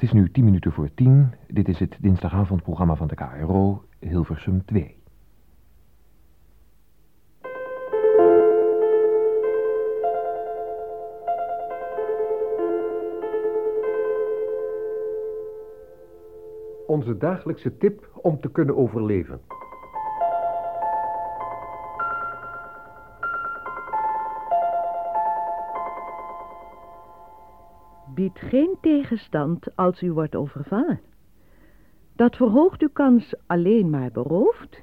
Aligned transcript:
Het 0.00 0.08
is 0.08 0.14
nu 0.14 0.30
tien 0.30 0.44
minuten 0.44 0.72
voor 0.72 0.90
tien. 0.94 1.34
Dit 1.48 1.68
is 1.68 1.78
het 1.78 1.96
dinsdagavondprogramma 2.00 2.94
van 2.94 3.06
de 3.08 3.14
KRO, 3.14 3.84
Hilversum 3.98 4.64
2. 4.64 4.96
Onze 16.86 17.16
dagelijkse 17.18 17.76
tip 17.76 18.10
om 18.22 18.40
te 18.40 18.50
kunnen 18.50 18.76
overleven. 18.76 19.40
Biedt 28.32 28.48
geen 28.48 28.76
tegenstand 28.80 29.76
als 29.76 30.02
u 30.02 30.12
wordt 30.12 30.36
overvallen. 30.36 31.00
Dat 32.12 32.36
verhoogt 32.36 32.82
uw 32.82 32.90
kans 32.92 33.34
alleen 33.46 33.90
maar 33.90 34.10
beroofd 34.10 34.82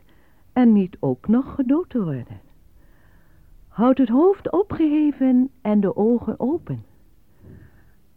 en 0.54 0.73
niet 0.73 0.98
ook 0.99 1.27
nog 1.27 1.55
gedood 1.55 1.90
te 1.90 2.04
worden. 2.04 2.41
Houd 3.68 3.98
het 3.98 4.09
hoofd 4.09 4.52
opgeheven 4.52 5.49
en 5.62 5.80
de 5.80 5.95
ogen 5.95 6.40
open. 6.40 6.84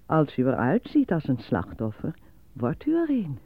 Als 0.06 0.37
u 0.37 0.46
eruit 0.46 0.88
ziet 0.88 1.12
als 1.12 1.28
een 1.28 1.38
slachtoffer, 1.38 2.15
wordt 2.52 2.87
u 2.87 2.95
er 2.95 3.10
een. 3.10 3.38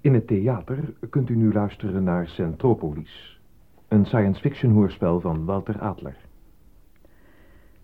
In 0.00 0.14
het 0.14 0.26
theater 0.26 0.94
kunt 1.10 1.28
u 1.28 1.36
nu 1.36 1.52
luisteren 1.52 2.04
naar 2.04 2.28
Centropolis. 2.28 3.40
Een 3.88 4.06
science 4.06 4.40
fiction 4.40 4.72
hoorspel 4.72 5.20
van 5.20 5.44
Walter 5.44 5.78
Adler. 5.78 6.16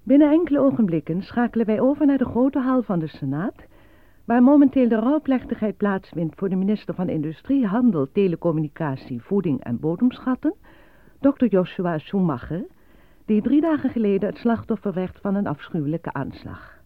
Binnen 0.07 0.31
enkele 0.31 0.61
ogenblikken 0.61 1.23
schakelen 1.23 1.67
wij 1.67 1.81
over 1.81 2.07
naar 2.07 2.19
de 2.19 2.25
grote 2.25 2.59
hal 2.59 2.83
van 2.83 2.99
de 2.99 3.07
Senaat, 3.07 3.55
waar 4.25 4.43
momenteel 4.43 4.89
de 4.89 4.99
rouwplechtigheid 4.99 5.77
plaatsvindt 5.77 6.35
voor 6.37 6.49
de 6.49 6.57
minister 6.57 6.95
van 6.95 7.09
Industrie, 7.09 7.67
Handel, 7.67 8.13
Telecommunicatie, 8.13 9.23
Voeding 9.23 9.65
en 9.65 9.81
Bodemschatten, 9.81 10.55
Dr. 11.21 11.45
Joshua 11.45 11.99
Schumacher, 11.99 12.65
die 13.25 13.43
drie 13.43 13.61
dagen 13.61 13.91
geleden 13.91 14.29
het 14.29 14.39
slachtoffer 14.39 14.93
werd 14.93 15.19
van 15.21 15.35
een 15.35 15.47
afschuwelijke 15.47 16.13
aanslag. 16.13 16.81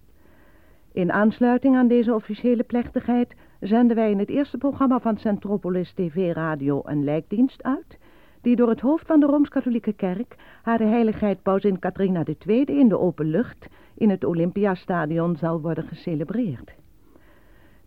In 0.93 1.12
aansluiting 1.12 1.77
aan 1.77 1.89
deze 1.89 2.15
officiële 2.15 2.62
plechtigheid 2.62 3.34
zenden 3.61 3.97
wij 3.97 4.11
in 4.11 4.19
het 4.19 4.31
eerste 4.31 4.59
programma 4.59 5.01
van 5.01 5.19
Centropolis 5.19 5.93
TV 5.93 6.33
Radio 6.34 6.83
een 6.84 7.05
lijkdienst 7.05 7.62
uit, 7.62 7.99
die 8.41 8.57
door 8.57 8.69
het 8.69 8.81
hoofd 8.81 9.07
van 9.07 9.21
de 9.21 9.27
Rooms-Katholieke 9.27 9.93
Kerk, 9.93 10.37
haar 10.63 10.79
heiligheid 10.79 11.43
Pausin 11.43 11.79
Catharina 11.79 12.25
II 12.47 12.65
in 12.65 12.89
de 12.89 12.99
open 12.99 13.27
lucht 13.27 13.67
in 13.95 14.11
het 14.11 14.25
Olympiastadion 14.25 15.37
zal 15.37 15.61
worden 15.61 15.85
gecelebreerd. 15.85 16.73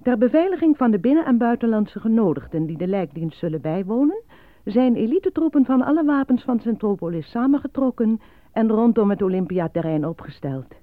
Ter 0.01 0.17
beveiliging 0.17 0.77
van 0.77 0.91
de 0.91 0.99
binnen- 0.99 1.25
en 1.25 1.37
buitenlandse 1.37 1.99
genodigden 1.99 2.65
die 2.65 2.77
de 2.77 2.87
lijkdienst 2.87 3.37
zullen 3.37 3.61
bijwonen, 3.61 4.21
zijn 4.63 4.95
elitetroepen 4.95 5.65
van 5.65 5.81
alle 5.81 6.03
wapens 6.03 6.43
van 6.43 6.59
Centropolis 6.59 7.29
samengetrokken 7.29 8.21
en 8.51 8.69
rondom 8.69 9.09
het 9.09 9.21
Olympiaterrein 9.21 10.07
opgesteld. 10.07 10.75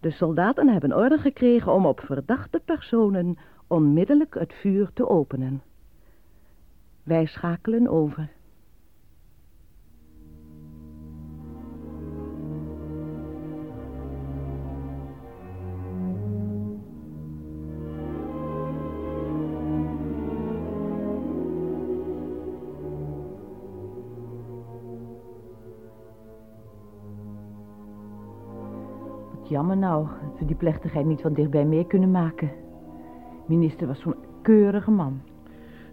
De 0.00 0.10
soldaten 0.10 0.68
hebben 0.68 0.96
orde 0.96 1.18
gekregen 1.18 1.72
om 1.72 1.86
op 1.86 2.00
verdachte 2.00 2.60
personen 2.64 3.36
onmiddellijk 3.66 4.34
het 4.34 4.52
vuur 4.52 4.90
te 4.94 5.08
openen. 5.08 5.62
Wij 7.02 7.26
schakelen 7.26 7.88
over. 7.88 8.30
Jammer 29.50 29.76
nou 29.76 30.06
dat 30.06 30.38
we 30.38 30.44
die 30.44 30.56
plechtigheid 30.56 31.06
niet 31.06 31.20
van 31.20 31.32
dichtbij 31.32 31.64
mee 31.64 31.86
kunnen 31.86 32.10
maken. 32.10 32.50
Minister 33.46 33.86
was 33.86 34.00
zo'n 34.00 34.14
keurige 34.42 34.90
man. 34.90 35.20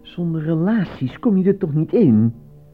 Zonder 0.02 0.42
relaties 0.42 1.18
kom 1.18 1.36
je 1.36 1.48
er 1.48 1.58
toch 1.58 1.74
niet 1.74 1.92
in? 1.92 2.20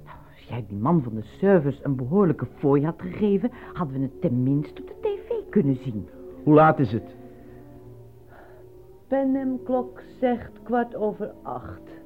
Nou, 0.05 0.19
als 0.33 0.43
jij 0.49 0.65
die 0.69 0.78
man 0.78 1.03
van 1.03 1.15
de 1.15 1.23
service 1.23 1.84
een 1.84 1.97
behoorlijke 1.97 2.47
fooi 2.56 2.84
had 2.84 3.03
gegeven... 3.03 3.50
hadden 3.73 3.97
we 3.97 4.03
het 4.03 4.21
tenminste 4.21 4.81
op 4.81 4.89
de 4.89 4.94
tv 5.00 5.50
kunnen 5.50 5.77
zien. 5.77 6.09
Hoe 6.43 6.55
laat 6.55 6.78
is 6.78 6.93
het? 6.93 7.17
Panem-klok 9.09 10.03
zegt 10.21 10.62
kwart 10.62 10.94
over 10.94 11.33
acht. 11.43 12.03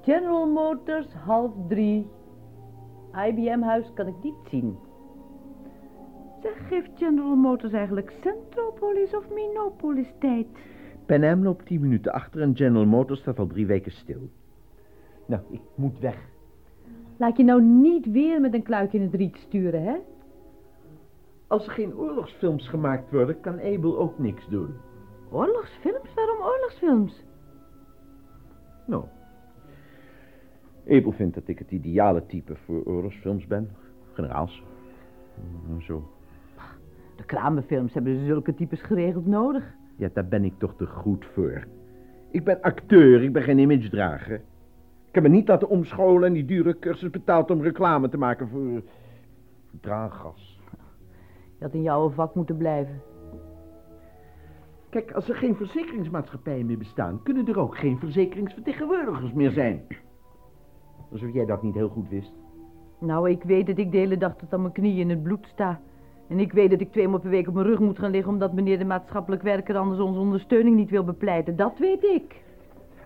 General 0.00 0.46
Motors 0.46 1.14
half 1.14 1.52
drie. 1.68 2.08
IBM-huis 3.28 3.90
kan 3.94 4.06
ik 4.06 4.22
niet 4.22 4.34
zien. 4.50 4.76
Zeg, 6.46 6.68
geeft 6.68 6.90
General 6.94 7.36
Motors 7.36 7.72
eigenlijk 7.72 8.12
Centropolis 8.22 9.14
of 9.14 9.30
Minopolis 9.30 10.12
tijd? 10.18 10.46
Pan 11.06 11.22
Am 11.22 11.42
loopt 11.42 11.66
tien 11.66 11.80
minuten 11.80 12.12
achter 12.12 12.40
en 12.40 12.56
General 12.56 12.86
Motors 12.86 13.20
staat 13.20 13.38
al 13.38 13.46
drie 13.46 13.66
weken 13.66 13.92
stil. 13.92 14.30
Nou, 15.26 15.42
ik 15.50 15.60
moet 15.74 15.98
weg. 15.98 16.28
Laat 17.16 17.36
je 17.36 17.44
nou 17.44 17.62
niet 17.62 18.10
weer 18.10 18.40
met 18.40 18.54
een 18.54 18.62
kluik 18.62 18.92
in 18.92 19.02
het 19.02 19.14
riet 19.14 19.36
sturen, 19.36 19.82
hè? 19.82 19.96
Als 21.46 21.66
er 21.66 21.72
geen 21.72 21.96
oorlogsfilms 21.96 22.68
gemaakt 22.68 23.10
worden, 23.10 23.40
kan 23.40 23.60
Abel 23.60 23.98
ook 23.98 24.18
niks 24.18 24.48
doen. 24.48 24.74
Oorlogsfilms? 25.30 26.14
Waarom 26.14 26.38
oorlogsfilms? 26.38 27.24
Nou, 28.86 29.04
Abel 30.88 31.12
vindt 31.12 31.34
dat 31.34 31.48
ik 31.48 31.58
het 31.58 31.70
ideale 31.70 32.26
type 32.26 32.56
voor 32.56 32.84
oorlogsfilms 32.84 33.46
ben. 33.46 33.70
Generaals. 34.12 34.62
Zo. 35.80 36.15
De 37.16 37.24
kramenfilms 37.24 37.94
hebben 37.94 38.26
zulke 38.26 38.54
types 38.54 38.82
geregeld 38.82 39.26
nodig. 39.26 39.74
Ja, 39.96 40.08
daar 40.12 40.28
ben 40.28 40.44
ik 40.44 40.58
toch 40.58 40.74
te 40.76 40.86
goed 40.86 41.26
voor. 41.34 41.66
Ik 42.30 42.44
ben 42.44 42.60
acteur, 42.60 43.22
ik 43.22 43.32
ben 43.32 43.42
geen 43.42 43.58
imagedrager. 43.58 44.40
Ik 45.08 45.14
heb 45.14 45.22
me 45.22 45.28
niet 45.28 45.48
laten 45.48 45.68
omscholen 45.68 46.28
en 46.28 46.32
die 46.32 46.44
dure 46.44 46.78
cursus 46.78 47.10
betaald 47.10 47.50
om 47.50 47.62
reclame 47.62 48.08
te 48.08 48.18
maken 48.18 48.48
voor... 48.48 48.82
draaggas. 49.80 50.60
Je 51.58 51.64
had 51.64 51.74
in 51.74 51.82
jouw 51.82 52.10
vak 52.10 52.34
moeten 52.34 52.56
blijven. 52.56 53.02
Kijk, 54.88 55.12
als 55.12 55.28
er 55.28 55.34
geen 55.34 55.56
verzekeringsmaatschappijen 55.56 56.66
meer 56.66 56.78
bestaan... 56.78 57.22
kunnen 57.22 57.48
er 57.48 57.58
ook 57.58 57.78
geen 57.78 57.98
verzekeringsvertegenwoordigers 57.98 59.32
meer 59.32 59.50
zijn. 59.50 59.82
Alsof 61.10 61.32
jij 61.32 61.46
dat 61.46 61.62
niet 61.62 61.74
heel 61.74 61.88
goed 61.88 62.08
wist. 62.08 62.32
Nou, 62.98 63.30
ik 63.30 63.42
weet 63.42 63.66
dat 63.66 63.78
ik 63.78 63.90
de 63.92 63.98
hele 63.98 64.16
dag 64.16 64.36
tot 64.36 64.52
aan 64.52 64.60
mijn 64.60 64.72
knieën 64.72 64.98
in 64.98 65.10
het 65.10 65.22
bloed 65.22 65.46
sta. 65.46 65.80
En 66.28 66.38
ik 66.38 66.52
weet 66.52 66.70
dat 66.70 66.80
ik 66.80 66.92
twee 66.92 67.08
maal 67.08 67.20
per 67.20 67.30
week 67.30 67.48
op 67.48 67.54
mijn 67.54 67.66
rug 67.66 67.78
moet 67.78 67.98
gaan 67.98 68.10
liggen... 68.10 68.32
omdat 68.32 68.52
meneer 68.52 68.78
de 68.78 68.84
maatschappelijk 68.84 69.42
werker 69.42 69.76
anders 69.76 70.00
onze 70.00 70.18
ondersteuning 70.18 70.76
niet 70.76 70.90
wil 70.90 71.04
bepleiten. 71.04 71.56
Dat 71.56 71.78
weet 71.78 72.04
ik. 72.04 72.44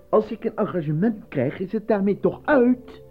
Als 0.08 0.30
ik 0.30 0.44
een 0.44 0.56
engagement 0.56 1.28
krijg, 1.28 1.58
is 1.58 1.72
het 1.72 1.88
daarmee 1.88 2.20
toch 2.20 2.40
uit? 2.44 3.02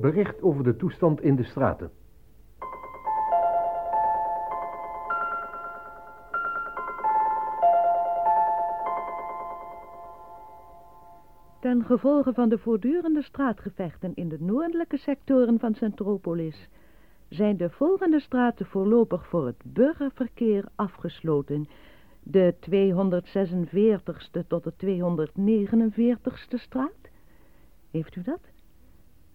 Bericht 0.00 0.42
over 0.42 0.64
de 0.64 0.76
toestand 0.76 1.22
in 1.22 1.36
de 1.36 1.44
straten. 1.44 1.90
Gevolge 11.88 12.32
van 12.32 12.48
de 12.48 12.58
voortdurende 12.58 13.22
straatgevechten 13.22 14.14
in 14.14 14.28
de 14.28 14.36
noordelijke 14.40 14.96
sectoren 14.96 15.58
van 15.58 15.74
Centropolis 15.74 16.68
zijn 17.28 17.56
de 17.56 17.70
volgende 17.70 18.20
straten 18.20 18.66
voorlopig 18.66 19.26
voor 19.26 19.46
het 19.46 19.62
burgerverkeer 19.64 20.64
afgesloten. 20.74 21.68
De 22.22 22.54
246ste 22.54 24.46
tot 24.46 24.64
de 24.64 24.72
249ste 24.72 26.54
straat. 26.54 27.10
Heeft 27.90 28.16
u 28.16 28.22
dat? 28.22 28.40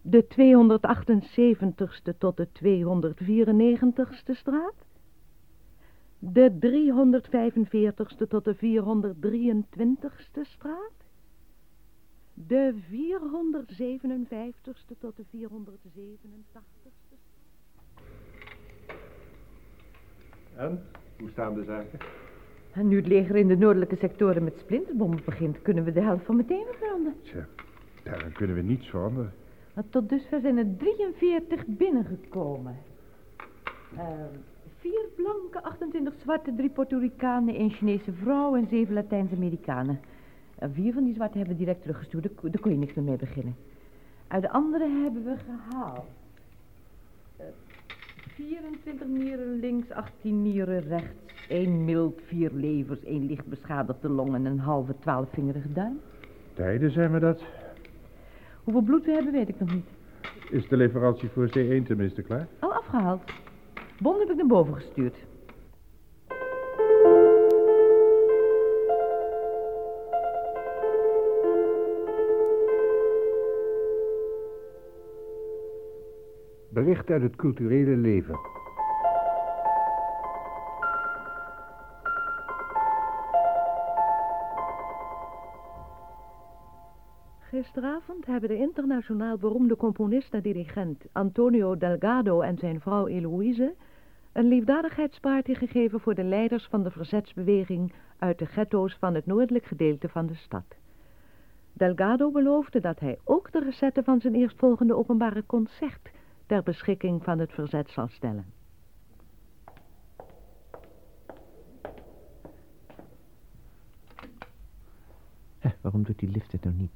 De 0.02 0.24
278ste 0.24 2.18
tot 2.18 2.38
de 2.38 2.48
294ste 2.48 4.32
straat. 4.32 4.76
De 6.20 6.52
345ste 6.52 8.28
tot 8.28 8.44
de 8.44 8.56
423ste 8.56 10.42
straat. 10.42 11.03
De 12.34 12.74
457ste 12.92 14.98
tot 15.00 15.16
de 15.16 15.24
487ste. 15.32 17.16
En, 20.56 20.84
hoe 21.20 21.30
staan 21.30 21.54
de 21.54 21.64
zaken? 21.64 22.00
En 22.72 22.88
nu 22.88 22.96
het 22.96 23.08
leger 23.08 23.36
in 23.36 23.48
de 23.48 23.58
noordelijke 23.58 23.96
sectoren 23.96 24.44
met 24.44 24.58
splinterbommen 24.58 25.22
begint, 25.26 25.62
kunnen 25.62 25.84
we 25.84 25.92
de 25.92 26.02
helft 26.02 26.26
van 26.26 26.36
meteen 26.36 26.66
verbranden. 26.70 27.16
Tja, 27.22 27.48
daar 28.04 28.32
kunnen 28.32 28.56
we 28.56 28.62
niets 28.62 28.90
veranderen. 28.90 29.34
Maar 29.74 29.90
tot 29.90 30.10
dusver 30.10 30.42
zijn 30.42 30.58
er 30.58 30.78
43 30.78 31.66
binnengekomen. 31.66 32.78
Ehm, 33.98 34.36
vier 34.78 35.06
blanke, 35.16 35.64
28 35.64 36.14
zwarte, 36.22 36.56
drie 36.56 36.70
Puerto 36.70 36.98
Ricanen, 36.98 37.56
één 37.56 37.72
Chinese 37.72 38.14
vrouw 38.14 38.56
en 38.56 38.68
zeven 38.68 38.94
Latijns-Amerikanen. 38.94 40.00
En 40.64 40.74
vier 40.74 40.94
van 40.94 41.04
die 41.04 41.14
zwarte 41.14 41.38
hebben 41.38 41.56
we 41.56 41.64
direct 41.64 41.82
teruggestuurd. 41.82 42.24
Daar, 42.24 42.60
kon 42.62 42.72
je 42.72 42.78
niks 42.78 42.94
meer 42.94 43.06
mee 43.06 43.16
beginnen. 43.16 43.56
Uit 44.28 44.42
de 44.42 44.50
andere 44.50 44.88
hebben 45.04 45.24
we 45.24 45.36
gehaald. 45.38 46.06
Eh, 47.38 47.46
24 48.34 49.08
nieren 49.08 49.60
links, 49.60 49.92
18 49.92 50.42
nieren 50.42 50.82
rechts. 50.82 51.32
één 51.48 51.86
mild, 51.86 52.22
vier 52.26 52.52
levers, 52.54 53.04
één 53.04 53.26
licht 53.26 53.46
beschadigde 53.46 54.10
long 54.10 54.34
en 54.34 54.46
een 54.46 54.60
halve 54.60 54.96
twaalfvingerige 55.00 55.74
duim. 55.74 56.00
Tijden 56.54 56.92
zijn 56.92 57.12
we 57.12 57.20
dat. 57.20 57.44
Hoeveel 58.64 58.82
bloed 58.84 59.06
we 59.06 59.12
hebben, 59.12 59.34
weet 59.34 59.50
ik 59.50 59.60
nog 59.60 59.74
niet. 59.74 59.88
Is 60.50 60.68
de 60.68 60.78
leverantie 60.78 61.30
voor 61.30 61.48
C1 61.48 61.86
tenminste 61.86 62.22
klaar? 62.22 62.48
Al 62.60 62.74
afgehaald. 62.74 63.22
Bon 64.00 64.20
heb 64.20 64.30
ik 64.30 64.36
naar 64.36 64.48
boven 64.48 64.76
gestuurd. 64.76 65.16
Bericht 76.74 77.10
uit 77.10 77.22
het 77.22 77.36
culturele 77.36 77.96
leven. 77.96 78.40
Gisteravond 87.40 88.26
hebben 88.26 88.50
de 88.50 88.58
internationaal 88.58 89.38
beroemde 89.38 89.76
componist 89.76 90.34
en 90.34 90.42
dirigent 90.42 91.06
Antonio 91.12 91.78
Delgado 91.78 92.42
en 92.42 92.58
zijn 92.58 92.80
vrouw 92.80 93.08
Eloïse 93.08 93.74
een 94.32 94.48
liefdadigheidsparty 94.48 95.54
gegeven 95.54 96.00
voor 96.00 96.16
de 96.16 96.24
leiders 96.24 96.68
van 96.68 96.84
de 96.84 96.92
verzetsbeweging 96.92 97.94
uit 98.18 98.40
de 98.40 98.46
ghetto's 98.46 98.98
van 99.00 99.16
het 99.16 99.26
noordelijk 99.26 99.66
gedeelte 99.66 100.10
van 100.10 100.26
de 100.26 100.36
stad. 100.36 100.76
Delgado 101.74 102.32
beloofde 102.32 102.80
dat 102.80 103.00
hij 103.00 103.18
ook 103.24 103.52
de 103.52 103.60
recette 103.60 104.04
van 104.04 104.20
zijn 104.20 104.36
eerstvolgende 104.36 104.96
openbare 104.96 105.44
concert 105.46 106.12
ter 106.54 106.64
beschikking 106.64 107.24
van 107.24 107.40
het 107.40 107.52
verzet 107.52 107.90
zal 107.90 108.08
stellen. 108.08 108.46
waarom 115.82 116.04
doet 116.04 116.20
die 116.20 116.30
lift 116.30 116.52
het 116.52 116.64
nou 116.64 116.76
niet? 116.76 116.92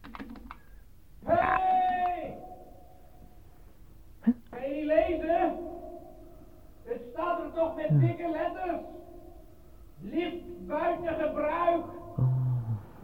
Hey! 1.23 2.37
Kan 4.49 4.69
je 4.69 4.85
lezen? 4.85 5.55
Het 6.83 7.01
staat 7.13 7.39
er 7.39 7.53
toch 7.53 7.75
met 7.75 7.99
dikke 7.99 8.29
letters. 8.29 8.81
Lift 9.99 10.67
buiten 10.67 11.15
gebruik. 11.15 11.85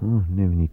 Oh, 0.01 0.27
neem 0.27 0.49
me 0.49 0.55
niet 0.55 0.72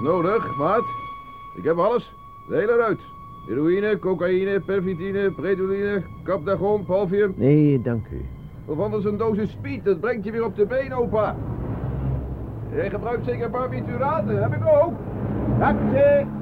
Wat 0.00 0.12
nodig, 0.12 0.56
maat? 0.56 0.84
Ik 1.54 1.64
heb 1.64 1.78
alles. 1.78 2.14
De 2.48 2.56
hele 2.56 2.76
ruit. 2.76 3.00
Heroïne, 3.46 3.98
cocaïne, 3.98 4.60
perfitine, 4.60 5.30
predoline, 5.30 6.02
capdagon, 6.22 6.84
palvium. 6.84 7.34
Nee, 7.36 7.82
dank 7.82 8.06
u. 8.12 8.24
Of 8.64 8.78
anders 8.78 9.04
een 9.04 9.16
dosis 9.16 9.50
speed. 9.50 9.84
Dat 9.84 10.00
brengt 10.00 10.24
je 10.24 10.30
weer 10.30 10.44
op 10.44 10.56
de 10.56 10.66
been, 10.66 10.92
opa. 10.92 11.36
Jij 12.74 12.90
gebruikt 12.90 13.24
zeker 13.24 13.50
barbituraten. 13.50 14.42
Heb 14.42 14.54
ik 14.54 14.66
ook. 14.66 14.92
Taxi! 15.58 16.39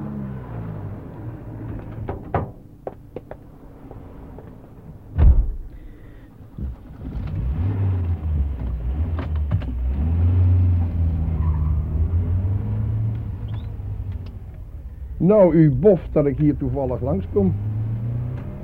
Nou, 15.29 15.53
u 15.53 15.71
boft 15.71 16.13
dat 16.13 16.25
ik 16.25 16.37
hier 16.37 16.57
toevallig 16.57 17.01
langskom. 17.01 17.53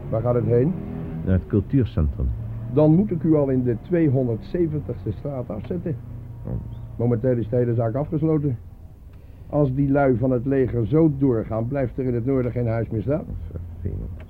Waar 0.09 0.21
gaat 0.21 0.35
het 0.35 0.45
heen? 0.45 0.73
Naar 1.25 1.33
het 1.33 1.47
cultuurcentrum. 1.47 2.27
Dan 2.73 2.95
moet 2.95 3.11
ik 3.11 3.23
u 3.23 3.35
al 3.35 3.49
in 3.49 3.63
de 3.63 3.75
270ste 3.91 5.17
straat 5.17 5.49
afzetten. 5.49 5.95
Momenteel 6.95 7.37
is 7.37 7.49
de 7.49 7.55
hele 7.55 7.73
zaak 7.73 7.95
afgesloten. 7.95 8.57
Als 9.49 9.73
die 9.73 9.91
lui 9.91 10.17
van 10.17 10.31
het 10.31 10.45
leger 10.45 10.87
zo 10.87 11.11
doorgaan, 11.17 11.67
blijft 11.67 11.97
er 11.97 12.05
in 12.05 12.13
het 12.13 12.25
noorden 12.25 12.51
geen 12.51 12.67
huis 12.67 12.89
meer 12.89 13.01
staan. 13.01 13.25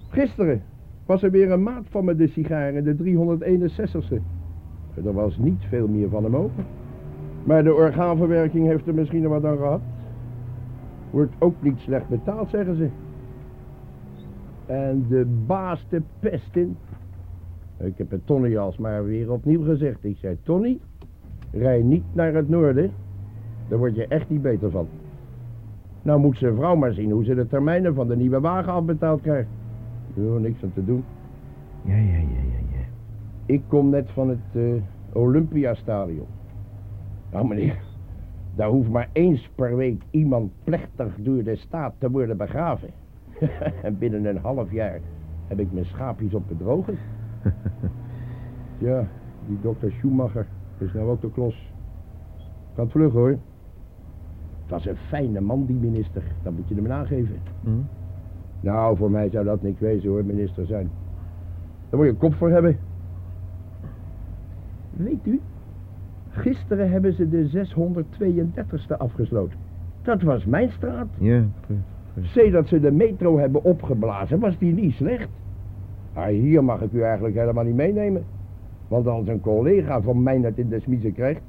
Gisteren 0.09 0.61
was 1.05 1.23
er 1.23 1.31
weer 1.31 1.51
een 1.51 1.63
maat 1.63 1.85
van 1.89 2.05
me 2.05 2.15
de 2.15 2.27
sigaren, 2.27 2.83
de 2.83 2.95
361ste. 2.95 4.21
Er 5.05 5.13
was 5.13 5.37
niet 5.37 5.65
veel 5.69 5.87
meer 5.87 6.09
van 6.09 6.23
hem 6.23 6.35
over. 6.35 6.63
Maar 7.43 7.63
de 7.63 7.73
orgaanverwerking 7.73 8.67
heeft 8.67 8.87
er 8.87 8.93
misschien 8.93 9.21
nog 9.21 9.31
wat 9.31 9.45
aan 9.45 9.57
gehad. 9.57 9.81
Wordt 11.15 11.33
ook 11.39 11.55
niet 11.59 11.79
slecht 11.79 12.07
betaald, 12.07 12.49
zeggen 12.49 12.75
ze. 12.75 12.89
En 14.65 15.05
de 15.09 15.25
baas 15.45 15.85
de 15.89 16.01
pest 16.19 16.55
in. 16.55 16.77
Ik 17.77 17.97
heb 17.97 18.11
het 18.11 18.25
Tony 18.25 18.57
alsmaar 18.57 19.05
weer 19.05 19.31
opnieuw 19.31 19.63
gezegd. 19.63 20.03
Ik 20.03 20.17
zei, 20.17 20.37
Tony, 20.43 20.79
rij 21.51 21.81
niet 21.81 22.03
naar 22.13 22.33
het 22.33 22.49
noorden. 22.49 22.91
Daar 23.67 23.77
word 23.77 23.95
je 23.95 24.07
echt 24.07 24.29
niet 24.29 24.41
beter 24.41 24.71
van. 24.71 24.87
Nou 26.01 26.19
moet 26.19 26.37
zijn 26.37 26.55
vrouw 26.55 26.75
maar 26.75 26.93
zien 26.93 27.11
hoe 27.11 27.25
ze 27.25 27.35
de 27.35 27.47
termijnen 27.47 27.93
van 27.93 28.07
de 28.07 28.15
nieuwe 28.15 28.39
wagen 28.39 28.73
afbetaald 28.73 29.21
krijgt. 29.21 29.49
Er 30.17 30.41
niks 30.41 30.63
aan 30.63 30.73
te 30.73 30.85
doen. 30.85 31.03
Ja, 31.81 31.95
ja, 31.95 32.17
ja, 32.17 32.41
ja, 32.51 32.59
ja. 32.71 32.85
Ik 33.45 33.61
kom 33.67 33.89
net 33.89 34.11
van 34.11 34.29
het 34.29 34.39
eh, 34.53 34.63
Olympiastadion. 35.13 36.27
Nou 37.31 37.47
meneer, 37.47 37.84
daar 38.55 38.69
hoeft 38.69 38.89
maar 38.89 39.09
eens 39.11 39.49
per 39.55 39.75
week 39.75 40.03
iemand 40.09 40.51
plechtig 40.63 41.15
door 41.17 41.43
de 41.43 41.55
staat 41.55 41.93
te 41.97 42.11
worden 42.11 42.37
begraven. 42.37 42.89
en 43.83 43.97
binnen 43.97 44.25
een 44.25 44.37
half 44.37 44.71
jaar 44.71 44.99
heb 45.47 45.59
ik 45.59 45.71
mijn 45.71 45.85
schaapjes 45.85 46.33
op 46.33 46.49
het 46.49 46.57
droge. 46.57 46.93
ja, 48.87 49.07
die 49.47 49.57
dokter 49.61 49.91
Schumacher 49.91 50.45
is 50.77 50.93
nou 50.93 51.09
ook 51.09 51.21
de 51.21 51.31
klos. 51.31 51.71
Gaat 52.75 52.91
vlug 52.91 53.13
hoor. 53.13 53.29
Het 53.29 54.73
was 54.73 54.85
een 54.85 54.95
fijne 54.95 55.41
man, 55.41 55.65
die 55.65 55.75
minister. 55.75 56.23
Dat 56.43 56.53
moet 56.53 56.67
je 56.67 56.75
hem 56.75 56.87
nageven. 56.87 57.37
Hm? 57.63 57.69
Nou, 58.59 58.97
voor 58.97 59.11
mij 59.11 59.29
zou 59.29 59.45
dat 59.45 59.61
niks 59.61 59.79
wezen 59.79 60.09
hoor, 60.09 60.25
minister 60.25 60.65
zijn. 60.65 60.89
Daar 61.89 61.99
moet 61.99 62.05
je 62.05 62.11
een 62.11 62.17
kop 62.17 62.33
voor 62.33 62.49
hebben. 62.49 62.77
Weet 64.91 65.25
u, 65.25 65.41
gisteren 66.35 66.91
hebben 66.91 67.13
ze 67.13 67.29
de 67.29 67.65
632ste 67.67 68.97
afgesloten. 68.97 69.57
Dat 70.01 70.21
was 70.21 70.45
mijn 70.45 70.71
straat. 70.71 71.07
Ja, 71.17 71.43
Sedert 72.21 72.67
ze 72.67 72.79
de 72.79 72.91
metro 72.91 73.37
hebben 73.37 73.63
opgeblazen, 73.63 74.39
was 74.39 74.57
die 74.57 74.73
niet 74.73 74.93
slecht. 74.93 75.29
Maar 76.13 76.27
hier 76.27 76.63
mag 76.63 76.81
ik 76.81 76.91
u 76.91 77.01
eigenlijk 77.01 77.35
helemaal 77.35 77.63
niet 77.63 77.75
meenemen. 77.75 78.23
Want 78.87 79.07
als 79.07 79.27
een 79.27 79.41
collega 79.41 80.01
van 80.01 80.23
mij 80.23 80.39
het 80.39 80.57
in 80.57 80.69
de 80.69 80.79
smiezen 80.79 81.13
krijgt, 81.13 81.41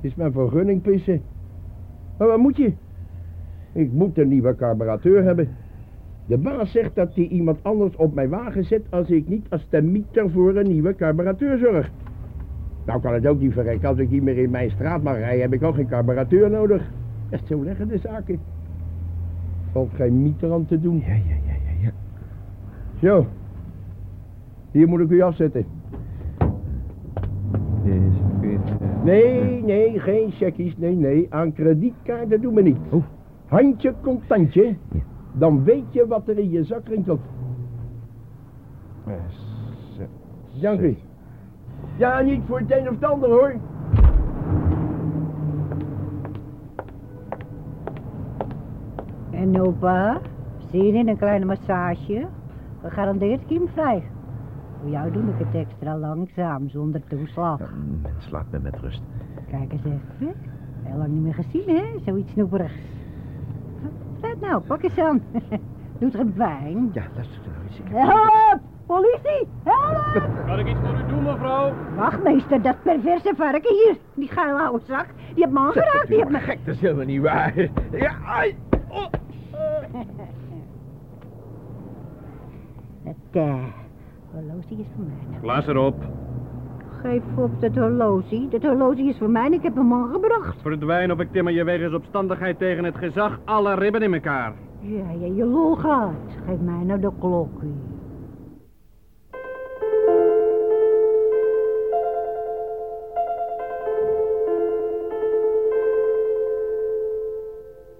is 0.00 0.14
mijn 0.14 0.32
vergunning 0.32 0.82
pissen. 0.82 1.20
Maar 2.18 2.28
wat 2.28 2.38
moet 2.38 2.56
je? 2.56 2.72
Ik 3.72 3.92
moet 3.92 4.18
een 4.18 4.28
nieuwe 4.28 4.54
carburateur 4.54 5.22
hebben. 5.24 5.48
De 6.26 6.38
baas 6.38 6.70
zegt 6.70 6.94
dat 6.94 7.14
hij 7.14 7.26
iemand 7.26 7.58
anders 7.62 7.96
op 7.96 8.14
mijn 8.14 8.28
wagen 8.28 8.64
zet 8.64 8.82
als 8.90 9.10
ik 9.10 9.28
niet 9.28 9.46
als 9.50 9.66
de 9.68 9.82
mieter 9.82 10.30
voor 10.30 10.56
een 10.56 10.68
nieuwe 10.68 10.94
carburateur 10.94 11.58
zorg. 11.58 11.90
Nou 12.86 13.00
kan 13.00 13.14
het 13.14 13.26
ook 13.26 13.40
niet 13.40 13.52
verrekken. 13.52 13.88
Als 13.88 13.98
ik 13.98 14.10
niet 14.10 14.22
meer 14.22 14.38
in 14.38 14.50
mijn 14.50 14.70
straat 14.70 15.02
mag 15.02 15.16
rijden, 15.16 15.40
heb 15.40 15.52
ik 15.52 15.62
ook 15.62 15.74
geen 15.74 15.88
carburateur 15.88 16.50
nodig. 16.50 16.90
Echt 17.30 17.46
zo 17.46 17.64
leggen 17.64 17.88
de 17.88 17.98
zaken. 17.98 18.38
Valt 19.72 19.90
geen 19.94 20.22
mieter 20.22 20.52
aan 20.52 20.66
te 20.66 20.80
doen. 20.80 20.98
Ja, 21.06 21.14
ja, 21.14 21.36
ja, 21.46 21.52
ja, 21.52 21.80
ja. 21.82 21.90
Zo. 23.00 23.26
Hier 24.70 24.88
moet 24.88 25.00
ik 25.00 25.10
u 25.10 25.20
afzetten. 25.20 25.64
Eh, 27.84 27.92
Nee, 29.04 29.62
nee, 29.62 30.00
geen 30.00 30.30
checkies. 30.30 30.76
Nee, 30.76 30.94
nee. 30.96 31.26
Aan 31.30 31.52
kredietkaarten 31.52 32.40
doen 32.40 32.54
we 32.54 32.62
niet. 32.62 32.76
Oh. 32.90 33.02
Handje 33.46 33.94
contantje. 34.02 34.62
Ja. 34.64 35.00
Dan 35.32 35.64
weet 35.64 35.84
je 35.90 36.06
wat 36.06 36.28
er 36.28 36.38
in 36.38 36.50
je 36.50 36.64
zak 36.64 36.88
rinkelt. 36.88 37.20
eh. 39.06 39.12
Dank 40.60 40.80
u. 40.80 40.96
Ja, 41.96 42.20
niet 42.20 42.42
voor 42.46 42.58
het 42.58 42.70
een 42.70 42.88
of 42.88 42.94
het 42.94 43.04
ander 43.04 43.28
hoor. 43.28 43.54
En 49.30 49.60
opa, 49.60 50.20
Zin 50.70 50.94
in 50.94 51.08
een 51.08 51.16
kleine 51.16 51.44
massage? 51.44 52.26
Gegarandeerd 52.80 53.46
kiemvrij. 53.46 54.02
Voor 54.80 54.90
jou 54.90 55.10
doe 55.10 55.22
ik 55.22 55.38
het 55.38 55.54
extra 55.54 55.96
langzaam, 55.96 56.68
zonder 56.68 57.02
toeslag. 57.08 57.60
Mens, 58.02 58.30
laat 58.30 58.50
me 58.50 58.58
met 58.58 58.76
rust. 58.80 59.02
Kijk 59.50 59.72
eens 59.72 59.84
even. 59.84 60.34
Heel 60.82 60.96
lang 60.98 61.08
niet 61.08 61.22
meer 61.22 61.34
gezien, 61.34 61.76
hè? 61.76 61.84
Zoiets 62.04 62.32
snoeperigs. 62.32 62.74
Vet 64.20 64.40
nou, 64.40 64.62
pak 64.62 64.82
eens 64.82 64.98
aan. 64.98 65.22
Doet 65.98 66.14
er 66.14 66.26
pijn? 66.26 66.90
Ja, 66.92 67.04
luister 67.14 67.40
nou 67.52 67.66
eens. 67.66 67.78
Ik 67.78 67.88
heb... 67.88 68.02
Help! 68.02 68.73
Politie! 68.86 69.48
Help! 69.64 70.46
Kan 70.46 70.58
ik 70.58 70.68
iets 70.68 70.78
voor 70.84 70.98
u 70.98 71.06
doen, 71.08 71.22
mevrouw? 71.22 71.72
Wachtmeester, 71.96 72.62
dat 72.62 72.82
perverse 72.82 73.32
varken 73.36 73.74
hier. 73.74 73.96
Die 74.14 74.28
geile 74.28 74.62
oude 74.62 74.84
zak. 74.86 75.06
Die 75.34 75.44
heeft 75.44 75.50
me 75.52 75.58
aangeraakt. 75.58 76.08
Die 76.08 76.16
heeft 76.16 76.28
me... 76.28 76.38
Gek, 76.38 76.58
dat 76.64 76.74
is 76.74 76.80
helemaal 76.80 77.04
niet 77.04 77.22
waar. 77.22 77.54
Ja, 77.90 78.14
ai. 78.26 78.56
Oh. 78.88 79.06
Het 83.04 83.16
eh, 83.30 83.64
horloge 84.32 84.74
is 84.74 84.86
voor 84.94 85.04
mij. 85.04 85.40
Blaas 85.40 85.66
erop. 85.66 85.94
Geef 87.02 87.22
op 87.36 87.60
dat 87.60 87.74
horloge. 87.74 88.48
Dat 88.48 88.62
horloge 88.62 89.02
is 89.02 89.18
voor 89.18 89.30
mij 89.30 89.48
ik 89.48 89.62
heb 89.62 89.74
hem 89.74 89.92
aangebracht. 89.92 90.60
Verdwijn 90.62 91.12
of 91.12 91.20
ik 91.20 91.32
timmer 91.32 91.52
je 91.52 91.64
wegens 91.64 91.94
opstandigheid 91.94 92.58
tegen 92.58 92.84
het 92.84 92.96
gezag 92.96 93.40
alle 93.44 93.74
ribben 93.74 94.02
in 94.02 94.14
elkaar. 94.14 94.52
Ja, 94.80 95.10
ja, 95.20 95.26
je 95.34 95.44
lol 95.44 95.74
gaat. 95.74 96.12
Geef 96.46 96.60
mij 96.60 96.84
nou 96.84 97.00
de 97.00 97.10
klokje. 97.18 97.68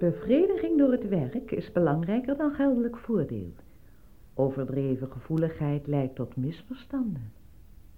Bevrediging 0.05 0.79
door 0.79 0.93
het 0.93 1.09
werk 1.09 1.51
is 1.51 1.73
belangrijker 1.73 2.37
dan 2.37 2.55
geldelijk 2.55 2.97
voordeel. 2.97 3.53
Overdreven 4.35 5.09
gevoeligheid 5.11 5.87
leidt 5.87 6.15
tot 6.15 6.37
misverstanden. 6.37 7.33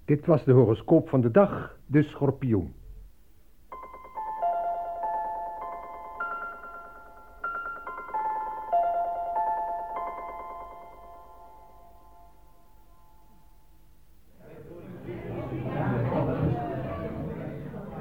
Dit 0.04 0.26
was 0.26 0.44
de 0.44 0.52
horoscoop 0.52 1.08
van 1.08 1.20
de 1.20 1.30
dag, 1.30 1.78
de 1.86 2.02
schorpioen. 2.02 2.74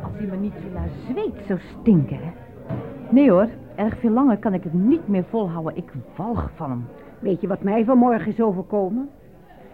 Als 0.03 0.13
hij 0.13 0.25
me 0.25 0.35
niet 0.35 0.53
zo 0.61 0.69
naar 0.73 0.89
zweet 1.09 1.45
zou 1.47 1.59
stinken, 1.59 2.17
hè? 2.17 2.31
Nee 3.11 3.31
hoor, 3.31 3.49
erg 3.75 3.99
veel 3.99 4.09
langer 4.09 4.37
kan 4.37 4.53
ik 4.53 4.63
het 4.63 4.73
niet 4.73 5.07
meer 5.07 5.23
volhouden. 5.29 5.77
Ik 5.77 5.91
walg 6.15 6.51
van 6.55 6.69
hem. 6.69 6.85
Weet 7.19 7.41
je 7.41 7.47
wat 7.47 7.63
mij 7.63 7.85
vanmorgen 7.85 8.31
is 8.31 8.41
overkomen? 8.41 9.09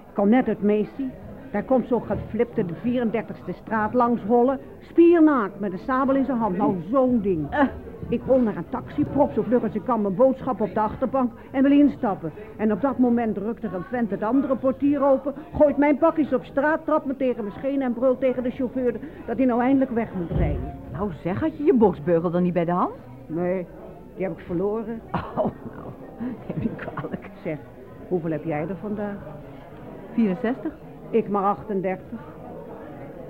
Ik 0.07 0.13
kwam 0.13 0.29
net 0.29 0.47
uit 0.47 0.61
Meestie. 0.61 1.09
Daar 1.51 1.63
komt 1.63 1.87
zo'n 1.87 2.03
geflipte 2.03 2.65
de 2.65 2.73
34ste 2.73 3.55
straat 3.63 3.93
langs 3.93 4.21
rollen. 4.23 4.59
Spiernaakt 4.79 5.59
met 5.59 5.71
een 5.71 5.79
sabel 5.79 6.15
in 6.15 6.25
zijn 6.25 6.37
hand. 6.37 6.57
Nou, 6.57 6.75
zo'n 6.91 7.21
ding. 7.21 7.47
Eh, 7.49 7.67
ik 8.09 8.21
rol 8.27 8.39
naar 8.39 8.57
een 8.57 8.69
taxi, 8.69 9.05
prop 9.05 9.31
zo 9.31 9.41
vlug 9.41 9.63
als 9.63 9.73
ik 9.73 9.83
kan 9.83 10.01
mijn 10.01 10.15
boodschap 10.15 10.61
op 10.61 10.73
de 10.73 10.79
achterbank 10.79 11.31
en 11.51 11.63
wil 11.63 11.71
instappen. 11.71 12.31
En 12.57 12.71
op 12.71 12.81
dat 12.81 12.97
moment 12.97 13.35
drukt 13.35 13.63
er 13.63 13.73
een 13.73 13.83
vent 13.83 14.11
het 14.11 14.23
andere 14.23 14.55
portier 14.55 15.03
open, 15.03 15.33
gooit 15.55 15.77
mijn 15.77 15.97
pakjes 15.97 16.33
op 16.33 16.43
straat, 16.43 16.85
trapt 16.85 17.05
me 17.05 17.15
tegen 17.15 17.43
mijn 17.43 17.55
schenen 17.57 17.81
en 17.81 17.93
brult 17.93 18.19
tegen 18.19 18.43
de 18.43 18.51
chauffeur 18.51 18.99
dat 19.25 19.37
hij 19.37 19.45
nou 19.45 19.61
eindelijk 19.61 19.91
weg 19.91 20.13
moet 20.13 20.37
rijden. 20.37 20.73
Nou 20.91 21.11
zeg, 21.23 21.39
had 21.39 21.57
je 21.57 21.63
je 21.63 21.73
boksbeugel 21.73 22.31
dan 22.31 22.43
niet 22.43 22.53
bij 22.53 22.65
de 22.65 22.71
hand? 22.71 22.93
Nee, 23.27 23.67
die 24.21 24.29
heb 24.29 24.39
ik 24.39 24.45
verloren. 24.45 25.01
Oh, 25.37 25.51
nou, 25.75 25.91
neem 26.47 26.59
niet 26.59 26.75
kwalijk. 26.75 27.29
Zeg, 27.43 27.57
hoeveel 28.07 28.31
heb 28.31 28.43
jij 28.43 28.67
er 28.67 28.75
vandaag? 28.81 29.17
64? 30.13 30.71
Ik 31.09 31.29
maar 31.29 31.43
38. 31.43 32.03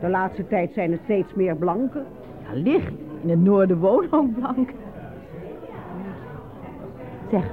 De 0.01 0.10
laatste 0.10 0.48
tijd 0.48 0.74
zijn 0.74 0.91
het 0.91 1.01
steeds 1.03 1.33
meer 1.33 1.55
blanken. 1.55 2.05
Ja, 2.43 2.53
licht. 2.53 2.93
In 3.21 3.29
het 3.29 3.39
noorden 3.39 3.79
wonen 3.79 4.12
ook 4.13 4.33
blank. 4.33 4.69
Zeg, 7.29 7.43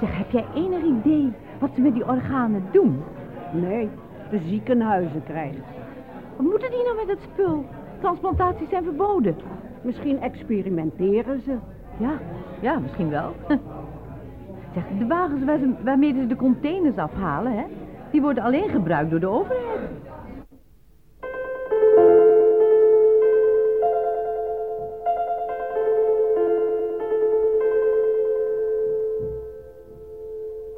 zeg, 0.00 0.16
heb 0.18 0.30
jij 0.30 0.44
enig 0.54 0.82
idee 0.82 1.32
wat 1.58 1.70
ze 1.74 1.80
met 1.80 1.94
die 1.94 2.06
organen 2.06 2.64
doen? 2.72 3.02
Nee, 3.52 3.88
de 4.30 4.38
ziekenhuizen 4.38 5.22
krijgen. 5.24 5.62
Wat 6.36 6.46
moeten 6.46 6.70
die 6.70 6.84
nou 6.84 6.96
met 6.96 7.06
dat 7.06 7.28
spul? 7.32 7.64
Transplantaties 8.00 8.68
zijn 8.68 8.84
verboden. 8.84 9.36
Misschien 9.82 10.20
experimenteren 10.20 11.40
ze. 11.40 11.56
Ja, 12.00 12.18
ja, 12.60 12.78
misschien 12.78 13.08
wel. 13.10 13.32
Zeg, 14.74 14.84
de 14.98 15.06
wagens 15.06 15.44
waar 15.44 15.58
waarmee 15.84 16.14
ze 16.14 16.26
de 16.26 16.36
containers 16.36 16.96
afhalen, 16.96 17.52
hè, 17.52 17.64
die 18.10 18.20
worden 18.20 18.42
alleen 18.42 18.68
gebruikt 18.68 19.10
door 19.10 19.20
de 19.20 19.26
overheid. 19.26 19.90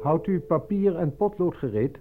Houdt 0.01 0.27
u 0.27 0.39
papier 0.39 0.95
en 0.95 1.15
potlood 1.15 1.55
gereed? 1.55 1.99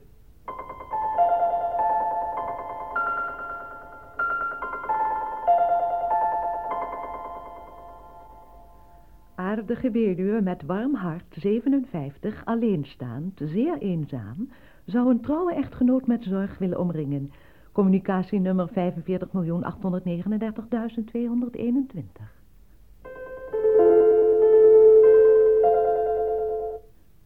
Aardige 9.82 10.04
weduwe 10.06 10.40
met 10.40 10.62
warm 10.62 10.94
hart, 10.94 11.36
57, 11.38 12.44
alleenstaand, 12.44 13.40
zeer 13.44 13.78
eenzaam, 13.78 14.48
zou 14.84 15.10
een 15.10 15.20
trouwe 15.20 15.54
echtgenoot 15.54 16.06
met 16.06 16.24
zorg 16.24 16.58
willen 16.58 16.78
omringen. 16.78 17.32
Communicatienummer 17.72 18.68
45.839.221. 18.68 18.74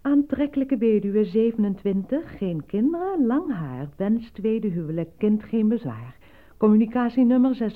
Aantrekkelijke 0.02 0.76
weduwe 0.76 1.24
27, 1.24 2.38
geen 2.38 2.66
kinderen, 2.66 3.26
lang 3.26 3.52
haar, 3.52 3.88
wens 3.96 4.30
tweede 4.30 4.68
huwelijk, 4.68 5.10
kind 5.18 5.42
geen 5.42 5.68
bezwaar. 5.68 6.16
Communicatienummer 6.56 7.54
653.882.611. 7.54 7.66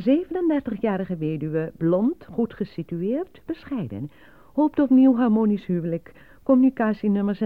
Zevenendertigjarige 0.00 1.16
weduwe, 1.16 1.72
blond, 1.76 2.26
goed 2.30 2.54
gesitueerd, 2.54 3.42
bescheiden. 3.46 4.10
Hoopt 4.52 4.80
op 4.80 4.90
nieuw 4.90 5.16
harmonisch 5.16 5.66
huwelijk. 5.66 6.12
Communicatienummer 6.42 7.34
26.388.467. 7.34 7.38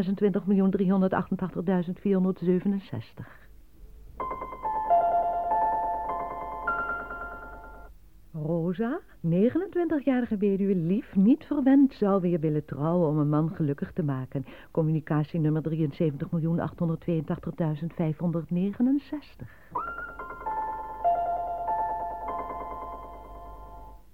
Rosa, 8.32 9.00
29-jarige 9.26 10.36
weduwe, 10.36 10.74
lief, 10.74 11.16
niet 11.16 11.44
verwend, 11.44 11.94
zou 11.94 12.20
weer 12.20 12.40
willen 12.40 12.64
trouwen 12.64 13.08
om 13.08 13.18
een 13.18 13.28
man 13.28 13.50
gelukkig 13.54 13.92
te 13.92 14.02
maken. 14.02 14.44
Communicatienummer 14.70 15.62
73.882.569. 15.62 15.66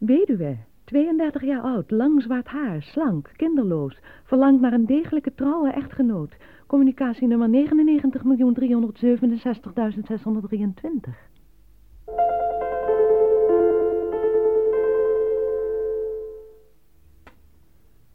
Weduwe, 0.00 0.56
32 0.84 1.42
jaar 1.42 1.60
oud, 1.60 1.90
lang 1.90 2.22
zwart 2.22 2.46
haar, 2.46 2.82
slank, 2.82 3.30
kinderloos, 3.36 4.00
verlangt 4.24 4.60
naar 4.60 4.72
een 4.72 4.86
degelijke 4.86 5.34
trouwe 5.34 5.70
echtgenoot. 5.70 6.36
Communicatienummer 6.66 7.48
99.367.623. 7.48 7.56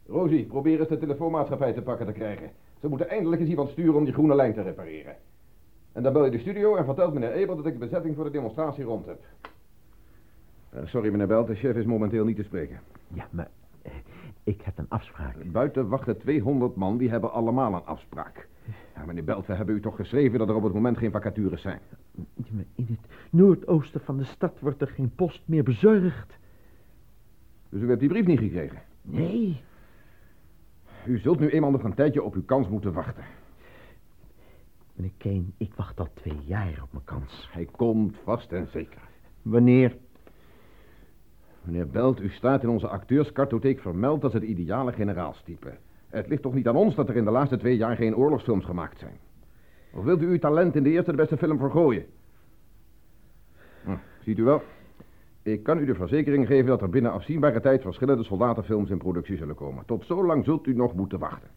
Rosie, 0.06 0.46
probeer 0.46 0.78
eens 0.78 0.88
de 0.88 0.98
telefoonmaatschappij 0.98 1.72
te 1.72 1.82
pakken 1.82 2.06
te 2.06 2.12
krijgen. 2.12 2.50
Ze 2.80 2.88
moeten 2.88 3.08
eindelijk 3.08 3.40
eens 3.40 3.50
iemand 3.50 3.70
sturen 3.70 3.94
om 3.94 4.04
die 4.04 4.12
groene 4.12 4.34
lijn 4.34 4.54
te 4.54 4.62
repareren. 4.62 5.16
En 5.92 6.02
dan 6.02 6.12
bel 6.12 6.24
je 6.24 6.30
de 6.30 6.38
studio 6.38 6.76
en 6.76 6.84
vertelt 6.84 7.14
meneer 7.14 7.32
Eber 7.32 7.56
dat 7.56 7.66
ik 7.66 7.72
de 7.72 7.78
bezetting 7.78 8.14
voor 8.14 8.24
de 8.24 8.30
demonstratie 8.30 8.84
rond 8.84 9.06
heb. 9.06 9.18
Eh, 10.76 10.86
sorry 10.86 11.10
meneer 11.10 11.26
Belt, 11.26 11.46
de 11.46 11.54
chef 11.54 11.76
is 11.76 11.84
momenteel 11.84 12.24
niet 12.24 12.36
te 12.36 12.42
spreken. 12.42 12.80
Ja, 13.14 13.28
maar 13.30 13.48
eh, 13.82 13.92
ik 14.44 14.62
heb 14.62 14.78
een 14.78 14.88
afspraak. 14.88 15.52
Buiten 15.52 15.88
wachten 15.88 16.18
200 16.18 16.76
man, 16.76 16.96
die 16.96 17.10
hebben 17.10 17.32
allemaal 17.32 17.74
een 17.74 17.84
afspraak. 17.84 18.48
Ja, 18.94 19.04
meneer 19.04 19.24
Belt, 19.24 19.46
we 19.46 19.54
hebben 19.54 19.74
u 19.74 19.80
toch 19.80 19.96
geschreven 19.96 20.38
dat 20.38 20.48
er 20.48 20.54
op 20.54 20.62
het 20.62 20.72
moment 20.72 20.98
geen 20.98 21.10
vacatures 21.10 21.62
zijn. 21.62 21.80
In 22.74 22.86
het 22.90 23.10
noordoosten 23.30 24.00
van 24.00 24.16
de 24.16 24.24
stad 24.24 24.60
wordt 24.60 24.80
er 24.80 24.88
geen 24.88 25.12
post 25.14 25.42
meer 25.44 25.62
bezorgd. 25.62 26.38
Dus 27.68 27.80
u 27.82 27.88
hebt 27.88 28.00
die 28.00 28.08
brief 28.08 28.26
niet 28.26 28.38
gekregen? 28.38 28.82
Nee, 29.02 29.60
U 31.06 31.18
zult 31.18 31.38
nu 31.40 31.48
eenmaal 31.48 31.70
nog 31.70 31.82
een 31.82 31.94
tijdje 31.94 32.22
op 32.22 32.34
uw 32.34 32.44
kans 32.44 32.68
moeten 32.68 32.92
wachten. 32.92 33.24
Meneer 34.94 35.12
Kane, 35.16 35.44
ik 35.56 35.74
wacht 35.74 36.00
al 36.00 36.08
twee 36.14 36.40
jaar 36.44 36.80
op 36.82 36.92
mijn 36.92 37.04
kans. 37.04 37.48
Hij 37.52 37.64
komt 37.64 38.16
vast 38.24 38.52
en 38.52 38.68
zeker. 38.70 39.00
Wanneer? 39.42 39.96
Meneer 41.66 41.86
Belt, 41.86 42.20
u 42.20 42.28
staat 42.28 42.62
in 42.62 42.68
onze 42.68 42.88
acteurskartotheek 42.88 43.80
vermeld 43.80 44.24
als 44.24 44.32
het 44.32 44.42
ideale 44.42 44.92
generaalstype. 44.92 45.72
Het 46.08 46.26
ligt 46.26 46.42
toch 46.42 46.54
niet 46.54 46.68
aan 46.68 46.76
ons 46.76 46.94
dat 46.94 47.08
er 47.08 47.16
in 47.16 47.24
de 47.24 47.30
laatste 47.30 47.56
twee 47.56 47.76
jaar 47.76 47.96
geen 47.96 48.16
oorlogsfilms 48.16 48.64
gemaakt 48.64 48.98
zijn? 48.98 49.18
Of 49.92 50.04
wilt 50.04 50.22
u 50.22 50.26
uw 50.26 50.38
talent 50.38 50.76
in 50.76 50.82
de 50.82 50.90
eerste 50.90 51.10
de 51.10 51.16
beste 51.16 51.36
film 51.36 51.58
vergooien? 51.58 52.06
Hm, 53.84 53.96
ziet 54.20 54.38
u 54.38 54.42
wel. 54.42 54.62
Ik 55.42 55.62
kan 55.62 55.78
u 55.78 55.84
de 55.84 55.94
verzekering 55.94 56.46
geven 56.46 56.66
dat 56.66 56.82
er 56.82 56.90
binnen 56.90 57.12
afzienbare 57.12 57.60
tijd 57.60 57.82
verschillende 57.82 58.24
soldatenfilms 58.24 58.90
in 58.90 58.98
productie 58.98 59.36
zullen 59.36 59.54
komen. 59.54 59.84
Tot 59.86 60.04
zo 60.04 60.26
lang 60.26 60.44
zult 60.44 60.66
u 60.66 60.74
nog 60.74 60.94
moeten 60.94 61.18
wachten. 61.18 61.48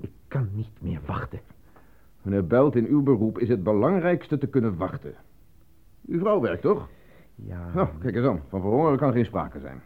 Ik 0.00 0.10
kan 0.28 0.48
niet 0.52 0.82
meer 0.82 1.00
wachten. 1.06 1.40
Meneer 2.22 2.46
Belt, 2.46 2.76
in 2.76 2.86
uw 2.86 3.02
beroep 3.02 3.38
is 3.38 3.48
het 3.48 3.62
belangrijkste 3.62 4.38
te 4.38 4.46
kunnen 4.46 4.76
wachten. 4.76 5.14
Uw 6.06 6.18
vrouw 6.18 6.40
werkt 6.40 6.62
toch? 6.62 6.88
Ja. 7.44 7.70
Nou, 7.74 7.88
kijk 8.00 8.14
eens 8.14 8.26
aan. 8.26 8.42
Van 8.48 8.60
verhongeren 8.60 8.98
kan 8.98 9.12
geen 9.12 9.24
sprake 9.24 9.60
zijn. 9.60 9.82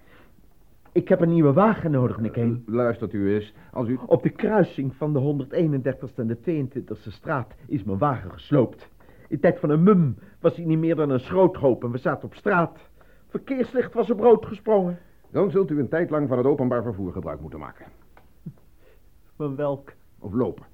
Ik 0.92 1.08
heb 1.08 1.20
een 1.20 1.32
nieuwe 1.32 1.52
wagen 1.52 1.90
nodig, 1.90 2.16
meneer 2.16 2.30
Kane. 2.30 2.60
Luistert 2.66 3.12
u 3.12 3.34
eens. 3.34 3.54
Als 3.72 3.88
u... 3.88 3.98
Op 4.06 4.22
de 4.22 4.30
kruising 4.30 4.94
van 4.94 5.12
de 5.12 5.46
131ste 5.48 6.14
en 6.14 6.26
de 6.26 6.66
22e 6.66 7.08
straat 7.08 7.54
is 7.66 7.84
mijn 7.84 7.98
wagen 7.98 8.30
gesloopt. 8.30 8.88
In 9.28 9.40
tijd 9.40 9.58
van 9.58 9.70
een 9.70 9.82
mum 9.82 10.18
was 10.40 10.56
hij 10.56 10.64
niet 10.64 10.78
meer 10.78 10.96
dan 10.96 11.10
een 11.10 11.20
schroothoop 11.20 11.84
en 11.84 11.90
we 11.90 11.98
zaten 11.98 12.24
op 12.24 12.34
straat. 12.34 12.78
Verkeerslicht 13.28 13.94
was 13.94 14.10
op 14.10 14.20
rood 14.20 14.46
gesprongen. 14.46 14.98
Dan 15.30 15.50
zult 15.50 15.70
u 15.70 15.78
een 15.78 15.88
tijd 15.88 16.10
lang 16.10 16.28
van 16.28 16.38
het 16.38 16.46
openbaar 16.46 16.82
vervoer 16.82 17.12
gebruik 17.12 17.40
moeten 17.40 17.58
maken. 17.58 17.86
Van 19.36 19.56
welk? 19.56 19.92
Of 20.18 20.32
lopen. 20.32 20.64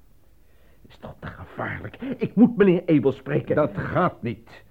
Is 0.87 0.97
toch 0.97 1.15
te 1.19 1.27
gevaarlijk. 1.27 1.95
Ik 2.17 2.35
moet 2.35 2.57
meneer 2.57 2.83
Abel 2.85 3.11
spreken. 3.11 3.55
Dat 3.55 3.77
gaat 3.77 4.21
niet. 4.21 4.63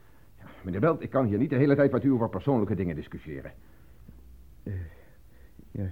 Meneer 0.63 0.81
Belt, 0.81 1.03
ik 1.03 1.11
kan 1.11 1.27
hier 1.27 1.39
niet 1.39 1.51
de 1.51 1.57
hele 1.57 1.75
tijd 1.75 1.93
met 1.93 2.05
u 2.05 2.11
over 2.11 2.29
persoonlijke 2.29 2.75
dingen 2.75 2.95
discussiëren. 2.95 3.53
Uh, 4.63 4.75
ja, 5.71 5.91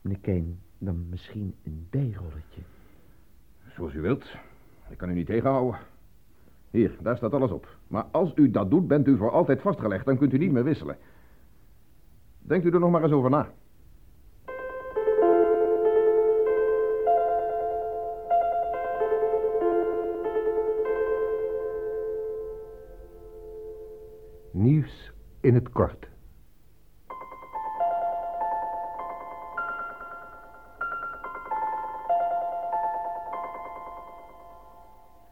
meneer 0.00 0.20
Kane, 0.20 0.54
dan 0.78 1.06
misschien 1.08 1.54
een 1.64 1.86
bijrolletje. 1.90 2.60
Zoals 3.68 3.94
u 3.94 4.00
wilt. 4.00 4.36
Ik 4.88 4.98
kan 4.98 5.10
u 5.10 5.14
niet 5.14 5.26
tegenhouden. 5.26 5.80
Hier, 6.70 6.96
daar 7.00 7.16
staat 7.16 7.34
alles 7.34 7.50
op. 7.50 7.76
Maar 7.86 8.04
als 8.10 8.32
u 8.34 8.50
dat 8.50 8.70
doet, 8.70 8.88
bent 8.88 9.06
u 9.06 9.16
voor 9.16 9.30
altijd 9.30 9.60
vastgelegd. 9.60 10.04
Dan 10.04 10.16
kunt 10.16 10.32
u 10.32 10.38
niet 10.38 10.52
meer 10.52 10.64
wisselen. 10.64 10.96
Denkt 12.38 12.66
u 12.66 12.70
er 12.70 12.80
nog 12.80 12.90
maar 12.90 13.02
eens 13.02 13.12
over 13.12 13.30
na. 13.30 13.52
Nieuws 24.62 25.12
in 25.40 25.54
het 25.54 25.70
kort. 25.70 26.08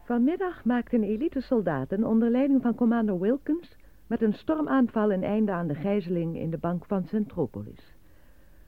Vanmiddag 0.03 0.65
maakten 0.65 1.03
elite-soldaten 1.03 2.03
onder 2.03 2.29
leiding 2.29 2.61
van 2.61 2.75
commando 2.75 3.19
Wilkins 3.19 3.75
met 4.07 4.21
een 4.21 4.33
stormaanval 4.33 5.11
een 5.11 5.23
einde 5.23 5.51
aan 5.51 5.67
de 5.67 5.75
gijzeling 5.75 6.37
in 6.37 6.49
de 6.49 6.57
bank 6.57 6.85
van 6.85 7.03
Centropolis. 7.03 7.95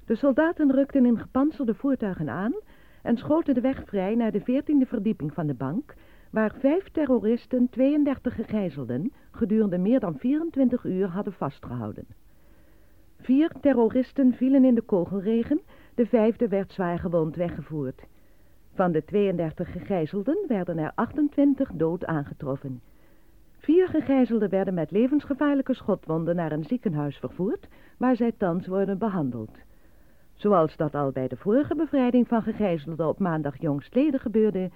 De 0.06 0.16
soldaten 0.16 0.72
rukten 0.72 1.06
in 1.06 1.20
gepantserde 1.20 1.74
voertuigen 1.74 2.30
aan 2.30 2.54
en 3.02 3.18
schoten 3.18 3.54
de 3.54 3.62
weg 3.62 3.84
vrij 3.86 4.16
naar 4.16 4.32
de 4.32 4.42
veertiende 4.42 4.86
verdieping 4.86 5.34
van 5.34 5.48
de 5.48 5.54
bank, 5.54 5.94
waar 6.34 6.54
vijf 6.60 6.90
terroristen 6.92 7.70
32 7.70 8.36
gegijzelden 8.36 9.12
gedurende 9.32 9.78
meer 9.78 10.00
dan 10.00 10.18
24 10.18 10.84
uur 10.84 11.08
hadden 11.08 11.34
vastgehouden. 11.34 12.06
Vier 13.20 13.52
terroristen 13.62 14.34
vielen 14.34 14.66
in 14.66 14.76
de 14.76 14.82
kogelregen, 14.82 15.62
de 15.96 16.06
vijfde 16.06 16.48
werd 16.48 16.72
zwaar 16.72 17.00
gewond 17.00 17.36
weggevoerd. 17.36 18.02
Van 18.74 18.92
de 18.92 19.04
32 19.04 19.72
gegijzelden 19.72 20.46
werden 20.48 20.78
er 20.78 20.92
28 20.96 21.72
dood 21.74 22.06
aangetroffen. 22.06 22.82
Vier 23.58 23.88
gegijzelden 23.88 24.50
werden 24.50 24.74
met 24.74 24.92
levensgevaarlijke 24.92 25.74
schotwonden 25.74 26.36
naar 26.36 26.52
een 26.52 26.66
ziekenhuis 26.66 27.18
vervoerd, 27.18 27.68
waar 27.98 28.16
zij 28.16 28.32
thans 28.38 28.68
worden 28.68 28.98
behandeld. 28.98 29.58
Zoals 30.34 30.76
dat 30.76 30.96
al 30.96 31.12
bij 31.12 31.28
de 31.28 31.38
vorige 31.38 31.76
bevrijding 31.76 32.28
van 32.28 32.42
gegijzelden 32.42 33.08
op 33.08 33.20
maandag 33.20 33.62
jongstleden 33.62 34.20
gebeurde, 34.20 34.70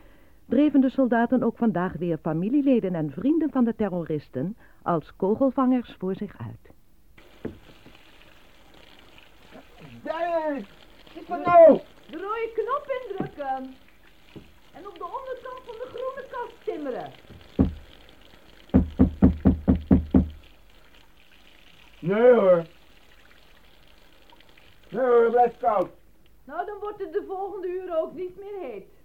dreven 0.48 0.82
de 0.82 0.90
soldaten 0.90 1.44
ook 1.44 1.58
vandaag 1.58 1.94
weer 1.94 2.18
familieleden 2.18 2.96
en 2.96 3.12
vrienden 3.12 3.50
van 3.52 3.64
de 3.64 3.76
terroristen 3.76 4.58
als 4.82 5.16
kogelvangers 5.16 5.96
voor 5.98 6.16
zich 6.16 6.38
uit. 6.38 6.76
Daar! 10.04 10.62
Zit 11.14 11.28
maar 11.28 11.42
nou! 11.42 11.80
De 12.10 12.18
rode 12.18 12.52
knop 12.54 12.86
indrukken. 13.02 13.76
En 14.74 14.88
op 14.88 14.98
de 14.98 15.04
onderkant 15.04 15.62
van 15.66 15.76
de 15.76 15.88
groene 15.94 16.26
kast 16.30 16.64
timmeren. 16.64 17.12
Nee 22.00 22.34
hoor. 22.34 22.66
Nee 24.90 25.06
hoor, 25.06 25.22
het 25.24 25.32
blijft 25.32 25.58
koud. 25.58 25.90
Nou, 26.44 26.66
dan 26.66 26.78
wordt 26.80 27.00
het 27.00 27.14
de 27.14 27.24
volgende 27.28 27.68
uur 27.68 27.98
ook 27.98 28.14
niet 28.14 28.38
meer 28.38 28.60
heet. 28.60 28.97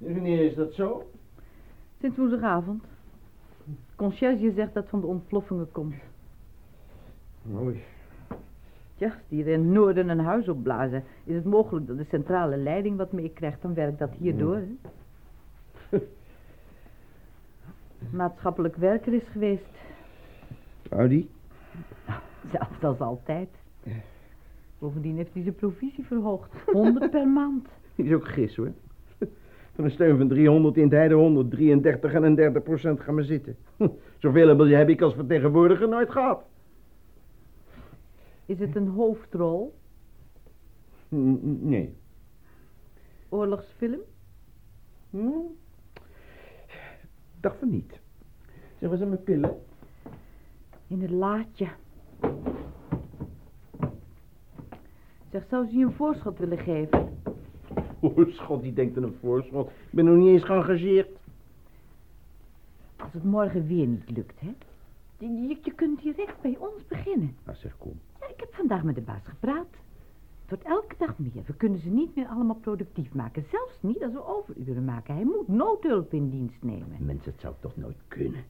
Wanneer 0.00 0.44
is 0.44 0.54
dat 0.54 0.72
zo? 0.72 1.10
Sinds 2.00 2.16
woensdagavond. 2.16 2.84
Conciërge 3.96 4.52
zegt 4.52 4.74
dat 4.74 4.88
van 4.88 5.00
de 5.00 5.06
ontploffingen 5.06 5.72
komt. 5.72 5.94
Mooi. 7.42 7.82
Ja, 8.94 9.14
die 9.28 9.44
er 9.44 9.52
in 9.52 9.60
het 9.60 9.68
noorden 9.68 10.08
een 10.08 10.20
huis 10.20 10.48
opblazen, 10.48 11.04
is 11.24 11.34
het 11.34 11.44
mogelijk 11.44 11.86
dat 11.86 11.96
de 11.96 12.04
centrale 12.04 12.56
leiding 12.56 12.96
wat 12.96 13.12
meekrijgt. 13.12 13.62
Dan 13.62 13.74
werkt 13.74 13.98
dat 13.98 14.10
hierdoor. 14.18 14.62
Hè? 15.88 15.98
Maatschappelijk 18.10 18.76
werker 18.76 19.12
is 19.12 19.28
geweest. 19.28 19.68
Audi? 20.90 21.30
Zelfs 22.50 22.82
als 22.82 23.00
altijd. 23.00 23.48
Bovendien 24.78 25.16
heeft 25.16 25.32
hij 25.32 25.42
zijn 25.42 25.54
provisie 25.54 26.04
verhoogd. 26.04 26.52
100 26.66 27.10
per 27.10 27.28
maand. 27.28 27.68
Die 27.94 28.04
is 28.04 28.12
ook 28.12 28.28
gis 28.28 28.56
hoor. 28.56 28.72
Van 29.80 29.88
een 29.88 29.94
steun 29.94 30.18
van 30.18 30.28
300 30.28 30.76
in 30.76 30.82
het 30.82 30.92
heide 30.92 31.14
133 31.14 32.12
en 32.12 32.22
een 32.22 32.34
derde 32.34 32.60
procent 32.60 33.00
gaan 33.00 33.14
maar 33.14 33.24
zitten. 33.24 33.56
Zoveel 34.18 34.58
heb 34.58 34.88
ik 34.88 35.00
als 35.00 35.14
vertegenwoordiger 35.14 35.88
nooit 35.88 36.10
gehad. 36.10 36.44
Is 38.46 38.58
het 38.58 38.76
een 38.76 38.88
hoofdrol? 38.88 39.74
Nee. 41.08 41.96
Oorlogsfilm? 43.28 44.00
Hm? 45.10 45.28
Dacht 47.40 47.58
van 47.58 47.70
niet. 47.70 48.00
Zeg, 48.78 48.88
waar 48.88 48.98
zijn 48.98 49.08
mijn 49.08 49.22
pillen? 49.22 49.56
In 50.86 51.00
het 51.00 51.10
laadje. 51.10 51.68
Zeg, 55.30 55.44
zou 55.48 55.66
ze 55.66 55.76
je 55.76 55.84
een 55.84 55.92
voorschot 55.92 56.38
willen 56.38 56.58
geven? 56.58 57.19
Voorschot, 58.00 58.62
die 58.62 58.72
denkt 58.72 58.96
aan 58.96 59.02
een 59.02 59.16
voorschot. 59.20 59.68
Ik 59.68 59.90
ben 59.90 60.04
nog 60.04 60.16
niet 60.16 60.28
eens 60.28 60.44
geëngageerd. 60.44 61.08
Als 62.96 63.12
het 63.12 63.24
morgen 63.24 63.66
weer 63.66 63.86
niet 63.86 64.10
lukt, 64.10 64.40
hè? 64.40 64.54
Je, 65.18 65.58
je 65.62 65.72
kunt 65.74 66.02
direct 66.02 66.40
bij 66.40 66.56
ons 66.58 66.86
beginnen. 66.88 67.36
Nou 67.44 67.56
zeg, 67.58 67.78
kom. 67.78 68.00
Ja, 68.20 68.26
ik 68.26 68.40
heb 68.40 68.54
vandaag 68.54 68.82
met 68.82 68.94
de 68.94 69.00
baas 69.00 69.22
gepraat. 69.24 69.68
Het 70.46 70.48
wordt 70.48 70.64
elke 70.64 70.94
dag 70.98 71.18
meer. 71.18 71.42
We 71.46 71.54
kunnen 71.54 71.78
ze 71.78 71.88
niet 71.88 72.14
meer 72.16 72.26
allemaal 72.26 72.56
productief 72.60 73.12
maken. 73.12 73.44
Zelfs 73.50 73.78
niet 73.80 74.02
als 74.02 74.12
we 74.12 74.26
overuren 74.26 74.84
maken. 74.84 75.14
Hij 75.14 75.24
moet 75.24 75.48
noodhulp 75.48 76.12
in 76.12 76.30
dienst 76.30 76.62
nemen. 76.62 76.96
Mensen, 76.98 77.32
het 77.32 77.40
zou 77.40 77.54
toch 77.60 77.76
nooit 77.76 77.98
kunnen. 78.08 78.44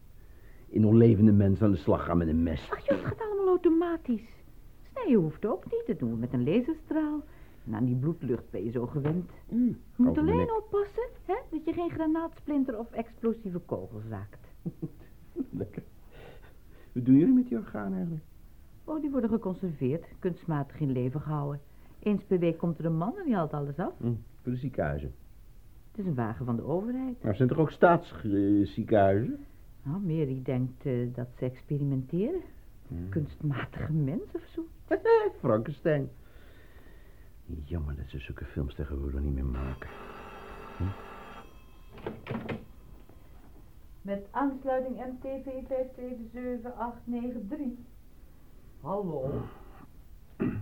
In 0.69 0.87
onlevende 0.87 1.33
mensen 1.33 1.67
aan 1.67 1.73
de 1.73 1.79
slag 1.79 2.05
gaan 2.05 2.19
met 2.19 2.29
een 2.29 2.43
mes. 2.43 2.69
Ach 2.71 2.87
joh, 2.87 2.99
het 2.99 3.07
gaat 3.07 3.21
allemaal 3.21 3.47
automatisch. 3.49 4.29
Snijden 4.91 5.21
hoeft 5.21 5.47
ook 5.47 5.65
niet. 5.65 5.85
Dat 5.87 5.99
doen 5.99 6.11
we 6.11 6.17
met 6.17 6.33
een 6.33 6.45
laserstraal. 6.45 7.23
En 7.67 7.75
aan 7.75 7.85
die 7.85 7.97
bloedlucht 7.97 8.51
ben 8.51 8.65
je 8.65 8.71
zo 8.71 8.87
gewend. 8.87 9.31
Mm, 9.49 9.67
je 9.69 10.03
moet 10.03 10.19
alleen 10.19 10.37
nek. 10.37 10.57
oppassen 10.57 11.09
hè, 11.25 11.35
dat 11.51 11.65
je 11.65 11.73
geen 11.73 11.91
granaatsplinter 11.91 12.79
of 12.79 12.91
explosieve 12.91 13.59
kogels 13.59 14.05
raakt. 14.09 14.49
Lekker. 15.51 15.83
Wat 16.93 17.05
doen 17.05 17.17
jullie 17.17 17.35
met 17.35 17.49
die 17.49 17.59
organen 17.59 17.93
eigenlijk? 17.93 18.25
Oh, 18.85 19.01
die 19.01 19.11
worden 19.11 19.31
geconserveerd, 19.31 20.07
kunstmatig 20.19 20.81
in 20.81 20.93
leven 20.93 21.21
gehouden. 21.21 21.61
Eens 21.99 22.25
per 22.25 22.39
week 22.39 22.59
komt 22.59 22.79
er 22.79 22.85
een 22.85 22.97
man 22.97 23.19
en 23.19 23.25
die 23.25 23.35
haalt 23.35 23.53
alles 23.53 23.77
af. 23.77 23.93
Hm, 23.99 24.13
voor 24.43 24.53
de 24.53 24.59
ziekenhuizen. 24.59 25.13
Het 25.91 26.01
is 26.01 26.07
een 26.07 26.15
wagen 26.15 26.45
van 26.45 26.57
de 26.57 26.63
overheid. 26.65 27.23
Maar 27.23 27.35
zijn 27.35 27.49
toch 27.49 27.59
ook 27.59 27.71
staatsziekenhuizen? 27.71 29.39
Nou, 29.83 30.01
Mary 30.01 30.41
denkt 30.45 30.87
eh, 30.87 31.15
dat 31.15 31.29
ze 31.39 31.45
experimenteren. 31.45 32.41
Hm. 32.89 33.09
Kunstmatige 33.09 33.93
mens 33.93 34.23
of 34.33 34.43
zo. 34.55 34.65
Frankenstein. 35.41 36.09
Jammer 37.65 37.97
dat 37.97 38.09
ze 38.09 38.19
zulke 38.19 38.45
films 38.45 38.75
tegenwoordig 38.75 39.21
niet 39.21 39.35
meer 39.35 39.45
maken. 39.45 39.89
Met 44.03 44.27
aansluiting 44.31 44.97
MTV 44.97 45.45
577893. 45.67 47.69
Hallo? 48.81 49.43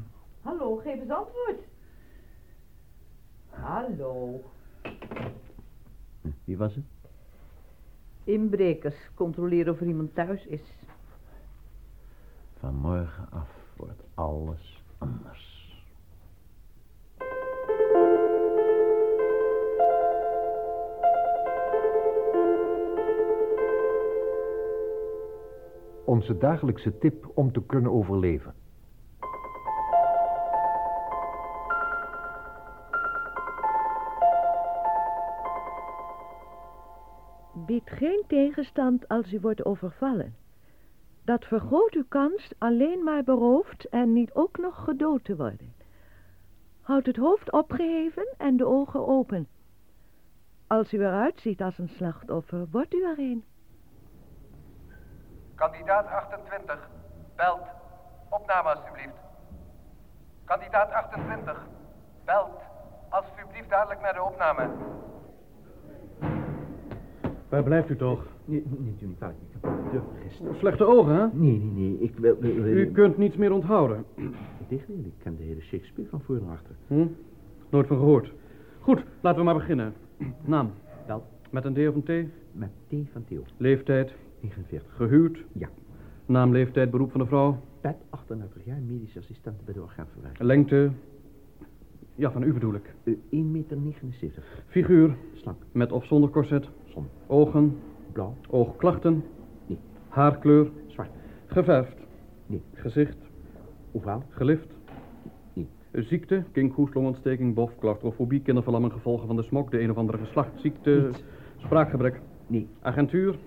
Hallo, 0.42 0.76
geef 0.76 1.00
eens 1.00 1.10
antwoord. 1.10 1.60
Hallo? 3.50 4.40
Hm, 6.20 6.28
Wie 6.44 6.56
was 6.56 6.74
het? 6.74 6.84
Inbrekers, 8.24 9.10
controleren 9.14 9.72
of 9.72 9.80
er 9.80 9.86
iemand 9.86 10.14
thuis 10.14 10.46
is. 10.46 10.62
Vanmorgen 12.58 13.30
af 13.30 13.48
wordt 13.76 14.02
alles 14.14 14.82
anders. 14.98 15.57
Onze 26.08 26.38
dagelijkse 26.38 26.98
tip 26.98 27.30
om 27.34 27.52
te 27.52 27.62
kunnen 27.66 27.92
overleven. 27.92 28.54
Bied 37.66 37.82
geen 37.84 38.24
tegenstand 38.26 39.08
als 39.08 39.32
u 39.32 39.40
wordt 39.40 39.64
overvallen. 39.64 40.34
Dat 41.24 41.44
vergroot 41.44 41.94
uw 41.94 42.04
kans 42.08 42.52
alleen 42.58 43.04
maar 43.04 43.24
beroofd 43.24 43.88
en 43.88 44.12
niet 44.12 44.34
ook 44.34 44.58
nog 44.58 44.84
gedood 44.84 45.24
te 45.24 45.36
worden. 45.36 45.74
Houd 46.80 47.06
het 47.06 47.16
hoofd 47.16 47.52
opgeheven 47.52 48.34
en 48.38 48.56
de 48.56 48.66
ogen 48.66 49.06
open. 49.06 49.48
Als 50.66 50.92
u 50.92 50.98
eruit 50.98 51.40
ziet 51.40 51.62
als 51.62 51.78
een 51.78 51.88
slachtoffer, 51.88 52.66
wordt 52.70 52.94
u 52.94 53.02
er 53.02 53.18
een. 53.18 53.44
Kandidaat 55.58 56.06
28, 56.06 56.88
belt. 57.36 57.66
Opname 58.28 58.68
alstublieft. 58.68 59.18
Kandidaat 60.44 60.90
28, 60.92 61.66
belt. 62.24 62.60
Alsjeblieft 63.08 63.70
dadelijk 63.70 64.00
naar 64.00 64.14
de 64.14 64.22
opname. 64.22 64.68
Waar 67.48 67.62
blijft 67.62 67.88
u 67.90 67.96
toch? 67.96 68.22
Nee, 68.44 68.62
nee, 68.66 68.96
doe 68.98 69.08
niet 69.08 69.16
kwalijk. 69.16 69.38
Ik 69.40 69.52
heb 69.60 69.62
de 69.62 69.90
deur 69.90 70.02
vergist. 70.12 70.58
Slechte 70.58 70.84
ogen, 70.84 71.14
hè? 71.14 71.26
Nee, 71.32 71.58
nee, 71.58 71.88
nee. 71.88 71.98
Ik 72.00 72.16
wil... 72.18 72.36
U 72.42 72.90
kunt 72.92 73.18
niets 73.18 73.36
meer 73.36 73.52
onthouden. 73.52 74.04
Integendeel, 74.58 75.04
ik 75.04 75.18
ken 75.22 75.36
de 75.36 75.42
hele 75.42 75.60
Shakespeare 75.60 76.10
van 76.10 76.20
voor 76.20 76.36
en 76.36 76.48
achter. 76.50 76.74
Hm? 76.86 77.06
Nooit 77.68 77.86
van 77.86 77.96
gehoord. 77.96 78.32
Goed, 78.80 79.04
laten 79.20 79.38
we 79.38 79.44
maar 79.44 79.54
beginnen. 79.54 79.94
Naam? 80.40 80.70
Wel, 81.06 81.22
Met 81.50 81.64
een 81.64 81.74
D 81.74 81.78
of 81.78 81.94
een 81.94 82.02
T? 82.02 82.28
met 82.52 82.70
T 82.88 82.94
van 83.12 83.24
Theo. 83.24 83.42
Leeftijd? 83.56 84.12
49. 84.40 84.94
Gehuwd? 84.96 85.44
Ja. 85.52 85.68
Naam, 86.26 86.52
leeftijd, 86.52 86.90
beroep 86.90 87.10
van 87.10 87.20
de 87.20 87.26
vrouw? 87.26 87.60
Pet 87.80 87.96
38 88.10 88.64
jaar, 88.64 88.80
medisch 88.86 89.16
assistent 89.18 89.64
bij 89.64 89.74
de 89.74 89.82
orgaanverwerking. 89.82 90.42
Lengte? 90.48 90.90
Ja, 92.14 92.30
van 92.30 92.42
u 92.42 92.52
bedoel 92.52 92.74
ik. 92.74 92.94
Uh, 93.04 93.16
1 93.30 93.50
meter 93.50 93.76
79. 93.76 94.44
Figuur? 94.66 95.16
Slank. 95.34 95.56
Met 95.72 95.92
of 95.92 96.06
zonder 96.06 96.30
corset? 96.30 96.68
Zon. 96.84 97.06
Ogen? 97.26 97.76
Blauw. 98.12 98.34
Oogklachten? 98.50 99.24
Nee. 99.66 99.78
Haarkleur? 100.08 100.70
Zwart. 100.86 101.10
Geverfd? 101.46 101.96
Nee. 102.46 102.62
Gezicht? 102.74 103.16
Ovaal. 103.92 104.22
Gelift? 104.28 104.68
Nee. 105.52 105.68
Ziekte, 105.92 106.44
kinkhoest, 106.52 106.94
longontsteking, 106.94 107.54
bof, 107.54 107.78
claustrofobie, 107.78 108.42
kinderverlamming, 108.42 108.92
gevolgen 108.92 109.26
van 109.26 109.36
de 109.36 109.42
smok, 109.42 109.70
de 109.70 109.80
een 109.80 109.90
of 109.90 109.96
andere 109.96 110.18
geslachtsziekte, 110.18 110.90
Niets. 111.06 111.24
spraakgebrek, 111.56 112.20
Nee. 112.46 112.68
agentuur, 112.80 113.38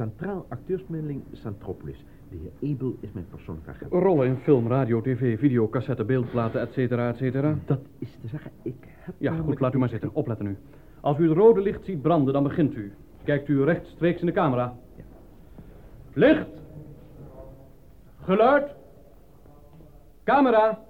Centraal 0.00 0.46
acteursbemiddeling 0.48 1.22
Centropolis. 1.32 2.04
De 2.30 2.36
heer 2.36 2.70
Ebel 2.70 2.96
is 3.00 3.12
mijn 3.12 3.26
persoonlijke 3.30 3.70
agent. 3.70 3.92
rollen 3.92 4.26
in 4.26 4.36
film, 4.36 4.66
radio, 4.66 5.00
tv, 5.00 5.38
video, 5.38 5.68
cassette, 5.68 6.04
beeldplaten, 6.04 6.60
et 6.60 6.72
cetera, 6.72 7.08
et 7.08 7.16
cetera. 7.16 7.58
Dat 7.66 7.80
is 7.98 8.08
te 8.20 8.28
zeggen, 8.28 8.50
ik 8.62 8.74
heb... 8.80 9.14
Ja, 9.18 9.36
goed, 9.36 9.60
laat 9.60 9.74
u 9.74 9.78
maar 9.78 9.88
zitten. 9.88 10.10
Opletten 10.12 10.46
nu. 10.46 10.56
Als 11.00 11.18
u 11.18 11.28
het 11.28 11.36
rode 11.36 11.60
licht 11.60 11.84
ziet 11.84 12.02
branden, 12.02 12.32
dan 12.32 12.42
begint 12.42 12.74
u. 12.74 12.92
Kijkt 13.24 13.48
u 13.48 13.64
rechtstreeks 13.64 14.20
in 14.20 14.26
de 14.26 14.32
camera. 14.32 14.76
Ja. 14.96 15.04
Licht! 16.12 16.48
Geluid! 18.20 18.74
Camera! 20.24 20.84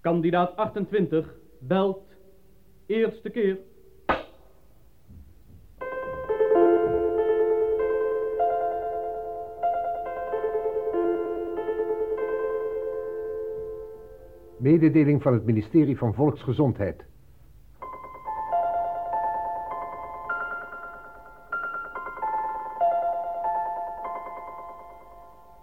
Kandidaat 0.00 0.56
28 0.56 1.34
belt. 1.58 2.02
Eerste 2.86 3.30
keer. 3.30 3.58
Mededeling 14.62 15.22
van 15.22 15.32
het 15.32 15.44
ministerie 15.44 15.98
van 15.98 16.14
Volksgezondheid. 16.14 17.04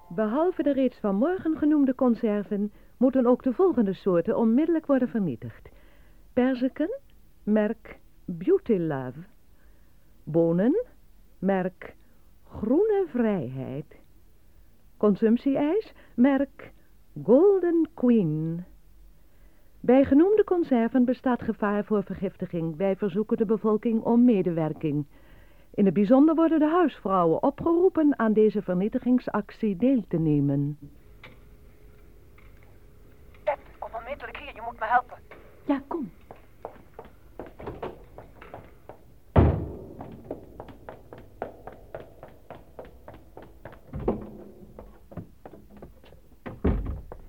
Behalve 0.07 0.63
de 0.63 0.73
reeds 0.73 0.99
vanmorgen 0.99 1.57
genoemde 1.57 1.95
conserven 1.95 2.71
moeten 2.97 3.25
ook 3.25 3.43
de 3.43 3.53
volgende 3.53 3.93
soorten 3.93 4.37
onmiddellijk 4.37 4.85
worden 4.85 5.09
vernietigd. 5.09 5.69
Perziken, 6.33 6.99
merk 7.43 7.99
Beauty 8.25 8.77
Love. 8.77 9.19
Bonen, 10.23 10.85
merk 11.39 11.95
Groene 12.43 13.05
Vrijheid. 13.07 13.99
Consumptieijs, 14.97 15.93
merk 16.15 16.71
Golden 17.23 17.89
Queen. 17.93 18.65
Bij 19.81 20.05
genoemde 20.05 20.43
conserven 20.43 21.05
bestaat 21.05 21.41
gevaar 21.41 21.83
voor 21.83 22.03
vergiftiging. 22.03 22.77
Wij 22.77 22.95
verzoeken 22.95 23.37
de 23.37 23.45
bevolking 23.45 24.01
om 24.01 24.25
medewerking. 24.25 25.05
In 25.73 25.85
het 25.85 25.93
bijzonder 25.93 26.35
worden 26.35 26.59
de 26.59 26.69
huisvrouwen 26.69 27.43
opgeroepen 27.43 28.19
aan 28.19 28.33
deze 28.33 28.61
vernietigingsactie 28.61 29.75
deel 29.77 30.03
te 30.07 30.17
nemen. 30.17 30.77
Pep, 33.43 33.59
kom 33.79 33.89
onmiddellijk 33.93 34.37
hier, 34.37 34.55
je 34.55 34.61
moet 34.65 34.79
me 34.79 34.85
helpen. 34.85 35.17
Ja, 35.65 35.81
kom. 35.87 36.11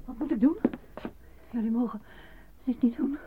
Wat 0.04 0.18
moet 0.18 0.30
ik 0.30 0.40
doen? 0.40 0.58
Jullie 1.50 1.70
mogen 1.70 2.02
dit 2.72 2.82
niet 2.82 2.96
doen. 2.96 3.18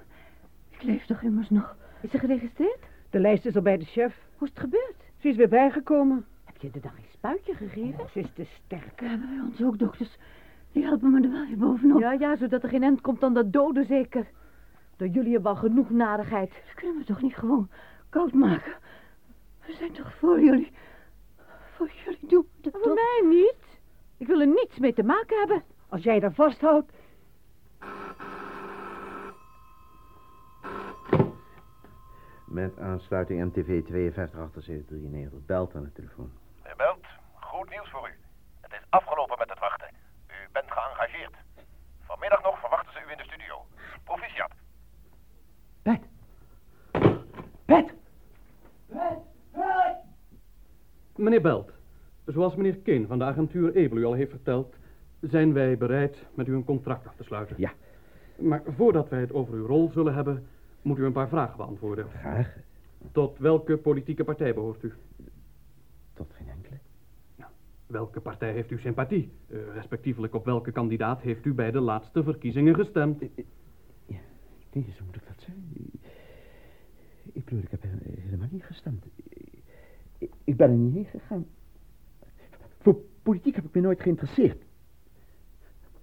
Ik 0.70 0.84
leef 0.84 1.06
toch 1.06 1.22
immers 1.22 1.50
nog. 1.50 1.76
Is 2.02 2.12
ze 2.12 2.20
geregistreerd? 2.20 2.80
De 3.10 3.20
lijst 3.20 3.46
is 3.46 3.56
al 3.56 3.62
bij 3.62 3.78
de 3.78 3.86
chef. 3.86 4.16
Hoe 4.38 4.48
is 4.48 4.54
het 4.54 4.64
gebeurd? 4.64 4.96
Ze 5.18 5.28
is 5.28 5.36
weer 5.36 5.50
bijgekomen. 5.50 6.26
Heb 6.44 6.58
je 6.58 6.70
er 6.74 6.82
dan 6.82 6.92
geen 6.92 7.06
spuitje 7.14 7.54
gegeven? 7.54 8.10
Ze 8.12 8.20
is 8.20 8.32
te 8.34 8.46
sterk. 8.66 9.00
We 9.00 9.08
hebben 9.08 9.30
bij 9.30 9.40
ons 9.46 9.64
ook 9.64 9.78
dokters. 9.80 10.18
Die 10.72 10.84
helpen 10.84 11.12
me 11.12 11.22
er 11.22 11.32
wel 11.32 11.46
weer 11.48 11.58
bovenop. 11.58 12.00
Ja, 12.00 12.12
ja, 12.12 12.36
zodat 12.36 12.64
er 12.64 12.70
geen 12.70 12.84
end 12.84 13.02
komt 13.02 13.24
aan 13.24 13.34
dat 13.34 13.54
doden 13.54 13.86
zeker. 13.86 14.28
Door 14.98 15.08
jullie 15.08 15.34
hebben 15.34 15.52
al 15.52 15.58
genoeg 15.58 15.90
narigheid. 15.90 16.52
Ze 16.68 16.76
kunnen 16.76 16.98
me 16.98 17.04
toch 17.04 17.22
niet 17.22 17.36
gewoon 17.36 17.70
koud 18.10 18.34
maken. 18.34 18.74
We 19.66 19.74
zijn 19.74 19.92
toch 19.92 20.14
voor 20.16 20.42
jullie. 20.42 20.72
Voor 21.76 21.92
jullie 22.06 22.28
doen 22.28 22.46
we 22.56 22.62
dat 22.62 22.72
Voor 22.72 22.82
toch? 22.82 22.94
mij 22.94 23.30
niet. 23.30 23.80
Ik 24.18 24.28
wil 24.28 24.40
er 24.40 24.48
niets 24.48 24.80
mee 24.80 24.94
te 24.94 25.04
maken 25.04 25.38
hebben. 25.40 25.64
Als 25.90 26.04
jij 26.04 26.20
daar 26.20 26.34
vasthoudt. 26.34 26.92
Met 32.54 32.80
aansluiting 32.80 33.44
MTV 33.44 33.84
527893. 33.84 35.46
Belt 35.46 35.76
aan 35.76 35.84
de 35.84 35.92
telefoon. 35.92 36.32
U 36.66 36.76
belt. 36.78 37.06
Goed 37.34 37.70
nieuws 37.70 37.90
voor 37.90 38.10
u. 38.10 38.12
Het 38.62 38.72
is 38.72 38.86
afgelopen 38.90 39.38
met 39.38 39.50
het 39.50 39.60
wachten. 39.60 39.88
U 40.28 40.52
bent 40.52 40.72
geëngageerd. 40.72 41.34
Vanmiddag 42.02 42.44
nog 42.44 42.60
verwachten 42.60 42.94
ze 42.94 43.00
u 43.08 43.12
in 43.12 43.18
de 43.18 43.24
studio. 43.24 43.66
Proficiat. 44.04 44.52
Pet! 45.82 46.02
Pet! 47.66 47.94
Meneer 51.16 51.42
Belt, 51.42 51.72
zoals 52.26 52.56
meneer 52.56 52.78
Keen 52.78 53.08
van 53.08 53.18
de 53.18 53.24
agentuur 53.24 53.76
Ebel 53.76 53.98
u 53.98 54.06
al 54.06 54.14
heeft 54.14 54.32
verteld, 54.32 54.76
zijn 55.20 55.54
wij 55.54 55.78
bereid 55.78 56.26
met 56.34 56.48
u 56.48 56.54
een 56.54 56.66
contract 56.66 57.08
af 57.08 57.16
te 57.16 57.24
sluiten. 57.24 57.56
Ja. 57.60 57.72
Maar 58.38 58.62
voordat 58.76 59.10
wij 59.10 59.20
het 59.20 59.34
over 59.34 59.54
uw 59.54 59.66
rol 59.66 59.92
zullen 59.92 60.14
hebben, 60.14 60.48
moet 60.84 60.98
u 60.98 61.06
een 61.06 61.12
paar 61.12 61.28
vragen 61.30 61.58
beantwoorden. 61.58 62.10
Graag. 62.10 62.58
Tot 63.12 63.38
welke 63.38 63.78
politieke 63.78 64.24
partij 64.24 64.54
behoort 64.54 64.84
u? 64.84 64.94
Tot 66.14 66.34
geen 66.34 66.50
enkele. 66.50 66.78
Welke 67.88 68.20
partij 68.20 68.52
heeft 68.52 68.72
u 68.72 68.80
sympathie? 68.80 69.32
Eh, 69.48 69.58
respectievelijk 69.74 70.34
op 70.34 70.46
welke 70.46 70.72
kandidaat 70.72 71.22
heeft 71.22 71.46
u 71.46 71.54
bij 71.54 71.72
de 71.72 71.80
laatste 71.80 72.24
verkiezingen 72.24 72.76
gestemd? 72.76 73.20
Nee, 74.72 74.94
zo 74.98 75.04
moet 75.06 75.16
ik 75.16 75.28
dat 75.28 75.36
zeggen. 75.38 75.64
Ik 77.34 77.46
bedoel, 77.46 77.60
ik 77.64 77.72
heb 77.72 77.82
he- 77.82 78.22
helemaal 78.22 78.48
niet 78.52 78.64
gestemd. 78.64 79.06
Ik, 80.44 80.58
ben 80.58 80.70
er 80.70 80.76
niet 80.78 80.94
heen 80.94 81.06
gegaan. 81.06 81.46
Voor 82.80 82.96
politiek 83.24 83.56
heb 83.56 83.66
ik 83.66 83.74
me 83.74 83.82
nooit 83.82 84.02
geïnteresseerd. 84.02 84.64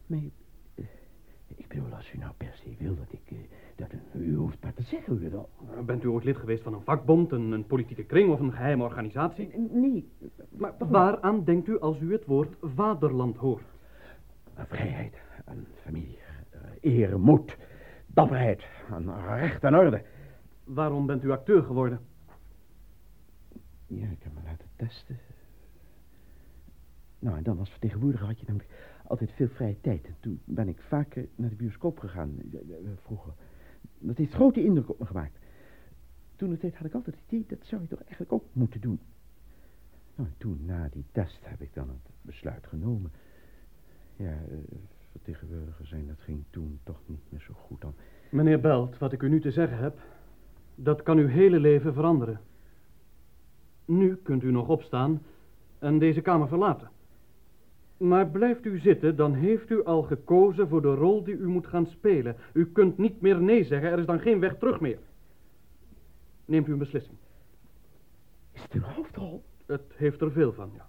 Maar 0.06 0.18
eh, 0.74 0.84
ik 1.56 1.68
bedoel, 1.68 1.94
als 1.94 2.12
u 2.12 2.18
nou 2.18 2.32
per 2.36 2.52
se 2.54 2.74
wil 2.78 2.94
dat 2.96 3.12
ik... 3.12 3.32
eh, 3.88 3.98
dat 4.12 4.22
u 4.22 4.34
hoeft 4.34 4.62
maar 4.62 4.74
te 4.74 4.82
zeggen 4.82 5.12
hoe 5.12 5.24
het 5.24 5.34
al... 5.34 5.48
Bent 5.84 6.04
u 6.04 6.08
ooit 6.08 6.24
lid 6.24 6.36
geweest 6.36 6.62
van 6.62 6.74
een 6.74 6.82
vakbond, 6.82 7.32
een, 7.32 7.52
een 7.52 7.66
politieke 7.66 8.04
kring 8.04 8.32
of 8.32 8.40
een 8.40 8.52
geheime 8.52 8.82
organisatie? 8.82 9.58
Nee. 9.72 10.12
Maar 10.48 10.74
waaraan 10.78 11.44
denkt 11.44 11.68
u 11.68 11.80
als 11.80 12.00
u 12.00 12.12
het 12.12 12.26
woord 12.26 12.56
vaderland 12.60 13.36
hoort? 13.36 13.64
Aan 14.54 14.66
vrijheid, 14.66 15.14
familie, 15.82 16.18
eh, 16.50 16.60
eer, 16.80 17.20
moed, 17.20 17.56
dapperheid, 18.06 18.64
aan 18.90 19.24
recht 19.26 19.64
en 19.64 19.74
orde. 19.74 20.02
Waarom 20.64 21.06
bent 21.06 21.24
u 21.24 21.30
acteur 21.30 21.62
geworden? 21.62 22.00
Ja, 23.86 24.06
ik 24.06 24.22
heb 24.22 24.32
me 24.34 24.40
laten 24.44 24.68
testen. 24.76 25.18
Nou, 27.18 27.36
en 27.36 27.42
dan 27.42 27.58
als 27.58 27.70
vertegenwoordiger 27.70 28.26
had 28.26 28.40
je 28.40 28.44
namelijk 28.46 28.70
altijd 29.06 29.32
veel 29.32 29.48
vrije 29.48 29.80
tijd. 29.80 30.06
En 30.06 30.16
toen 30.20 30.40
ben 30.44 30.68
ik 30.68 30.80
vaker 30.80 31.28
naar 31.34 31.48
de 31.48 31.56
bioscoop 31.56 31.98
gegaan, 31.98 32.34
eh, 32.52 32.60
eh, 32.60 32.90
vroeger. 33.02 33.32
Dat 34.00 34.16
heeft 34.16 34.34
grote 34.34 34.64
indruk 34.64 34.88
op 34.88 34.98
me 34.98 35.06
gemaakt. 35.06 35.38
Toen 36.36 36.50
de 36.50 36.58
tijd 36.58 36.76
had 36.76 36.86
ik 36.86 36.94
altijd 36.94 37.16
het 37.16 37.24
idee, 37.26 37.44
dat 37.58 37.66
zou 37.66 37.82
je 37.82 37.88
toch 37.88 38.00
eigenlijk 38.00 38.32
ook 38.32 38.44
moeten 38.52 38.80
doen. 38.80 39.00
Nou, 40.14 40.28
en 40.28 40.34
toen, 40.38 40.64
na 40.64 40.88
die 40.88 41.04
test, 41.12 41.40
heb 41.42 41.60
ik 41.60 41.74
dan 41.74 41.88
het 41.88 42.10
besluit 42.22 42.66
genomen. 42.66 43.12
Ja, 44.16 44.32
eh, 44.32 44.56
vertegenwoordiger 45.10 45.86
zijn, 45.86 46.06
dat 46.06 46.20
ging 46.20 46.44
toen 46.50 46.78
toch 46.82 47.00
niet 47.06 47.22
meer 47.28 47.40
zo 47.40 47.52
goed 47.54 47.80
dan. 47.80 47.94
Meneer 48.30 48.60
Belt, 48.60 48.98
wat 48.98 49.12
ik 49.12 49.22
u 49.22 49.28
nu 49.28 49.40
te 49.40 49.50
zeggen 49.50 49.78
heb, 49.78 50.00
dat 50.74 51.02
kan 51.02 51.18
uw 51.18 51.26
hele 51.26 51.60
leven 51.60 51.94
veranderen. 51.94 52.40
Nu 53.84 54.16
kunt 54.16 54.42
u 54.42 54.50
nog 54.50 54.68
opstaan 54.68 55.22
en 55.78 55.98
deze 55.98 56.20
kamer 56.20 56.48
verlaten. 56.48 56.90
Maar 58.00 58.28
blijft 58.28 58.64
u 58.64 58.78
zitten, 58.78 59.16
dan 59.16 59.34
heeft 59.34 59.70
u 59.70 59.84
al 59.84 60.02
gekozen 60.02 60.68
voor 60.68 60.82
de 60.82 60.94
rol 60.94 61.24
die 61.24 61.34
u 61.34 61.48
moet 61.48 61.66
gaan 61.66 61.86
spelen. 61.86 62.36
U 62.52 62.66
kunt 62.72 62.98
niet 62.98 63.20
meer 63.20 63.42
nee 63.42 63.64
zeggen, 63.64 63.90
er 63.90 63.98
is 63.98 64.06
dan 64.06 64.20
geen 64.20 64.40
weg 64.40 64.56
terug 64.58 64.80
meer. 64.80 64.98
Neemt 66.44 66.68
u 66.68 66.72
een 66.72 66.78
beslissing. 66.78 67.16
Is 68.52 68.62
het 68.62 68.74
een 68.74 68.82
hoofdrol? 68.82 69.42
Het 69.66 69.92
heeft 69.94 70.20
er 70.20 70.32
veel 70.32 70.52
van, 70.52 70.70
ja. 70.74 70.88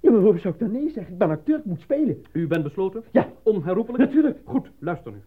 Ja, 0.00 0.10
maar 0.10 0.20
waarom 0.20 0.38
zou 0.38 0.54
ik 0.54 0.60
dan 0.60 0.70
nee 0.70 0.90
zeggen? 0.90 1.12
Ik 1.12 1.18
ben 1.18 1.30
acteur, 1.30 1.58
ik 1.58 1.64
moet 1.64 1.80
spelen. 1.80 2.24
U 2.32 2.46
bent 2.46 2.62
besloten? 2.62 3.04
Ja. 3.12 3.32
Onherroepelijk? 3.42 4.04
Natuurlijk. 4.04 4.38
Goed, 4.44 4.70
luister 4.78 5.12
nu. 5.12 5.22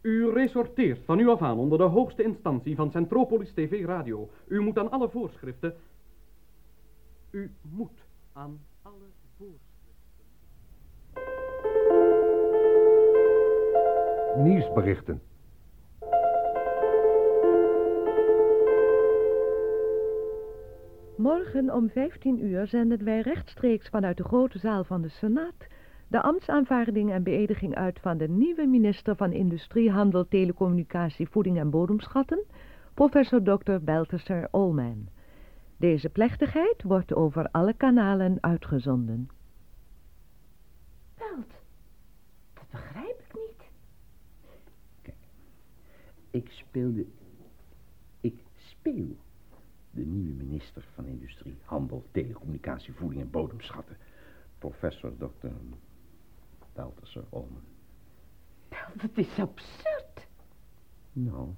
U 0.00 0.30
resorteert 0.30 1.04
van 1.04 1.16
nu 1.16 1.28
af 1.28 1.42
aan 1.42 1.58
onder 1.58 1.78
de 1.78 1.84
hoogste 1.84 2.22
instantie 2.22 2.74
van 2.76 2.90
Centropolis 2.90 3.52
TV 3.52 3.84
Radio. 3.84 4.30
U 4.46 4.60
moet 4.60 4.78
aan 4.78 4.90
alle 4.90 5.08
voorschriften... 5.08 5.74
U 7.30 7.50
moet 7.62 8.04
aan 8.32 8.60
Nieuwsberichten. 14.42 15.20
Morgen 21.16 21.74
om 21.74 21.88
15 21.90 22.44
uur 22.44 22.66
zenden 22.66 23.04
wij 23.04 23.20
rechtstreeks 23.20 23.88
vanuit 23.88 24.16
de 24.16 24.24
grote 24.24 24.58
zaal 24.58 24.84
van 24.84 25.02
de 25.02 25.08
Senaat 25.08 25.66
de 26.08 26.22
ambtsaanvaarding 26.22 27.12
en 27.12 27.22
beëdiging 27.22 27.74
uit 27.74 28.00
van 28.00 28.18
de 28.18 28.28
nieuwe 28.28 28.66
minister 28.66 29.16
van 29.16 29.32
Industrie, 29.32 29.90
Handel, 29.90 30.28
Telecommunicatie, 30.28 31.28
Voeding 31.28 31.58
en 31.58 31.70
Bodemschatten, 31.70 32.44
professor 32.94 33.42
Dr. 33.42 33.76
Belteser 33.80 34.48
Olman. 34.50 35.08
Deze 35.76 36.08
plechtigheid 36.08 36.82
wordt 36.82 37.14
over 37.14 37.48
alle 37.50 37.72
kanalen 37.72 38.38
uitgezonden. 38.40 39.28
Belt, 41.16 41.52
dat 42.54 42.64
begrijp 42.70 43.19
ik 46.30 46.50
speelde... 46.50 47.06
Ik 48.20 48.42
speel 48.56 49.16
de 49.90 50.04
nieuwe 50.04 50.32
minister 50.32 50.84
van 50.94 51.06
Industrie, 51.06 51.58
Handel, 51.62 52.04
Telecommunicatie, 52.10 52.94
Voeding 52.94 53.22
en 53.22 53.30
Bodemschatten. 53.30 53.96
Professor 54.58 55.12
Dr. 55.16 55.48
Balthasar 56.72 57.24
Olmen. 57.30 57.62
Dat 58.94 59.10
is 59.14 59.38
absurd. 59.38 60.28
Nou, 61.12 61.48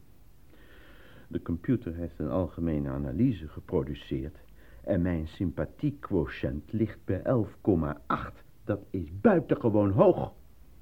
de 1.29 1.43
computer 1.43 1.95
heeft 1.95 2.19
een 2.19 2.31
algemene 2.31 2.89
analyse 2.89 3.49
geproduceerd... 3.49 4.37
en 4.85 5.03
mijn 5.03 5.29
sympathiequotient 5.29 6.73
ligt 6.73 7.05
bij 7.05 7.23
11,8. 7.23 8.43
Dat 8.65 8.81
is 8.91 9.21
buitengewoon 9.21 9.91
hoog. 9.91 10.33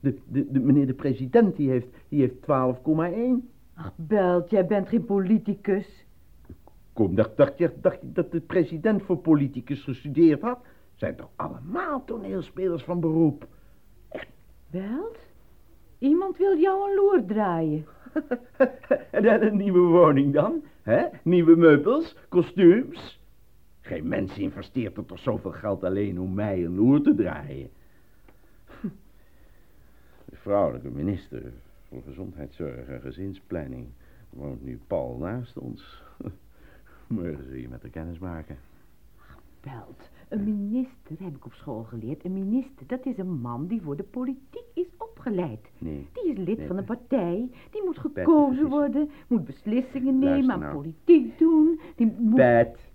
De, 0.01 0.19
de, 0.29 0.51
de, 0.51 0.61
meneer 0.61 0.87
de 0.87 0.95
president 0.95 1.57
die 1.57 1.71
heeft, 1.71 1.89
die 2.09 2.21
heeft 2.21 2.35
12,1. 2.35 3.59
Ach, 3.75 3.93
Belt, 3.97 4.51
jij 4.51 4.67
bent 4.67 4.89
geen 4.89 5.05
politicus. 5.05 6.07
Kom, 6.93 7.15
dacht, 7.15 7.37
dacht, 7.37 7.59
je, 7.59 7.73
dacht 7.81 8.01
je 8.01 8.13
dat 8.13 8.33
de 8.33 8.41
president 8.41 9.03
voor 9.03 9.19
politicus 9.19 9.85
gestudeerd 9.85 10.41
had? 10.41 10.59
Zijn 10.95 11.17
toch 11.17 11.31
allemaal 11.37 12.05
toneelspelers 12.05 12.83
van 12.83 13.01
beroep? 13.01 13.47
Belt? 14.71 15.19
Iemand 15.99 16.37
wil 16.37 16.59
jou 16.59 16.91
een 16.91 16.97
loer 16.97 17.25
draaien. 17.27 17.87
en 19.11 19.23
dan 19.23 19.41
een 19.41 19.57
nieuwe 19.57 19.81
woning 19.81 20.33
dan? 20.33 20.63
hè? 20.83 21.07
Nieuwe 21.23 21.57
meubels, 21.57 22.17
kostuums? 22.29 23.21
Geen 23.81 24.09
mens 24.09 24.39
investeert 24.39 24.97
er 24.97 25.07
toch 25.07 25.19
zoveel 25.19 25.53
geld 25.53 25.85
alleen 25.85 26.21
om 26.21 26.35
mij 26.35 26.65
een 26.65 26.75
loer 26.75 27.03
te 27.03 27.15
draaien? 27.15 27.71
De 30.25 30.37
vrouwelijke 30.37 30.91
minister 30.91 31.53
voor 31.91 32.03
Gezondheidszorg 32.03 32.87
en 32.87 33.01
Gezinsplanning 33.01 33.87
woont 34.31 34.63
nu 34.63 34.81
pal 34.87 35.17
naast 35.17 35.59
ons. 35.59 36.03
Morgen 37.07 37.45
zul 37.45 37.55
je 37.55 37.69
met 37.69 37.83
haar 37.83 37.91
kennis 37.91 38.19
maken. 38.19 38.59
Belt, 39.61 40.11
een 40.29 40.45
minister, 40.45 41.17
heb 41.19 41.37
ik 41.37 41.45
op 41.45 41.53
school 41.53 41.83
geleerd. 41.83 42.25
Een 42.25 42.33
minister, 42.33 42.87
dat 42.87 43.07
is 43.07 43.19
een 43.19 43.41
man 43.41 43.67
die 43.67 43.83
voor 43.83 43.97
de 43.97 44.03
politiek 44.03 44.65
is 44.75 44.87
opgeleid. 44.99 45.71
Nee. 45.79 46.09
Die 46.13 46.33
is 46.33 46.39
lid 46.39 46.59
Nee, 46.59 46.67
van 46.67 46.77
een 46.77 46.85
partij, 46.85 47.51
die 47.71 47.85
moet 47.85 47.99
gekozen 47.99 48.69
worden, 48.69 49.11
moet 49.27 49.45
beslissingen 49.45 50.19
nemen, 50.19 50.51
aan 50.51 50.61
nou. 50.61 50.75
politiek 50.75 51.39
doen. 51.39 51.81
Die 51.97 52.07
moet... 52.19 52.89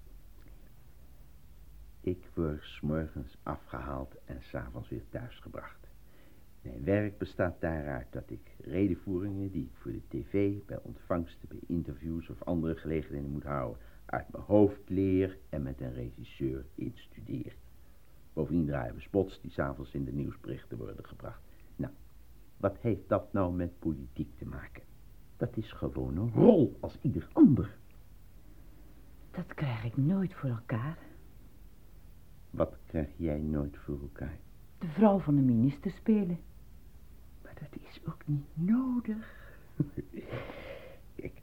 Ik 2.01 2.29
word 2.33 2.63
's 2.63 2.81
morgens 2.81 3.37
afgehaald 3.43 4.15
en 4.25 4.41
s'avonds 4.41 4.89
weer 4.89 5.03
thuisgebracht. 5.09 5.84
Mijn 6.65 6.83
werk 6.83 7.17
bestaat 7.17 7.61
daaruit 7.61 8.07
dat 8.09 8.29
ik 8.29 8.55
redenvoeringen 8.59 9.51
die 9.51 9.63
ik 9.63 9.75
voor 9.75 9.91
de 9.91 10.07
tv, 10.07 10.57
bij 10.65 10.79
ontvangsten, 10.81 11.47
bij 11.47 11.59
interviews 11.67 12.29
of 12.29 12.43
andere 12.43 12.75
gelegenheden 12.75 13.31
moet 13.31 13.43
houden, 13.43 13.81
uit 14.05 14.31
mijn 14.31 14.43
hoofd 14.43 14.89
leer 14.89 15.37
en 15.49 15.61
met 15.61 15.81
een 15.81 15.93
regisseur 15.93 16.65
instudeer. 16.75 17.55
Bovendien 18.33 18.65
draaien 18.65 18.95
we 18.95 19.01
spots 19.01 19.41
die 19.41 19.51
s'avonds 19.51 19.93
in 19.93 20.05
de 20.05 20.13
nieuwsberichten 20.13 20.77
worden 20.77 21.05
gebracht. 21.05 21.41
Nou, 21.75 21.93
wat 22.57 22.77
heeft 22.77 23.09
dat 23.09 23.33
nou 23.33 23.53
met 23.53 23.79
politiek 23.79 24.37
te 24.37 24.45
maken? 24.45 24.83
Dat 25.37 25.57
is 25.57 25.71
gewoon 25.71 26.17
een 26.17 26.31
rol 26.31 26.77
als 26.79 26.97
ieder 27.01 27.27
ander. 27.33 27.77
Dat 29.31 29.53
krijg 29.53 29.83
ik 29.83 29.97
nooit 29.97 30.33
voor 30.33 30.49
elkaar. 30.49 30.97
Wat 32.49 32.77
krijg 32.85 33.09
jij 33.17 33.39
nooit 33.39 33.77
voor 33.77 33.99
elkaar? 34.01 34.37
De 34.77 34.87
vrouw 34.87 35.19
van 35.19 35.35
de 35.35 35.41
minister 35.41 35.91
spelen. 35.91 36.39
Dat 37.59 37.81
is 37.89 38.01
ook 38.07 38.21
niet 38.25 38.45
nodig. 38.53 39.53
Kijk, 41.15 41.41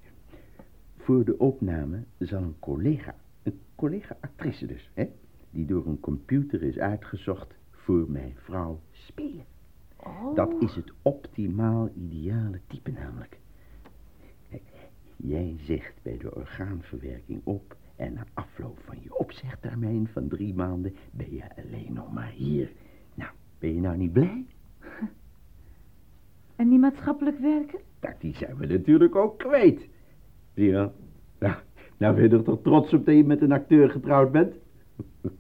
voor 0.96 1.24
de 1.24 1.38
opname 1.38 2.04
zal 2.18 2.42
een 2.42 2.58
collega, 2.58 3.14
een 3.42 3.60
collega-actrice 3.74 4.66
dus, 4.66 4.90
hè, 4.94 5.08
die 5.50 5.66
door 5.66 5.86
een 5.86 6.00
computer 6.00 6.62
is 6.62 6.78
uitgezocht, 6.78 7.54
voor 7.70 8.10
mijn 8.10 8.34
vrouw 8.36 8.80
spelen. 8.90 9.44
Oh. 9.96 10.34
Dat 10.34 10.62
is 10.62 10.74
het 10.74 10.92
optimaal 11.02 11.90
ideale 11.94 12.60
type 12.66 12.90
namelijk. 12.90 13.38
Kijk, 14.48 14.62
jij 15.16 15.56
zegt 15.58 16.02
bij 16.02 16.18
de 16.18 16.34
orgaanverwerking 16.34 17.40
op 17.44 17.76
en 17.96 18.12
na 18.12 18.26
afloop 18.34 18.78
van 18.84 18.96
je 19.02 19.18
opzegtermijn 19.18 20.08
van 20.08 20.28
drie 20.28 20.54
maanden 20.54 20.96
ben 21.10 21.34
je 21.34 21.56
alleen 21.56 21.92
nog 21.92 22.12
maar 22.12 22.30
hier. 22.30 22.72
Nou, 23.14 23.30
ben 23.58 23.74
je 23.74 23.80
nou 23.80 23.96
niet 23.96 24.12
blij? 24.12 24.46
En 26.62 26.68
die 26.68 26.78
maatschappelijk 26.78 27.38
werken? 27.38 27.80
Nou, 28.00 28.14
die 28.18 28.34
zijn 28.34 28.56
we 28.56 28.66
natuurlijk 28.66 29.16
ook 29.16 29.38
kwijt. 29.38 29.88
Zie 30.54 30.64
je 30.64 30.72
wel? 30.72 30.92
Nou, 31.38 31.54
nou 31.96 32.14
ben 32.14 32.22
je 32.22 32.36
er 32.36 32.42
toch 32.42 32.62
trots 32.62 32.92
op 32.92 33.06
dat 33.06 33.14
je 33.14 33.24
met 33.24 33.40
een 33.40 33.52
acteur 33.52 33.90
getrouwd 33.90 34.32
bent? 34.32 34.54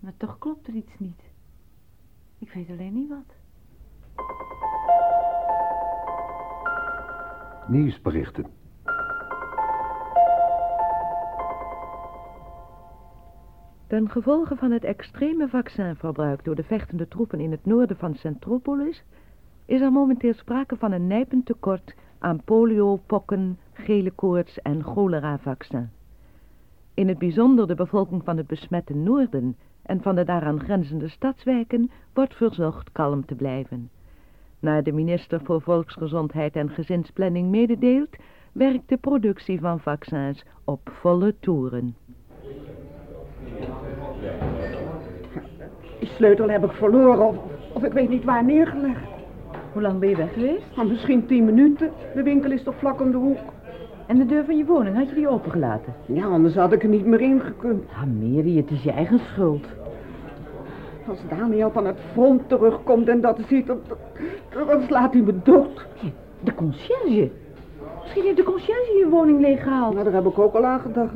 Maar 0.00 0.12
toch 0.16 0.38
klopt 0.38 0.66
er 0.66 0.74
iets 0.74 0.98
niet. 0.98 1.22
Ik 2.38 2.52
weet 2.52 2.68
alleen 2.68 2.94
niet 2.94 3.08
wat. 3.08 3.34
Nieuwsberichten. 7.68 8.46
Ten 13.86 14.10
gevolge 14.10 14.56
van 14.56 14.70
het 14.70 14.84
extreme 14.84 15.48
vaccinverbruik 15.48 16.44
door 16.44 16.54
de 16.54 16.64
vechtende 16.64 17.08
troepen 17.08 17.40
in 17.40 17.50
het 17.50 17.64
noorden 17.64 17.96
van 17.96 18.14
Centropolis 18.14 19.04
is 19.68 19.80
er 19.80 19.92
momenteel 19.92 20.34
sprake 20.34 20.76
van 20.76 20.92
een 20.92 21.06
nijpend 21.06 21.46
tekort 21.46 21.94
aan 22.18 22.40
polio, 22.44 23.00
pokken, 23.06 23.58
gele 23.72 24.10
koorts 24.10 24.62
en 24.62 24.82
cholera-vaccin. 24.82 25.90
In 26.94 27.08
het 27.08 27.18
bijzonder 27.18 27.66
de 27.66 27.74
bevolking 27.74 28.24
van 28.24 28.36
het 28.36 28.46
besmette 28.46 28.94
noorden 28.94 29.56
en 29.82 30.02
van 30.02 30.14
de 30.14 30.24
daaraan 30.24 30.60
grenzende 30.60 31.08
stadswijken 31.08 31.90
wordt 32.12 32.34
verzocht 32.34 32.92
kalm 32.92 33.26
te 33.26 33.34
blijven. 33.34 33.90
Naar 34.58 34.82
de 34.82 34.92
minister 34.92 35.40
voor 35.44 35.60
Volksgezondheid 35.60 36.56
en 36.56 36.70
Gezinsplanning 36.70 37.50
mededeelt, 37.50 38.16
werkt 38.52 38.88
de 38.88 38.96
productie 38.96 39.60
van 39.60 39.80
vaccins 39.80 40.44
op 40.64 40.90
volle 41.00 41.34
toeren. 41.40 41.96
Die 45.98 46.08
sleutel 46.08 46.48
heb 46.48 46.64
ik 46.64 46.72
verloren 46.72 47.26
of, 47.26 47.36
of 47.74 47.82
ik 47.82 47.92
weet 47.92 48.08
niet 48.08 48.24
waar 48.24 48.44
neergelegd. 48.44 49.17
Hoe 49.72 49.82
lang 49.82 49.98
ben 49.98 50.08
je 50.08 50.16
weg 50.16 50.32
geweest? 50.32 50.76
Misschien 50.88 51.26
tien 51.26 51.44
minuten. 51.44 51.90
De 52.14 52.22
winkel 52.22 52.50
is 52.50 52.62
toch 52.62 52.74
vlak 52.78 53.00
om 53.00 53.10
de 53.10 53.16
hoek. 53.16 53.38
En 54.06 54.18
de 54.18 54.26
deur 54.26 54.44
van 54.44 54.56
je 54.56 54.64
woning, 54.64 54.96
had 54.96 55.08
je 55.08 55.14
die 55.14 55.28
opengelaten? 55.28 55.94
Ja, 56.06 56.24
anders 56.24 56.54
had 56.54 56.72
ik 56.72 56.82
er 56.82 56.88
niet 56.88 57.06
meer 57.06 57.20
in 57.20 57.40
gekund. 57.40 57.84
Ah, 57.92 58.02
Mary, 58.20 58.56
het 58.56 58.70
is 58.70 58.82
je 58.82 58.92
eigen 58.92 59.18
schuld. 59.18 59.66
Als 61.08 61.18
Daniel 61.28 61.70
van 61.70 61.86
het 61.86 61.98
front 62.12 62.48
terugkomt 62.48 63.08
en 63.08 63.20
dat 63.20 63.38
ziet, 63.48 63.66
dan, 63.66 63.78
dan 64.52 64.82
slaat 64.86 65.12
hij 65.12 65.22
me 65.22 65.34
dood. 65.42 65.86
De 66.40 66.54
conciërge. 66.54 67.30
Misschien 68.02 68.22
heeft 68.22 68.36
de 68.36 68.42
conciërge 68.42 68.96
je 68.98 69.08
woning 69.10 69.40
leeggehaald. 69.40 69.92
Nou, 69.92 70.04
daar 70.04 70.14
heb 70.14 70.26
ik 70.26 70.38
ook 70.38 70.54
al 70.54 70.64
aan 70.64 70.80
gedacht. 70.80 71.14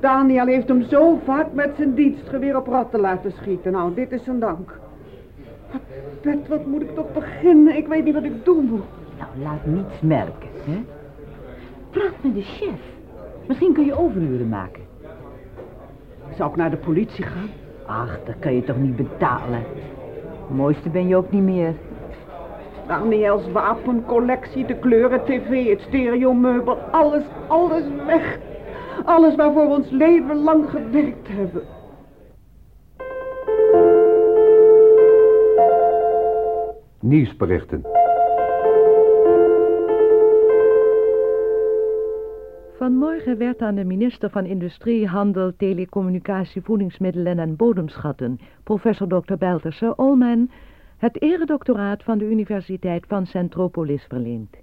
Daniel 0.00 0.46
heeft 0.46 0.68
hem 0.68 0.82
zo 0.82 1.18
vaak 1.24 1.52
met 1.52 1.70
zijn 1.76 1.94
dienstgeweer 1.94 2.56
op 2.56 2.66
ratten 2.66 3.00
laten 3.00 3.32
schieten. 3.32 3.72
Nou, 3.72 3.94
dit 3.94 4.12
is 4.12 4.24
zijn 4.24 4.38
dank. 4.38 4.78
Pet, 6.20 6.48
wat 6.48 6.66
moet 6.66 6.82
ik 6.82 6.94
toch 6.94 7.12
beginnen? 7.12 7.76
Ik 7.76 7.86
weet 7.86 8.04
niet 8.04 8.14
wat 8.14 8.22
ik 8.22 8.44
doen 8.44 8.64
moet. 8.64 8.82
Nou, 9.18 9.30
laat 9.42 9.66
niets 9.66 10.00
merken, 10.00 10.48
hè? 10.64 10.84
Praat 11.90 12.14
met 12.20 12.34
de 12.34 12.42
chef. 12.42 12.80
Misschien 13.46 13.72
kun 13.72 13.84
je 13.84 13.98
overuren 13.98 14.48
maken. 14.48 14.82
Zou 16.36 16.50
ik 16.50 16.56
naar 16.56 16.70
de 16.70 16.76
politie 16.76 17.24
gaan? 17.24 17.48
Ach, 17.86 18.18
dat 18.24 18.34
kan 18.38 18.54
je 18.54 18.64
toch 18.64 18.76
niet 18.76 18.96
betalen. 18.96 19.62
Mooiste 20.50 20.90
ben 20.90 21.08
je 21.08 21.16
ook 21.16 21.30
niet 21.30 21.42
meer. 21.42 21.74
Daniels 22.86 23.52
wapencollectie, 23.52 24.66
de 24.66 24.74
kleuren, 24.74 25.24
tv, 25.24 25.68
het 25.68 25.80
stereomeubel, 25.80 26.74
alles, 26.74 27.22
alles 27.46 27.84
weg. 28.06 28.38
Alles 29.04 29.34
waarvoor 29.34 29.68
we 29.68 29.74
ons 29.74 29.90
leven 29.90 30.36
lang 30.36 30.70
gewerkt 30.70 31.28
hebben. 31.28 31.62
Nieuwsberichten. 37.02 37.82
Vanmorgen 42.76 43.38
werd 43.38 43.62
aan 43.62 43.74
de 43.74 43.84
minister 43.84 44.30
van 44.30 44.44
Industrie, 44.44 45.06
Handel, 45.06 45.52
Telecommunicatie, 45.56 46.62
Voedingsmiddelen 46.62 47.38
en 47.38 47.56
Bodemschatten, 47.56 48.40
professor 48.64 49.08
Dr. 49.08 49.34
Belterse 49.34 49.96
Olman, 49.96 50.50
het 50.96 51.22
eredoctoraat 51.22 52.02
van 52.02 52.18
de 52.18 52.30
Universiteit 52.30 53.04
van 53.08 53.26
Centropolis 53.26 54.04
verleend. 54.08 54.56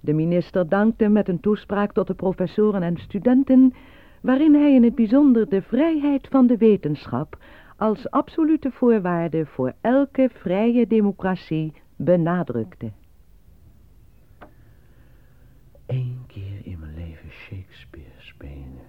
De 0.00 0.12
minister 0.12 0.68
dankte 0.68 1.08
met 1.08 1.28
een 1.28 1.40
toespraak 1.40 1.92
tot 1.92 2.06
de 2.06 2.14
professoren 2.14 2.82
en 2.82 2.96
studenten, 2.96 3.74
waarin 4.20 4.54
hij 4.54 4.74
in 4.74 4.84
het 4.84 4.94
bijzonder 4.94 5.48
de 5.48 5.62
vrijheid 5.62 6.28
van 6.30 6.46
de 6.46 6.56
wetenschap 6.56 7.36
als 7.76 8.10
absolute 8.10 8.70
voorwaarde 8.70 9.46
voor 9.46 9.72
elke 9.80 10.30
vrije 10.32 10.86
democratie 10.86 11.72
benadrukte. 11.96 12.92
Eén 15.86 16.24
keer 16.26 16.66
in 16.66 16.78
mijn 16.78 16.94
leven 16.94 17.30
Shakespeare 17.30 18.14
spelen. 18.18 18.80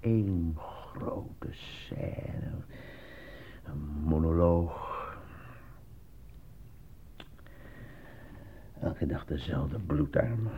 Eén 0.00 0.54
grote 0.56 1.48
scène. 1.50 2.52
Een 3.64 3.78
monoloog. 4.04 4.94
Elke 8.80 9.06
dag 9.06 9.24
dezelfde 9.24 9.78
bloedarme 9.78 10.50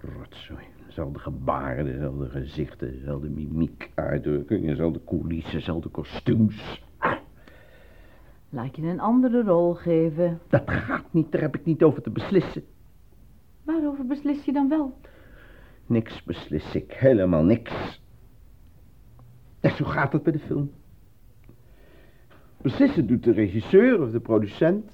rotzooi. 0.00 0.77
Dezelfde 0.98 1.22
gebaren, 1.22 1.84
dezelfde 1.84 2.28
gezichten, 2.28 2.90
dezelfde 2.92 3.28
mimiek, 3.28 3.90
uitdrukkingen, 3.94 4.68
dezelfde 4.68 5.00
coulissen, 5.04 5.52
dezelfde 5.52 5.88
kostuums. 5.88 6.82
Laat 8.48 8.76
je 8.76 8.82
een 8.82 9.00
andere 9.00 9.42
rol 9.42 9.74
geven. 9.74 10.40
Dat 10.48 10.62
gaat 10.66 11.04
niet, 11.10 11.32
daar 11.32 11.40
heb 11.40 11.54
ik 11.56 11.64
niet 11.64 11.82
over 11.82 12.02
te 12.02 12.10
beslissen. 12.10 12.64
Waarover 13.64 14.06
beslis 14.06 14.44
je 14.44 14.52
dan 14.52 14.68
wel? 14.68 14.98
Niks 15.86 16.22
beslis 16.24 16.74
ik, 16.74 16.92
helemaal 16.92 17.44
niks. 17.44 18.02
En 19.60 19.70
zo 19.70 19.84
gaat 19.84 20.12
het 20.12 20.22
bij 20.22 20.32
de 20.32 20.38
film. 20.38 20.70
Beslissen 22.62 23.06
doet 23.06 23.24
de 23.24 23.32
regisseur 23.32 24.02
of 24.02 24.10
de 24.10 24.20
producent. 24.20 24.90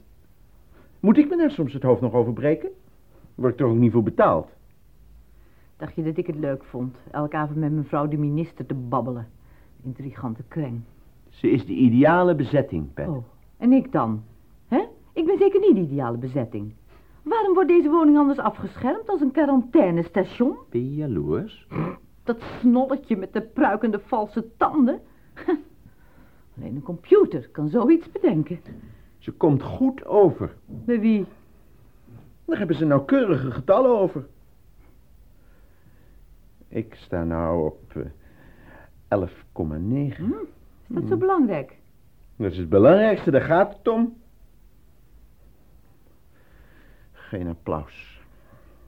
Moet 1.01 1.19
ik 1.19 1.29
me 1.29 1.37
daar 1.37 1.51
soms 1.51 1.73
het 1.73 1.83
hoofd 1.83 2.01
nog 2.01 2.13
over 2.13 2.33
breken? 2.33 2.71
Word 3.35 3.53
ik 3.53 3.61
er 3.61 3.67
ook 3.67 3.77
niet 3.77 3.93
voor 3.93 4.03
betaald? 4.03 4.49
Dacht 5.77 5.95
je 5.95 6.03
dat 6.03 6.17
ik 6.17 6.27
het 6.27 6.37
leuk 6.37 6.65
vond, 6.65 6.97
elke 7.11 7.37
avond 7.37 7.59
met 7.59 7.73
mevrouw 7.73 8.09
de 8.09 8.17
minister 8.17 8.67
te 8.67 8.75
babbelen? 8.75 9.29
Intrigante 9.83 10.43
kreng. 10.49 10.81
Ze 11.29 11.51
is 11.51 11.67
de 11.67 11.73
ideale 11.73 12.35
bezetting, 12.35 12.95
Pet. 12.95 13.09
Oh, 13.09 13.25
en 13.57 13.73
ik 13.73 13.93
dan? 13.93 14.25
Hè? 14.69 14.85
Ik 15.13 15.27
ben 15.27 15.39
zeker 15.39 15.61
niet 15.61 15.75
de 15.75 15.81
ideale 15.81 16.17
bezetting. 16.17 16.75
Waarom 17.23 17.55
wordt 17.55 17.69
deze 17.69 17.91
woning 17.91 18.19
anders 18.19 18.39
afgeschermd 18.39 19.09
als 19.09 19.21
een 19.21 19.31
quarantainestation? 19.31 20.57
Ben 20.71 20.85
je 20.85 20.95
jaloers? 20.95 21.67
Dat 22.23 22.43
snolletje 22.61 23.17
met 23.17 23.33
de 23.33 23.43
pruikende 23.43 24.01
valse 24.05 24.47
tanden. 24.57 25.01
Alleen 26.57 26.75
een 26.75 26.83
computer 26.83 27.49
kan 27.49 27.69
zoiets 27.69 28.13
bedenken. 28.13 28.61
Ze 29.19 29.33
komt 29.33 29.63
goed 29.63 30.07
over. 30.07 30.57
Bij 30.67 31.01
wie? 31.01 31.27
Daar 32.45 32.59
hebben 32.59 32.77
ze 32.77 32.85
nauwkeurige 32.85 33.51
getallen 33.51 33.99
over. 33.99 34.27
Ik 36.75 36.95
sta 36.95 37.25
nou 37.25 37.65
op 37.65 37.95
uh, 37.97 38.05
11,9. 38.05 38.11
Hm, 40.17 40.33
is 40.87 40.89
dat 40.89 41.09
zo 41.09 41.17
belangrijk? 41.17 41.79
Dat 42.37 42.51
is 42.51 42.59
het 42.59 42.69
belangrijkste, 42.69 43.31
daar 43.31 43.41
gaat 43.41 43.77
het 43.77 43.89
om. 43.89 44.17
Geen 47.13 47.49
applaus. 47.49 48.23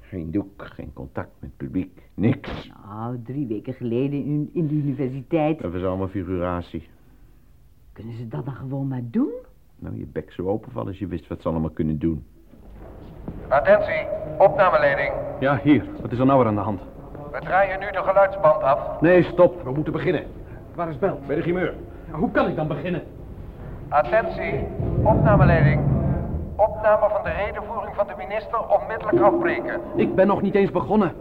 Geen 0.00 0.30
doek, 0.30 0.64
geen 0.64 0.92
contact 0.92 1.30
met 1.38 1.50
het 1.50 1.56
publiek, 1.56 2.02
niks. 2.14 2.70
Nou, 2.84 3.22
drie 3.22 3.46
weken 3.46 3.74
geleden 3.74 4.24
in, 4.24 4.50
in 4.52 4.66
de 4.66 4.74
universiteit. 4.74 5.60
Dat 5.60 5.72
was 5.72 5.82
allemaal 5.82 6.08
figuratie. 6.08 6.88
Kunnen 7.92 8.16
ze 8.16 8.28
dat 8.28 8.44
dan 8.44 8.54
gewoon 8.54 8.88
maar 8.88 9.02
doen? 9.04 9.32
Nou, 9.78 9.98
je 9.98 10.06
bek 10.06 10.32
zo 10.32 10.48
openvallen 10.48 10.88
als 10.88 10.98
je 10.98 11.06
wist 11.06 11.26
wat 11.26 11.42
ze 11.42 11.48
allemaal 11.48 11.70
kunnen 11.70 11.98
doen. 11.98 12.24
Attentie, 13.48 14.06
opnameleiding. 14.38 15.12
Ja, 15.40 15.60
hier. 15.62 15.84
Wat 16.00 16.12
is 16.12 16.18
er 16.18 16.26
nou 16.26 16.38
weer 16.38 16.48
aan 16.48 16.54
de 16.54 16.60
hand? 16.60 16.80
We 17.36 17.42
draaien 17.42 17.80
nu 17.80 17.90
de 17.90 18.02
geluidsband 18.02 18.62
af. 18.62 19.00
Nee, 19.00 19.22
stop. 19.22 19.62
We 19.62 19.70
moeten 19.70 19.92
beginnen. 19.92 20.24
Waar 20.74 20.88
is 20.88 20.98
Bel? 20.98 21.20
Bij 21.26 21.36
de 21.36 21.42
gimeur. 21.42 21.74
Hoe 22.10 22.30
kan 22.30 22.48
ik 22.48 22.56
dan 22.56 22.66
beginnen? 22.66 23.02
Attentie, 23.88 24.68
opnameleiding. 25.02 25.80
Opname 26.56 27.08
van 27.08 27.22
de 27.24 27.30
redenvoering 27.30 27.94
van 27.96 28.06
de 28.06 28.12
minister 28.16 28.58
onmiddellijk 28.80 29.20
afbreken. 29.20 29.80
Ik 29.94 30.14
ben 30.14 30.26
nog 30.26 30.42
niet 30.42 30.54
eens 30.54 30.70
begonnen. 30.70 31.12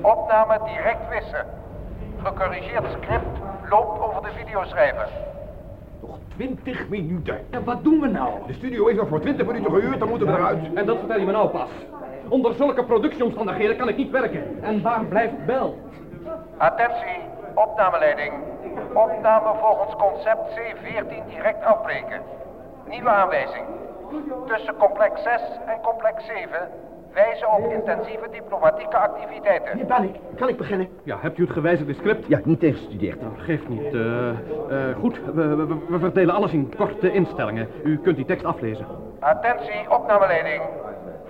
Opname 0.00 0.58
direct 0.64 1.08
wissen. 1.10 1.44
Gecorrigeerd 2.22 2.86
script 3.00 3.38
loopt 3.70 4.00
over 4.00 4.22
de 4.22 4.30
videoschrijver. 4.34 5.08
Nog 6.00 6.18
twintig 6.36 6.88
minuten. 6.88 7.38
Ja, 7.50 7.62
wat 7.62 7.84
doen 7.84 8.00
we 8.00 8.06
nou? 8.06 8.30
De 8.46 8.52
studio 8.52 8.86
is 8.86 8.96
nog 8.96 9.08
voor 9.08 9.20
twintig 9.20 9.46
minuten 9.46 9.72
gehuurd, 9.72 9.98
dan 9.98 10.08
moeten 10.08 10.26
we 10.26 10.32
eruit. 10.32 10.74
En 10.74 10.86
dat 10.86 10.98
vertel 10.98 11.18
je 11.18 11.26
me 11.26 11.32
nou 11.32 11.48
pas. 11.48 11.68
Onder 12.28 12.54
zulke 12.54 12.84
productieomstandigheden 12.84 13.76
kan 13.76 13.88
ik 13.88 13.96
niet 13.96 14.10
werken. 14.10 14.62
En 14.62 14.82
waar 14.82 15.04
blijft 15.04 15.46
Bel? 15.46 15.78
Attentie, 16.56 17.20
opnameleiding. 17.54 18.32
Opname 18.94 19.54
volgens 19.60 19.96
concept 19.96 20.58
C14 20.58 21.28
direct 21.28 21.64
afbreken. 21.64 22.20
Nieuwe 22.88 23.08
aanwijzing. 23.08 23.64
Tussen 24.46 24.76
complex 24.76 25.22
6 25.22 25.40
en 25.66 25.80
complex 25.82 26.26
7 26.26 26.68
wijzen 27.16 27.52
op 27.52 27.72
intensieve 27.72 28.28
diplomatieke 28.30 28.96
activiteiten. 28.96 29.76
Hier 29.76 29.86
ben 29.86 30.02
ik. 30.02 30.14
Kan 30.36 30.48
ik 30.48 30.56
beginnen? 30.56 30.88
Ja, 31.02 31.18
hebt 31.20 31.38
u 31.38 31.42
het 31.42 31.52
gewijzigde 31.52 31.94
script? 31.94 32.26
Ja, 32.26 32.40
niet 32.44 32.62
ingestudeerd. 32.62 33.20
Nou, 33.20 33.32
geeft 33.36 33.68
niet. 33.68 33.94
eh 33.94 34.28
eh, 34.28 34.96
goed, 35.00 35.20
we, 35.34 35.56
we, 35.56 35.76
we 35.88 35.98
verdelen 35.98 36.34
alles 36.34 36.52
in 36.52 36.74
korte 36.76 37.12
instellingen. 37.12 37.68
U 37.84 37.98
kunt 37.98 38.16
die 38.16 38.24
tekst 38.24 38.44
aflezen. 38.44 38.86
Attentie, 39.20 39.90
opnameleiding. 39.90 40.62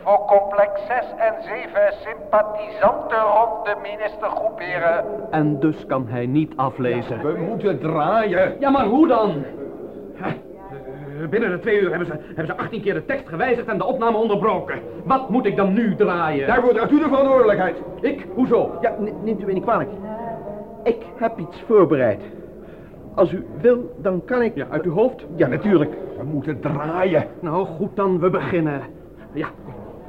Voor 0.06 0.24
complex 0.26 0.86
6 0.86 0.96
en 1.16 1.34
7 1.42 1.70
sympathisanten 1.92 3.18
rond 3.18 3.64
de 3.64 3.76
minister 3.82 4.28
groeperen. 4.28 5.04
En 5.30 5.60
dus 5.60 5.86
kan 5.86 6.06
hij 6.08 6.26
niet 6.26 6.52
aflezen. 6.56 7.22
We 7.22 7.44
moeten 7.48 7.78
draaien. 7.78 8.56
Ja, 8.60 8.70
maar 8.70 8.84
hoe 8.84 9.08
dan? 9.08 9.44
Binnen 11.30 11.50
de 11.50 11.58
twee 11.58 11.80
uur 11.80 11.88
hebben 11.88 12.06
ze, 12.06 12.12
hebben 12.26 12.46
ze 12.46 12.56
18 12.56 12.82
keer 12.82 12.94
de 12.94 13.04
tekst 13.04 13.28
gewijzigd 13.28 13.68
en 13.68 13.78
de 13.78 13.84
opname 13.84 14.16
onderbroken. 14.16 14.78
Wat 15.04 15.28
moet 15.30 15.46
ik 15.46 15.56
dan 15.56 15.72
nu 15.72 15.96
draaien? 15.96 16.46
Daarvoor 16.46 16.72
draagt 16.74 16.90
u 16.90 16.98
de 16.98 17.08
verantwoordelijkheid. 17.08 17.76
Ik? 18.00 18.26
Hoezo? 18.34 18.78
Ja, 18.80 18.94
ne- 18.98 19.12
neemt 19.22 19.42
u 19.42 19.44
me 19.46 19.52
niet 19.52 19.62
kwalijk. 19.62 19.90
Ik 20.84 21.02
heb 21.16 21.38
iets 21.38 21.62
voorbereid. 21.66 22.22
Als 23.14 23.32
u 23.32 23.46
wil, 23.60 23.94
dan 23.96 24.22
kan 24.24 24.42
ik... 24.42 24.54
Ja, 24.54 24.66
uit 24.70 24.84
uw 24.84 24.92
hoofd? 24.92 25.26
Ja, 25.36 25.46
natuurlijk. 25.46 25.90
We 26.18 26.24
moeten 26.24 26.60
draaien. 26.60 27.24
Nou, 27.40 27.66
goed 27.66 27.96
dan, 27.96 28.18
we 28.20 28.30
beginnen. 28.30 28.80
Ja. 29.32 29.48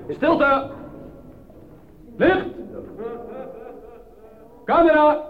Stilte! 0.09 0.71
Licht! 2.17 2.45
Camera! 4.65 5.25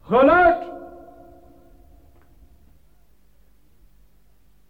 Geluid! 0.00 0.72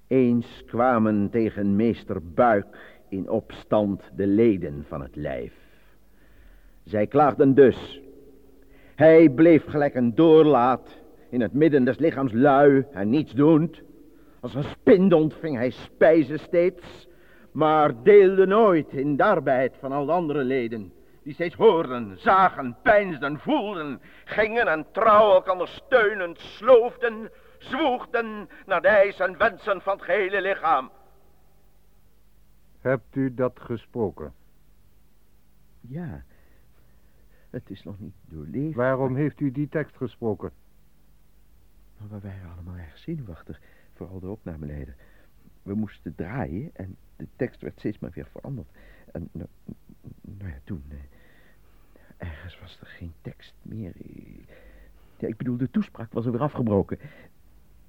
Eens 0.07 0.65
kwamen 0.67 1.31
tegen 1.31 1.77
meester 1.77 2.23
Buik 2.35 3.03
in 3.09 3.29
opstand 3.29 4.03
de 4.17 4.27
leden 4.27 4.85
van 4.89 5.03
het 5.03 5.17
lijf. 5.17 5.53
Zij 6.85 7.07
klaagden 7.07 7.55
dus. 7.55 8.01
Hij 8.95 9.29
bleef 9.29 9.65
gelijk 9.65 9.95
een 9.95 10.15
doorlaat 10.15 10.89
in 11.31 11.41
het 11.41 11.53
midden 11.53 11.85
des 11.85 11.99
lichaams 11.99 12.33
lui 12.33 12.85
en 12.93 13.11
niets 13.11 13.33
doend. 13.33 13.83
Als 14.41 14.55
een 14.55 14.65
spindond 14.65 15.35
ving 15.35 15.57
hij 15.57 15.71
spijzen 15.71 16.39
steeds, 16.39 17.09
maar 17.55 18.03
deelde 18.03 18.47
nooit 18.47 18.93
in 18.93 19.17
de 19.17 19.25
arbeid 19.25 19.77
van 19.79 19.93
al 19.93 20.07
de 20.07 20.13
andere 20.13 20.45
leden. 20.45 20.93
Die 21.23 21.35
steeds 21.35 21.55
hoorden, 21.55 22.19
zagen, 22.19 22.77
peinsden, 22.83 23.39
voelden, 23.39 24.01
gingen 24.25 24.67
en 24.67 24.87
trouw 24.93 25.33
elkander 25.33 25.69
steunend, 25.69 26.39
sloofden, 26.39 27.31
zwoegden 27.59 28.49
naar 28.67 28.83
de 28.83 28.89
eisen 28.89 29.27
en 29.27 29.39
wensen 29.39 29.81
van 29.81 29.97
het 29.97 30.05
gehele 30.05 30.41
lichaam. 30.41 30.91
Hebt 32.81 33.17
u 33.17 33.35
dat 33.35 33.61
gesproken? 33.61 34.33
Ja, 35.81 36.25
het 37.51 37.71
is 37.71 37.83
nog 37.83 37.99
niet 37.99 38.15
doorleefd. 38.27 38.77
Waarom 38.77 39.17
heeft 39.17 39.41
u 39.41 39.51
die 39.51 39.69
tekst 39.69 39.97
gesproken? 39.97 40.51
Maar 41.99 42.09
we 42.09 42.29
waren 42.29 42.53
allemaal 42.53 42.77
erg 42.77 42.99
zenuwachtig, 42.99 43.61
vooral 43.93 44.21
de 44.21 44.29
opnameleden. 44.29 44.97
We 45.63 45.75
moesten 45.75 46.15
draaien 46.15 46.71
en 46.73 46.97
de 47.17 47.27
tekst 47.37 47.61
werd 47.61 47.79
steeds 47.79 47.99
maar 47.99 48.11
weer 48.11 48.27
veranderd. 48.27 48.69
En 49.13 49.29
nou, 49.33 49.49
nou 50.21 50.51
ja, 50.51 50.59
toen... 50.65 50.85
eh, 50.89 50.97
ergens 52.29 52.61
was 52.61 52.81
er 52.81 52.87
geen 52.87 53.13
tekst 53.21 53.55
meer. 53.63 53.93
Ja, 55.19 55.29
ik 55.29 55.37
bedoel, 55.37 55.57
de 55.57 55.71
toespraak 55.71 56.13
was 56.13 56.27
er 56.27 56.33
weer 56.33 56.41
afgebroken. 56.41 56.99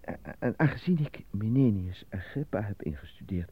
En, 0.01 0.19
en 0.39 0.53
aangezien 0.57 0.99
ik 0.99 1.23
Menenius 1.29 2.05
Agrippa 2.09 2.61
heb 2.61 2.83
ingestudeerd... 2.83 3.51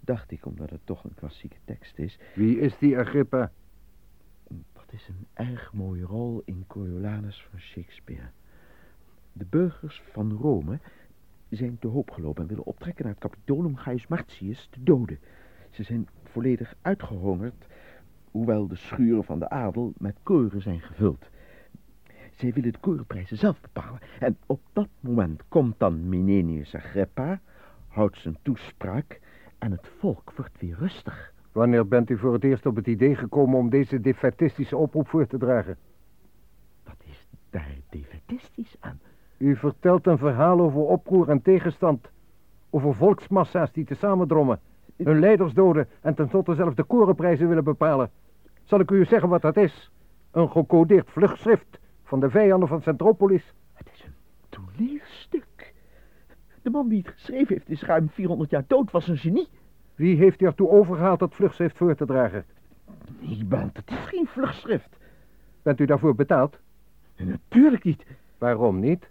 dacht 0.00 0.30
ik, 0.30 0.46
omdat 0.46 0.70
het 0.70 0.80
toch 0.84 1.04
een 1.04 1.14
klassieke 1.14 1.56
tekst 1.64 1.98
is... 1.98 2.18
Wie 2.34 2.58
is 2.58 2.78
die 2.78 2.98
Agrippa? 2.98 3.52
Dat 4.72 4.92
is 4.92 5.08
een 5.08 5.26
erg 5.46 5.72
mooie 5.72 6.04
rol 6.04 6.42
in 6.44 6.64
Coriolanus 6.66 7.46
van 7.50 7.60
Shakespeare. 7.60 8.30
De 9.32 9.44
burgers 9.44 10.02
van 10.12 10.32
Rome 10.32 10.78
zijn 11.56 11.78
te 11.78 11.86
hoop 11.86 12.10
gelopen 12.10 12.42
en 12.42 12.48
willen 12.48 12.64
optrekken 12.64 13.04
naar 13.04 13.14
het 13.14 13.22
Capitool 13.22 13.64
om 13.64 13.76
Gaius 13.76 14.06
Martius 14.06 14.68
te 14.70 14.82
doden. 14.82 15.18
Ze 15.70 15.82
zijn 15.82 16.08
volledig 16.24 16.74
uitgehongerd, 16.82 17.66
hoewel 18.30 18.66
de 18.66 18.76
schuren 18.76 19.24
van 19.24 19.38
de 19.38 19.48
adel 19.48 19.92
met 19.98 20.16
koren 20.22 20.62
zijn 20.62 20.80
gevuld. 20.80 21.30
Zij 22.30 22.52
willen 22.52 22.72
de 22.72 22.78
korenprijzen 22.78 23.36
zelf 23.36 23.60
bepalen. 23.60 24.00
En 24.20 24.36
op 24.46 24.60
dat 24.72 24.88
moment 25.00 25.42
komt 25.48 25.78
dan 25.78 26.08
Menenius 26.08 26.74
Agrippa, 26.74 27.40
houdt 27.88 28.18
zijn 28.18 28.38
toespraak 28.42 29.20
en 29.58 29.70
het 29.70 29.88
volk 29.98 30.32
wordt 30.36 30.60
weer 30.60 30.76
rustig. 30.78 31.32
Wanneer 31.52 31.88
bent 31.88 32.10
u 32.10 32.18
voor 32.18 32.32
het 32.32 32.44
eerst 32.44 32.66
op 32.66 32.76
het 32.76 32.86
idee 32.86 33.16
gekomen 33.16 33.58
om 33.58 33.70
deze 33.70 34.00
defetistische 34.00 34.76
oproep 34.76 35.08
voor 35.08 35.26
te 35.26 35.38
dragen? 35.38 35.76
Wat 36.84 37.02
is 37.04 37.26
daar 37.50 37.76
defetistisch 37.88 38.76
aan? 38.80 39.00
U 39.40 39.56
vertelt 39.56 40.06
een 40.06 40.18
verhaal 40.18 40.60
over 40.60 40.80
oproer 40.80 41.28
en 41.28 41.42
tegenstand. 41.42 42.08
Over 42.70 42.94
volksmassa's 42.94 43.72
die 43.72 43.84
te 43.84 43.94
samendrommen. 43.94 44.60
Hun 44.96 45.18
leiders 45.18 45.52
doden 45.52 45.88
en 46.00 46.14
tenslotte 46.14 46.54
zelfs 46.54 46.76
de 46.76 46.82
korenprijzen 46.82 47.48
willen 47.48 47.64
bepalen. 47.64 48.10
Zal 48.64 48.80
ik 48.80 48.90
u 48.90 49.04
zeggen 49.04 49.28
wat 49.28 49.42
dat 49.42 49.56
is? 49.56 49.90
Een 50.30 50.50
gecodeerd 50.50 51.10
vluchtschrift 51.10 51.78
van 52.04 52.20
de 52.20 52.30
vijanden 52.30 52.68
van 52.68 52.82
Centropolis. 52.82 53.54
Het 53.72 53.88
is 53.92 54.04
een 54.04 54.14
toneelstuk. 54.48 55.74
De 56.62 56.70
man 56.70 56.88
die 56.88 56.98
het 56.98 57.08
geschreven 57.08 57.54
heeft 57.54 57.70
is 57.70 57.82
ruim 57.82 58.08
400 58.08 58.50
jaar 58.50 58.64
dood, 58.66 58.90
was 58.90 59.08
een 59.08 59.16
genie. 59.16 59.48
Wie 59.94 60.16
heeft 60.16 60.40
u 60.40 60.46
ertoe 60.46 60.70
overgehaald 60.70 61.18
dat 61.18 61.34
vluchtschrift 61.34 61.76
voor 61.76 61.94
te 61.94 62.06
dragen? 62.06 62.44
Niemand, 63.18 63.76
het 63.76 63.90
is 63.90 64.04
geen 64.06 64.26
vluchtschrift. 64.26 64.96
Bent 65.62 65.80
u 65.80 65.84
daarvoor 65.84 66.14
betaald? 66.14 66.58
Natuurlijk 67.16 67.84
niet. 67.84 68.06
Waarom 68.38 68.80
niet? 68.80 69.09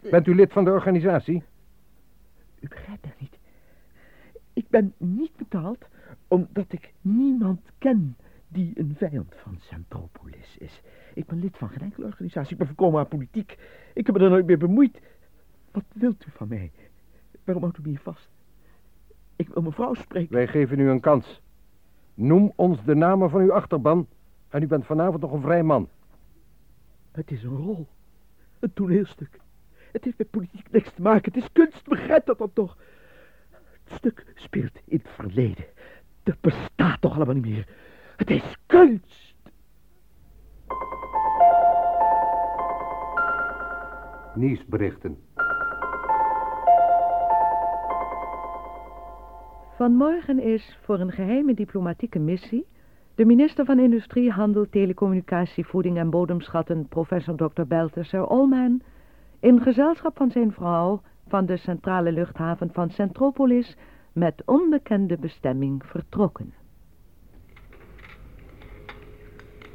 Bent 0.00 0.26
u 0.26 0.34
lid 0.34 0.52
van 0.52 0.64
de 0.64 0.70
organisatie? 0.70 1.42
U 2.60 2.68
begrijpt 2.68 3.02
dat 3.02 3.20
niet. 3.20 3.38
Ik 4.52 4.68
ben 4.68 4.94
niet 4.96 5.36
betaald 5.36 5.84
omdat 6.28 6.72
ik 6.72 6.92
niemand 7.00 7.60
ken 7.78 8.16
die 8.48 8.72
een 8.74 8.94
vijand 8.96 9.34
van 9.36 9.58
Centropolis 9.60 10.56
is. 10.58 10.82
Ik 11.14 11.26
ben 11.26 11.38
lid 11.38 11.56
van 11.56 11.68
geen 11.68 11.80
enkele 11.80 12.06
organisatie. 12.06 12.52
Ik 12.52 12.58
ben 12.58 12.66
voorkomen 12.66 13.00
apolitiek. 13.00 13.58
Ik 13.94 14.06
heb 14.06 14.16
me 14.16 14.24
er 14.24 14.30
nooit 14.30 14.46
meer 14.46 14.58
bemoeid. 14.58 15.00
Wat 15.70 15.84
wilt 15.92 16.26
u 16.26 16.30
van 16.30 16.48
mij? 16.48 16.72
Waarom 17.44 17.62
houdt 17.62 17.78
u 17.78 17.82
me 17.82 17.88
hier 17.88 18.00
vast? 18.00 18.30
Ik 19.36 19.48
wil 19.48 19.62
mevrouw 19.62 19.94
spreken. 19.94 20.34
Wij 20.34 20.46
geven 20.46 20.78
u 20.78 20.88
een 20.88 21.00
kans. 21.00 21.40
Noem 22.14 22.52
ons 22.56 22.84
de 22.84 22.94
namen 22.94 23.30
van 23.30 23.40
uw 23.40 23.52
achterban 23.52 24.06
en 24.48 24.62
u 24.62 24.66
bent 24.66 24.86
vanavond 24.86 25.20
nog 25.20 25.32
een 25.32 25.40
vrij 25.40 25.62
man. 25.62 25.88
Het 27.12 27.30
is 27.30 27.42
een 27.42 27.56
rol. 27.56 27.86
Een 28.58 28.72
toneelstuk. 28.72 29.40
Het 29.92 30.04
heeft 30.04 30.18
met 30.18 30.30
politiek 30.30 30.70
niks 30.70 30.92
te 30.94 31.02
maken. 31.02 31.32
Het 31.32 31.42
is 31.42 31.52
kunst, 31.52 31.84
begrijp 31.88 32.26
dat 32.26 32.38
dan 32.38 32.52
toch? 32.52 32.76
Het 33.84 33.96
stuk 33.98 34.24
speelt 34.34 34.78
in 34.84 35.00
het 35.02 35.12
verleden. 35.14 35.64
Dat 36.22 36.40
bestaat 36.40 37.00
toch 37.00 37.14
allemaal 37.14 37.34
niet 37.34 37.44
meer. 37.44 37.68
Het 38.16 38.30
is 38.30 38.56
kunst. 38.66 39.34
Nieuwsberichten. 44.34 45.18
Vanmorgen 49.76 50.38
is 50.38 50.78
voor 50.82 51.00
een 51.00 51.12
geheime 51.12 51.54
diplomatieke 51.54 52.18
missie 52.18 52.66
de 53.14 53.24
minister 53.24 53.64
van 53.64 53.78
Industrie, 53.78 54.30
Handel, 54.30 54.66
Telecommunicatie, 54.70 55.66
Voeding 55.66 55.98
en 55.98 56.10
Bodemschatten, 56.10 56.86
professor 56.88 57.36
Dr. 57.36 57.62
Beltesser 57.62 58.26
Olman, 58.26 58.82
in 59.42 59.60
gezelschap 59.60 60.16
van 60.16 60.30
zijn 60.30 60.52
vrouw 60.52 61.00
van 61.28 61.46
de 61.46 61.56
centrale 61.56 62.12
luchthaven 62.12 62.70
van 62.72 62.90
Centropolis 62.90 63.76
met 64.12 64.42
onbekende 64.44 65.16
bestemming 65.16 65.82
vertrokken. 65.86 66.52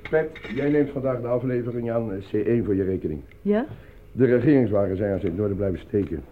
Pet, 0.10 0.30
jij 0.56 0.70
neemt 0.70 0.90
vandaag 0.90 1.22
de 1.22 1.28
aflevering 1.28 1.92
aan 1.92 2.12
eh, 2.12 2.18
C1 2.18 2.66
voor 2.66 2.76
je 2.76 2.84
rekening. 2.84 3.22
Ja? 3.42 3.66
De 4.12 4.26
regeringswagen 4.26 4.98
zijn 4.98 5.14
als 5.14 5.24
in 5.24 5.36
noorden 5.36 5.58
blijven 5.58 5.80
steken. 5.80 6.24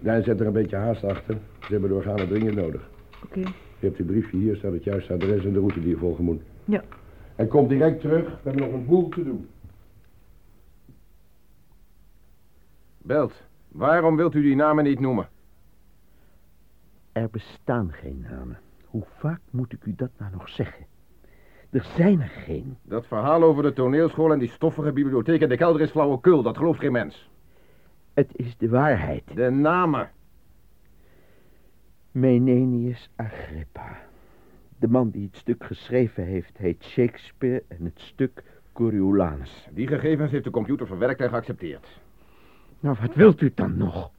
Dijn 0.00 0.22
zet 0.22 0.40
er 0.40 0.46
een 0.46 0.52
beetje 0.52 0.76
haast 0.76 1.04
achter. 1.04 1.38
Ze 1.60 1.72
hebben 1.72 1.90
doorgaande 1.90 2.28
dringend 2.28 2.56
nodig. 2.56 2.90
Oké. 3.24 3.40
Je 3.78 3.86
hebt 3.86 3.96
die 3.96 4.06
briefje 4.06 4.36
hier, 4.36 4.56
staat 4.56 4.72
het 4.72 4.84
juiste 4.84 5.12
adres 5.12 5.44
en 5.44 5.52
de 5.52 5.58
route 5.58 5.80
die 5.80 5.88
je 5.88 5.96
volgen 5.96 6.24
moet. 6.24 6.42
Ja. 6.64 6.82
En 7.36 7.48
kom 7.48 7.68
direct 7.68 8.00
terug, 8.00 8.24
we 8.24 8.50
hebben 8.50 8.62
nog 8.62 8.72
een 8.72 8.86
boel 8.86 9.08
te 9.08 9.24
doen. 9.24 9.46
Belt, 13.02 13.42
waarom 13.68 14.16
wilt 14.16 14.34
u 14.34 14.42
die 14.42 14.56
namen 14.56 14.84
niet 14.84 15.00
noemen? 15.00 15.28
Er 17.12 17.30
bestaan 17.30 17.92
geen 17.92 18.26
namen. 18.30 18.58
Hoe 18.84 19.04
vaak 19.18 19.40
moet 19.50 19.72
ik 19.72 19.84
u 19.84 19.94
dat 19.96 20.10
nou 20.18 20.32
nog 20.32 20.48
zeggen? 20.48 20.86
Er 21.70 21.86
zijn 21.96 22.20
er 22.20 22.28
geen. 22.28 22.76
Dat 22.82 23.06
verhaal 23.06 23.42
over 23.42 23.62
de 23.62 23.72
toneelschool 23.72 24.32
en 24.32 24.38
die 24.38 24.50
stoffige 24.50 24.92
bibliotheek 24.92 25.40
en 25.40 25.48
de 25.48 25.56
kelder 25.56 25.80
is 25.80 25.90
flauwekul. 25.90 26.42
Dat 26.42 26.56
gelooft 26.56 26.80
geen 26.80 26.92
mens. 26.92 27.30
Het 28.14 28.30
is 28.32 28.56
de 28.56 28.68
waarheid. 28.68 29.22
De 29.34 29.50
namen. 29.50 30.10
Menenius 32.10 33.10
Agrippa. 33.16 33.98
De 34.78 34.88
man 34.88 35.10
die 35.10 35.26
het 35.26 35.36
stuk 35.36 35.64
geschreven 35.64 36.24
heeft, 36.24 36.58
heet 36.58 36.84
Shakespeare 36.84 37.64
en 37.68 37.84
het 37.84 38.00
stuk 38.00 38.42
Coriolanus. 38.72 39.68
Die 39.70 39.86
gegevens 39.86 40.30
heeft 40.30 40.44
de 40.44 40.50
computer 40.50 40.86
verwerkt 40.86 41.20
en 41.20 41.28
geaccepteerd. 41.28 42.00
Nou, 42.80 42.96
wat 43.00 43.14
wilt 43.14 43.40
u 43.40 43.52
dan 43.54 43.76
nog? 43.76 44.10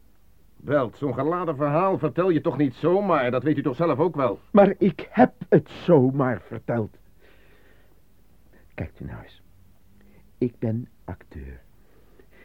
Belt, 0.57 0.97
zo'n 0.97 1.13
geladen 1.13 1.55
verhaal 1.55 1.97
vertel 1.97 2.29
je 2.29 2.41
toch 2.41 2.57
niet 2.57 2.73
zomaar, 2.73 3.31
dat 3.31 3.43
weet 3.43 3.57
u 3.57 3.61
toch 3.61 3.75
zelf 3.75 3.99
ook 3.99 4.15
wel. 4.15 4.39
Maar 4.51 4.73
ik 4.77 5.07
heb 5.09 5.33
het 5.49 5.69
zomaar 5.69 6.41
verteld. 6.41 6.97
Kijkt 8.73 8.99
u 8.99 9.05
nou 9.05 9.23
eens. 9.23 9.41
Ik 10.37 10.53
ben 10.59 10.87
acteur. 11.05 11.61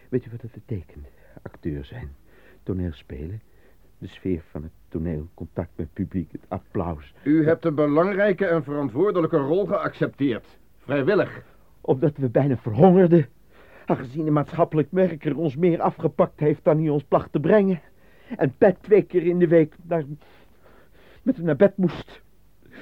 Weet 0.08 0.26
u 0.26 0.30
wat 0.30 0.40
dat 0.40 0.52
betekent? 0.52 1.06
Acteur 1.42 1.84
zijn. 1.84 2.14
Toneel 2.62 2.92
spelen. 2.92 3.42
De 3.98 4.06
sfeer 4.06 4.42
van 4.50 4.62
het 4.62 4.72
toneel, 4.88 5.28
contact 5.34 5.70
met 5.74 5.86
het 5.86 5.94
publiek, 5.94 6.32
het 6.32 6.44
applaus. 6.48 7.14
U 7.22 7.46
hebt 7.46 7.64
een 7.64 7.74
belangrijke 7.74 8.46
en 8.46 8.64
verantwoordelijke 8.64 9.36
rol 9.36 9.66
geaccepteerd. 9.66 10.58
Vrijwillig. 10.78 11.42
Omdat 11.80 12.16
we 12.16 12.28
bijna 12.28 12.56
verhongerden. 12.56 13.28
Aangezien 13.86 14.24
de 14.24 14.30
maatschappelijk 14.30 14.88
werker 14.90 15.36
ons 15.36 15.56
meer 15.56 15.80
afgepakt 15.80 16.40
heeft 16.40 16.64
dan 16.64 16.78
hij 16.78 16.88
ons 16.88 17.04
placht 17.04 17.32
te 17.32 17.40
brengen. 17.40 17.80
En 18.36 18.54
Pet 18.58 18.82
twee 18.82 19.02
keer 19.02 19.22
in 19.22 19.38
de 19.38 19.48
week 19.48 19.74
met 21.22 21.36
hem 21.36 21.44
naar 21.44 21.56
bed 21.56 21.76
moest. 21.76 22.22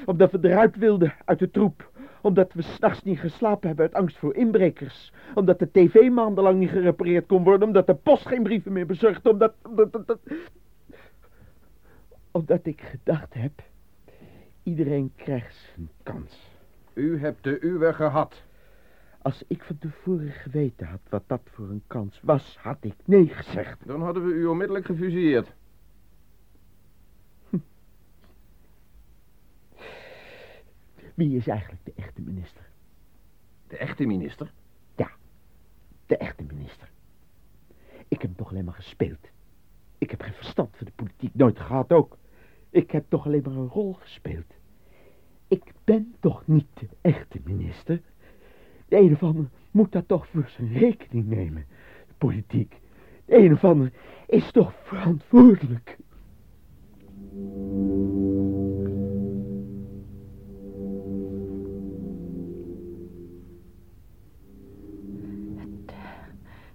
Omdat 0.05 0.33
we 0.33 0.39
eruit 0.43 0.77
wilden, 0.77 1.15
uit 1.25 1.39
de 1.39 1.51
troep. 1.51 1.91
Omdat 2.21 2.53
we 2.53 2.63
s'nachts 2.63 3.03
niet 3.03 3.19
geslapen 3.19 3.67
hebben 3.67 3.85
uit 3.87 3.95
angst 3.95 4.19
voor 4.19 4.35
inbrekers. 4.35 5.13
Omdat 5.35 5.59
de 5.59 5.71
tv 5.71 6.11
maandenlang 6.11 6.59
niet 6.59 6.71
gerepareerd 6.71 7.27
kon 7.27 7.45
worden. 7.45 7.67
Omdat 7.67 7.87
de 7.87 7.95
post 7.95 8.27
geen 8.27 8.43
brieven 8.43 8.73
meer 8.73 8.87
bezorgde. 8.87 9.31
Omdat... 9.31 9.55
Omdat, 9.63 9.97
omdat, 9.97 10.19
omdat 12.31 12.67
ik 12.67 12.81
gedacht 12.81 13.35
heb... 13.35 13.53
Iedereen 14.63 15.13
krijgt 15.17 15.57
zijn 15.75 15.89
kans. 16.03 16.51
U 16.95 17.19
hebt 17.19 17.45
de 17.45 17.59
uwe 17.61 17.93
gehad. 17.93 18.43
Als 19.25 19.45
ik 19.47 19.63
van 19.63 19.79
tevoren 19.79 20.33
geweten 20.33 20.87
had 20.87 21.01
wat 21.09 21.23
dat 21.27 21.41
voor 21.45 21.69
een 21.69 21.83
kans 21.87 22.21
was, 22.23 22.57
had 22.57 22.77
ik 22.81 22.95
nee 23.05 23.29
gezegd. 23.29 23.87
Dan 23.87 24.03
hadden 24.03 24.27
we 24.27 24.33
u 24.33 24.47
onmiddellijk 24.47 24.87
gefusilleerd. 24.87 25.53
Wie 31.15 31.37
is 31.37 31.47
eigenlijk 31.47 31.85
de 31.85 31.93
echte 31.97 32.21
minister? 32.21 32.69
De 33.67 33.77
echte 33.77 34.07
minister? 34.07 34.53
Ja, 34.97 35.11
de 36.07 36.17
echte 36.17 36.43
minister. 36.43 36.91
Ik 38.09 38.23
heb 38.23 38.37
toch 38.37 38.51
alleen 38.51 38.65
maar 38.65 38.75
gespeeld. 38.75 39.29
Ik 39.99 40.11
heb 40.11 40.23
geen 40.23 40.35
verstand 40.35 40.77
van 40.77 40.87
de 40.87 40.93
politiek, 40.95 41.35
nooit 41.35 41.61
gehad 41.61 41.93
ook. 41.93 42.19
Ik 42.71 42.91
heb 42.91 43.05
toch 43.09 43.27
alleen 43.27 43.43
maar 43.43 43.57
een 43.57 43.69
rol 43.69 43.93
gespeeld. 43.93 44.55
Ik 45.49 45.73
ben 45.85 46.15
toch 46.21 46.47
niet 46.47 46.67
de 46.75 46.89
echte 47.01 47.41
minister? 47.45 48.03
De 48.95 49.01
een 49.01 49.13
of 49.13 49.23
ander 49.23 49.49
moet 49.71 49.93
dat 49.93 50.09
toch 50.09 50.27
voor 50.29 50.49
zijn 50.49 50.73
rekening 50.73 51.27
nemen. 51.27 51.65
De 52.07 52.15
politiek. 52.19 52.81
De 53.25 53.37
een 53.39 53.53
of 53.53 53.65
ander 53.65 53.93
is 54.27 54.51
toch 54.51 54.73
verantwoordelijk. 54.83 55.97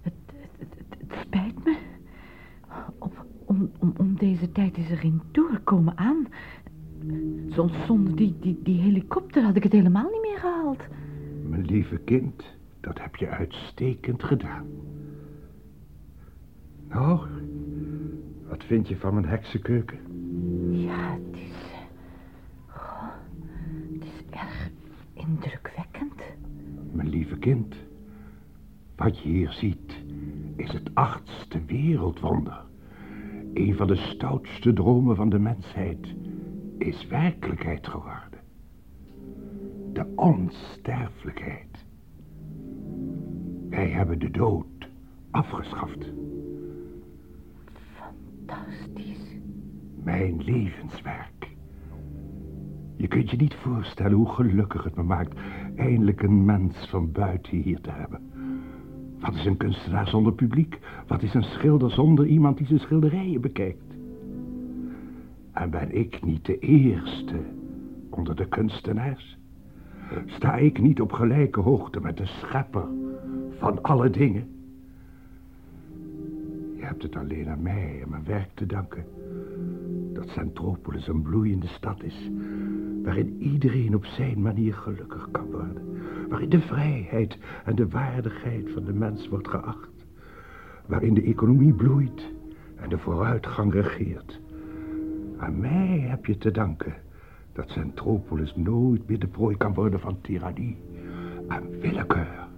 Het, 0.02 0.14
spijt 1.26 1.64
me. 1.64 1.76
Om, 3.44 3.70
om, 3.78 3.92
om, 3.98 4.14
deze 4.16 4.52
tijd 4.52 4.76
is 4.78 4.90
er 4.90 4.96
geen 4.96 5.22
doorkomen 5.32 5.98
aan. 5.98 6.26
Zon- 7.48 7.70
Zonder 7.86 8.16
die, 8.16 8.36
die, 8.40 8.58
die 8.62 8.80
helikopter 8.80 9.42
had 9.42 9.56
ik 9.56 9.62
het 9.62 9.72
helemaal 9.72 10.10
niet 10.10 10.22
meer 10.22 10.38
gehaald. 10.38 10.82
Mijn 11.50 11.64
lieve 11.64 11.96
kind, 11.96 12.44
dat 12.80 13.00
heb 13.00 13.16
je 13.16 13.28
uitstekend 13.28 14.22
gedaan. 14.22 14.66
Nou, 16.88 17.20
wat 18.48 18.64
vind 18.64 18.88
je 18.88 18.96
van 18.96 19.14
mijn 19.14 19.26
heksenkeuken? 19.26 19.98
Ja, 20.70 21.12
het 21.12 21.36
is... 21.36 21.72
goh, 22.66 23.08
het 23.92 24.04
is 24.04 24.24
erg 24.30 24.70
indrukwekkend. 25.12 26.22
Mijn 26.92 27.08
lieve 27.08 27.36
kind, 27.36 27.74
wat 28.96 29.18
je 29.18 29.28
hier 29.28 29.52
ziet 29.52 30.04
is 30.56 30.72
het 30.72 30.90
achtste 30.94 31.64
wereldwonder. 31.64 32.64
Een 33.54 33.74
van 33.76 33.86
de 33.86 33.96
stoutste 33.96 34.72
dromen 34.72 35.16
van 35.16 35.28
de 35.28 35.38
mensheid 35.38 36.14
is 36.78 37.06
werkelijkheid 37.06 37.86
geworden. 37.86 38.29
De 39.92 40.12
onsterfelijkheid. 40.16 41.86
Wij 43.68 43.88
hebben 43.88 44.18
de 44.18 44.30
dood 44.30 44.88
afgeschaft. 45.30 46.12
Fantastisch. 47.94 49.36
Mijn 50.02 50.44
levenswerk. 50.44 51.48
Je 52.96 53.08
kunt 53.08 53.30
je 53.30 53.36
niet 53.36 53.54
voorstellen 53.54 54.16
hoe 54.16 54.28
gelukkig 54.28 54.84
het 54.84 54.96
me 54.96 55.02
maakt 55.02 55.38
eindelijk 55.76 56.22
een 56.22 56.44
mens 56.44 56.88
van 56.88 57.12
buiten 57.12 57.56
hier 57.56 57.80
te 57.80 57.90
hebben. 57.90 58.20
Wat 59.20 59.34
is 59.34 59.44
een 59.44 59.56
kunstenaar 59.56 60.08
zonder 60.08 60.32
publiek? 60.32 60.78
Wat 61.06 61.22
is 61.22 61.34
een 61.34 61.42
schilder 61.42 61.90
zonder 61.90 62.26
iemand 62.26 62.56
die 62.58 62.66
zijn 62.66 62.78
schilderijen 62.78 63.40
bekijkt? 63.40 63.94
En 65.52 65.70
ben 65.70 65.94
ik 65.96 66.24
niet 66.24 66.44
de 66.44 66.58
eerste 66.58 67.40
onder 68.10 68.36
de 68.36 68.48
kunstenaars? 68.48 69.38
Sta 70.26 70.56
ik 70.56 70.80
niet 70.80 71.00
op 71.00 71.12
gelijke 71.12 71.60
hoogte 71.60 72.00
met 72.00 72.16
de 72.16 72.26
schepper 72.26 72.86
van 73.58 73.82
alle 73.82 74.10
dingen? 74.10 74.48
Je 76.76 76.84
hebt 76.86 77.02
het 77.02 77.16
alleen 77.16 77.48
aan 77.48 77.62
mij 77.62 77.98
en 78.02 78.10
mijn 78.10 78.24
werk 78.24 78.50
te 78.54 78.66
danken. 78.66 79.04
Dat 80.12 80.28
Centropolis 80.28 81.08
een 81.08 81.22
bloeiende 81.22 81.66
stad 81.66 82.02
is, 82.02 82.30
waarin 83.02 83.42
iedereen 83.42 83.94
op 83.94 84.04
zijn 84.04 84.42
manier 84.42 84.74
gelukkig 84.74 85.28
kan 85.30 85.50
worden. 85.50 85.82
Waarin 86.28 86.48
de 86.48 86.60
vrijheid 86.60 87.38
en 87.64 87.74
de 87.74 87.88
waardigheid 87.88 88.70
van 88.70 88.84
de 88.84 88.92
mens 88.92 89.28
wordt 89.28 89.48
geacht. 89.48 90.06
Waarin 90.86 91.14
de 91.14 91.22
economie 91.22 91.72
bloeit 91.72 92.32
en 92.76 92.88
de 92.88 92.98
vooruitgang 92.98 93.72
regeert. 93.72 94.40
Aan 95.36 95.60
mij 95.60 95.98
heb 95.98 96.26
je 96.26 96.38
te 96.38 96.50
danken 96.50 96.94
dat 97.60 97.70
Centropolis 97.70 98.56
nooit 98.56 99.08
meer 99.08 99.18
de 99.18 99.26
prooi 99.26 99.56
kan 99.56 99.74
worden 99.74 100.00
van 100.00 100.20
tirannie 100.20 100.76
en 101.48 101.80
willekeur. 101.80 102.48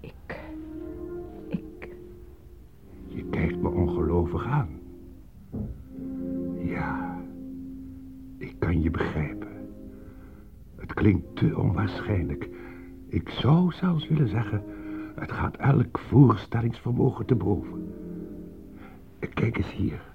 Ik... 0.00 0.40
Ik... 1.48 1.94
Je 3.06 3.24
kijkt 3.24 3.62
me 3.62 3.68
ongelovig 3.68 4.46
aan. 4.46 4.68
Ja, 6.58 7.20
ik 8.38 8.54
kan 8.58 8.82
je 8.82 8.90
begrijpen. 8.90 9.48
Het 10.76 10.94
klinkt 10.94 11.36
te 11.36 11.58
onwaarschijnlijk. 11.58 12.48
Ik 13.08 13.28
zou 13.28 13.72
zelfs 13.72 14.08
willen 14.08 14.28
zeggen, 14.28 14.62
het 15.14 15.32
gaat 15.32 15.56
elk 15.56 15.98
voorstellingsvermogen 15.98 17.26
te 17.26 17.34
boven. 17.34 17.92
Kijk 19.34 19.56
eens 19.56 19.72
hier. 19.72 20.11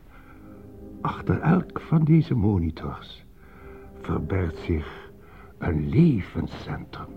Achter 1.01 1.39
elk 1.39 1.81
van 1.81 2.03
deze 2.03 2.35
monitors 2.35 3.25
verbergt 4.01 4.57
zich 4.57 5.11
een 5.57 5.89
levenscentrum. 5.89 7.07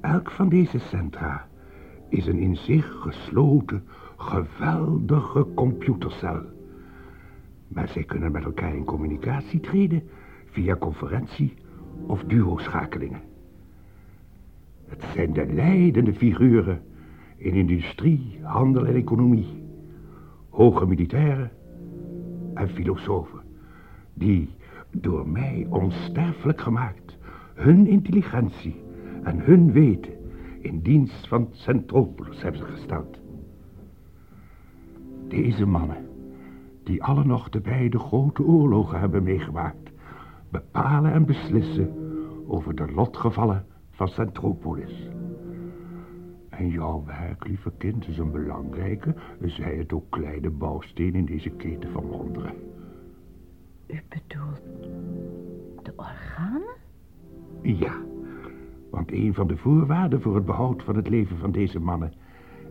Elk 0.00 0.30
van 0.30 0.48
deze 0.48 0.78
centra 0.78 1.48
is 2.08 2.26
een 2.26 2.38
in 2.38 2.56
zich 2.56 2.96
gesloten, 3.00 3.84
geweldige 4.16 5.46
computercel. 5.54 6.42
Maar 7.68 7.88
zij 7.88 8.02
kunnen 8.04 8.32
met 8.32 8.44
elkaar 8.44 8.74
in 8.74 8.84
communicatie 8.84 9.60
treden 9.60 10.02
via 10.44 10.76
conferentie 10.76 11.54
of 12.06 12.24
duo-schakelingen. 12.24 13.20
Het 14.86 15.04
zijn 15.14 15.32
de 15.32 15.46
leidende 15.46 16.14
figuren 16.14 16.82
in 17.36 17.54
industrie, 17.54 18.38
handel 18.42 18.86
en 18.86 18.94
economie. 18.94 19.62
Hoge 20.48 20.86
militairen 20.86 21.50
en 22.54 22.68
filosofen, 22.68 23.40
die 24.14 24.50
door 24.90 25.28
mij 25.28 25.66
onsterfelijk 25.70 26.60
gemaakt 26.60 27.18
hun 27.54 27.86
intelligentie 27.86 28.82
en 29.22 29.40
hun 29.40 29.72
weten 29.72 30.12
in 30.60 30.80
dienst 30.80 31.28
van 31.28 31.48
Centropolis 31.50 32.42
hebben 32.42 32.62
gesteld. 32.62 33.18
Deze 35.28 35.66
mannen, 35.66 36.08
die 36.84 37.02
alle 37.02 37.24
nog 37.24 37.48
de 37.48 37.60
beide 37.60 37.98
grote 37.98 38.44
oorlogen 38.44 39.00
hebben 39.00 39.22
meegemaakt, 39.22 39.90
bepalen 40.50 41.12
en 41.12 41.24
beslissen 41.26 41.92
over 42.46 42.74
de 42.74 42.92
lotgevallen 42.92 43.66
van 43.90 44.08
Centropolis. 44.08 45.08
En 46.60 46.68
jouw 46.68 47.04
werk, 47.06 47.46
lieve 47.46 47.72
kind, 47.78 48.08
is 48.08 48.18
een 48.18 48.30
belangrijke, 48.30 49.14
zij 49.42 49.76
het 49.76 49.92
ook 49.92 50.10
kleine 50.10 50.50
bouwsteen 50.50 51.14
in 51.14 51.24
deze 51.24 51.50
keten 51.50 51.90
van 51.90 52.04
wonderen. 52.04 52.54
U 53.86 54.00
bedoelt 54.08 54.60
de 55.82 55.92
organen? 55.96 56.76
Ja, 57.62 58.02
want 58.90 59.12
een 59.12 59.34
van 59.34 59.46
de 59.46 59.56
voorwaarden 59.56 60.22
voor 60.22 60.34
het 60.34 60.44
behoud 60.44 60.82
van 60.82 60.96
het 60.96 61.08
leven 61.08 61.38
van 61.38 61.52
deze 61.52 61.80
mannen 61.80 62.12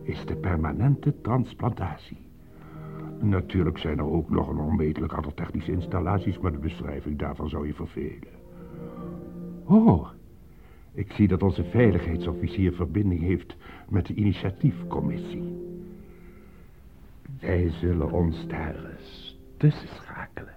is 0.02 0.26
de 0.26 0.36
permanente 0.36 1.20
transplantatie. 1.20 2.18
Natuurlijk 3.20 3.78
zijn 3.78 3.98
er 3.98 4.10
ook 4.10 4.30
nog 4.30 4.48
een 4.48 4.58
onmetelijk 4.58 5.12
aantal 5.12 5.34
technische 5.34 5.72
installaties, 5.72 6.38
maar 6.38 6.52
de 6.52 6.58
beschrijving 6.58 7.18
daarvan 7.18 7.48
zou 7.48 7.66
je 7.66 7.74
vervelen. 7.74 8.38
Oh, 9.64 10.08
ik 10.92 11.12
zie 11.12 11.28
dat 11.28 11.42
onze 11.42 11.64
veiligheidsofficier 11.64 12.72
verbinding 12.72 13.20
heeft 13.20 13.56
met 13.90 14.06
de 14.06 14.14
initiatiefcommissie. 14.14 15.58
Wij 17.40 17.70
zullen 17.70 18.12
ons 18.12 18.46
daar 18.46 18.74
eens 18.74 19.38
tussen 19.56 19.88
schakelen. 19.88 20.54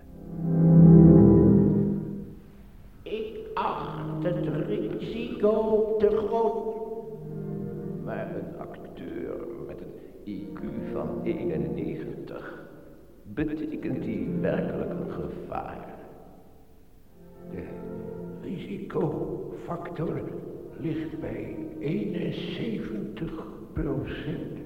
Ik 3.02 3.38
acht 3.54 4.24
het 4.24 4.48
risico 4.68 5.96
te 5.98 6.10
groot. 6.10 6.82
Maar 8.04 8.36
een 8.36 8.58
acteur 8.58 9.36
met 9.68 9.78
een 9.82 9.94
IQ 10.26 10.92
van 10.92 11.22
91 11.24 12.68
betekent 13.24 14.04
die 14.04 14.28
werkelijk 14.42 14.92
een 14.92 15.12
gevaar. 15.12 15.96
De 17.52 17.64
risicofactor 18.42 20.22
ligt 20.80 21.19
bij 21.19 21.55
71 21.80 23.32
procent. 23.74 24.61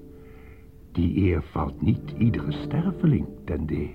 die 0.91 1.17
eer 1.17 1.43
valt 1.43 1.81
niet 1.81 2.13
iedere 2.17 2.51
sterveling 2.51 3.27
ten 3.45 3.65
deel. 3.65 3.89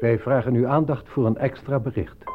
Wij 0.00 0.18
vragen 0.18 0.54
uw 0.54 0.66
aandacht 0.66 1.08
voor 1.08 1.26
een 1.26 1.36
extra 1.36 1.78
bericht. 1.80 2.33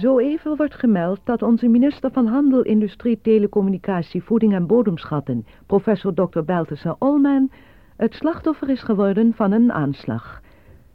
Zo 0.00 0.18
even 0.18 0.56
wordt 0.56 0.74
gemeld 0.74 1.20
dat 1.24 1.42
onze 1.42 1.68
minister 1.68 2.10
van 2.10 2.26
Handel, 2.26 2.62
Industrie, 2.62 3.20
Telecommunicatie, 3.22 4.22
Voeding 4.22 4.54
en 4.54 4.66
Bodemschatten, 4.66 5.46
professor 5.66 6.14
Dr. 6.14 6.40
Beltesser 6.40 6.96
Olman, 6.98 7.50
het 7.96 8.14
slachtoffer 8.14 8.70
is 8.70 8.82
geworden 8.82 9.32
van 9.34 9.52
een 9.52 9.72
aanslag. 9.72 10.40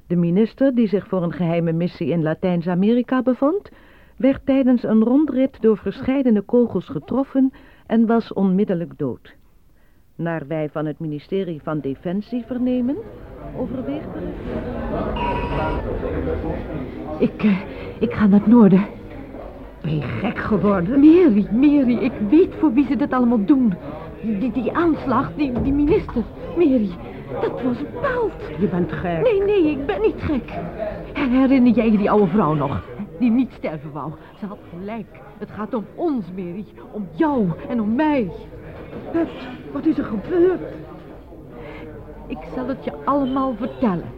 De 0.08 0.16
minister, 0.16 0.76
die 0.76 0.88
zich 0.88 1.08
voor 1.08 1.24
een 1.24 1.34
geheime 1.34 1.72
missie 1.72 2.08
in 2.08 2.22
Latijns-Amerika 2.22 3.22
bevond, 3.22 3.70
werd 4.18 4.45
tijdens 4.45 4.84
een 4.84 5.04
rondrit 5.04 5.62
door 5.62 5.78
verscheidene 5.78 6.41
kogels 6.41 6.88
getroffen 6.88 7.54
en 7.86 8.06
was 8.06 8.34
onmiddellijk 8.34 8.97
dood. 8.97 9.36
Naar 10.16 10.47
wij 10.47 10.70
van 10.70 10.86
het 10.86 10.99
ministerie 10.99 11.62
van 11.64 11.80
Defensie 11.80 12.43
vernemen, 12.45 12.97
overweegt 13.58 14.16
er... 14.16 14.22
Ik, 17.20 17.43
uh, 17.43 17.58
ik 18.04 18.14
ga 18.14 18.28
naar 18.28 18.39
het 18.39 18.47
noorden. 18.47 18.86
Ben 19.82 19.95
je 19.95 20.01
gek 20.01 20.38
geworden? 20.38 20.99
Mary, 20.99 21.47
Mary, 21.51 21.97
ik 21.97 22.12
weet 22.30 22.56
voor 22.60 22.74
wie 22.74 22.86
ze 22.86 22.95
dit 22.95 23.14
allemaal 23.14 23.45
doen. 23.45 23.74
Die, 24.22 24.51
die 24.51 24.74
aanslag, 24.74 25.32
die, 25.36 25.62
die 25.62 25.74
minister. 25.74 26.24
Mary, 26.56 26.89
dat 27.41 27.62
was 27.62 27.78
Balt. 28.01 28.60
Je 28.60 28.68
bent 28.68 28.91
gek. 28.91 29.22
Nee, 29.22 29.43
nee, 29.43 29.72
ik 29.72 29.86
ben 29.86 30.01
niet 30.01 30.22
gek. 30.22 30.54
Herinner 31.14 31.74
jij 31.74 31.91
je 31.91 31.97
die 31.97 32.12
oude 32.12 32.28
vrouw 32.28 32.54
nog? 32.54 32.84
Die 33.20 33.32
niet 33.32 33.51
sterven 33.58 33.91
wou. 33.91 34.12
Ze 34.39 34.45
had 34.45 34.60
gelijk. 34.70 35.08
Het 35.38 35.51
gaat 35.51 35.74
om 35.74 35.86
ons, 35.95 36.26
Mary. 36.36 36.66
Om 36.91 37.08
jou 37.12 37.49
en 37.70 37.82
om 37.82 37.95
mij. 37.95 38.32
Wat, 39.14 39.28
wat 39.72 39.86
is 39.86 39.97
er 39.97 40.06
gebeurd? 40.06 40.62
Ik 42.28 42.39
zal 42.56 42.68
het 42.68 42.84
je 42.84 42.91
allemaal 43.06 43.56
vertellen. 43.56 44.10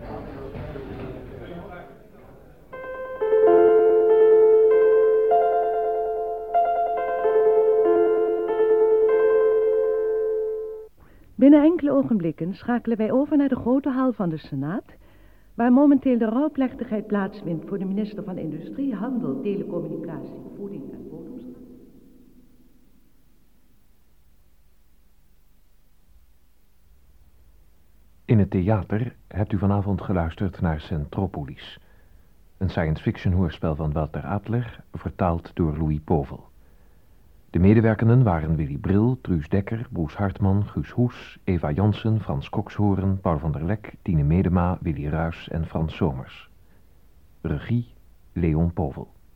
Binnen 11.45 11.63
enkele 11.63 11.91
ogenblikken 11.91 12.55
schakelen 12.55 12.97
wij 12.97 13.11
over 13.11 13.37
naar 13.37 13.49
de 13.49 13.55
grote 13.55 13.89
hal 13.89 14.13
van 14.13 14.29
de 14.29 14.37
Senaat, 14.37 14.83
waar 15.53 15.71
momenteel 15.71 16.17
de 16.17 16.25
rouwplechtigheid 16.25 17.07
plaatsvindt 17.07 17.67
voor 17.67 17.77
de 17.77 17.85
minister 17.85 18.23
van 18.23 18.37
Industrie, 18.37 18.95
Handel, 18.95 19.41
Telecommunicatie, 19.41 20.41
Voeding 20.55 20.93
en 20.93 21.09
Bodemschap. 21.09 21.61
In 28.25 28.39
het 28.39 28.49
theater 28.49 29.15
hebt 29.27 29.51
u 29.51 29.57
vanavond 29.57 30.01
geluisterd 30.01 30.61
naar 30.61 30.79
Centropolis, 30.79 31.79
een 32.57 32.69
science 32.69 33.03
fiction 33.03 33.33
hoorspel 33.33 33.75
van 33.75 33.91
Walter 33.91 34.23
Adler, 34.23 34.83
vertaald 34.93 35.51
door 35.53 35.77
Louis 35.77 35.99
Povel. 36.03 36.53
De 37.55 37.61
medewerkenden 37.61 38.23
waren 38.23 38.55
Willy 38.55 38.77
Bril, 38.77 39.17
Truus 39.21 39.49
Dekker, 39.49 39.87
Boes 39.89 40.17
Hartman, 40.17 40.65
Guus 40.73 40.89
Hoes, 40.89 41.39
Eva 41.45 41.71
Jansen, 41.71 42.19
Frans 42.19 42.49
Kokshoorn, 42.49 43.19
Paul 43.21 43.39
van 43.39 43.51
der 43.51 43.63
Lek, 43.63 43.97
Tine 44.01 44.23
Medema, 44.23 44.77
Willy 44.81 45.07
Ruis 45.07 45.47
en 45.47 45.65
Frans 45.65 45.95
Somers. 45.95 46.49
Regie 47.43 47.85
Leon 48.33 48.73
Povel. 48.73 49.14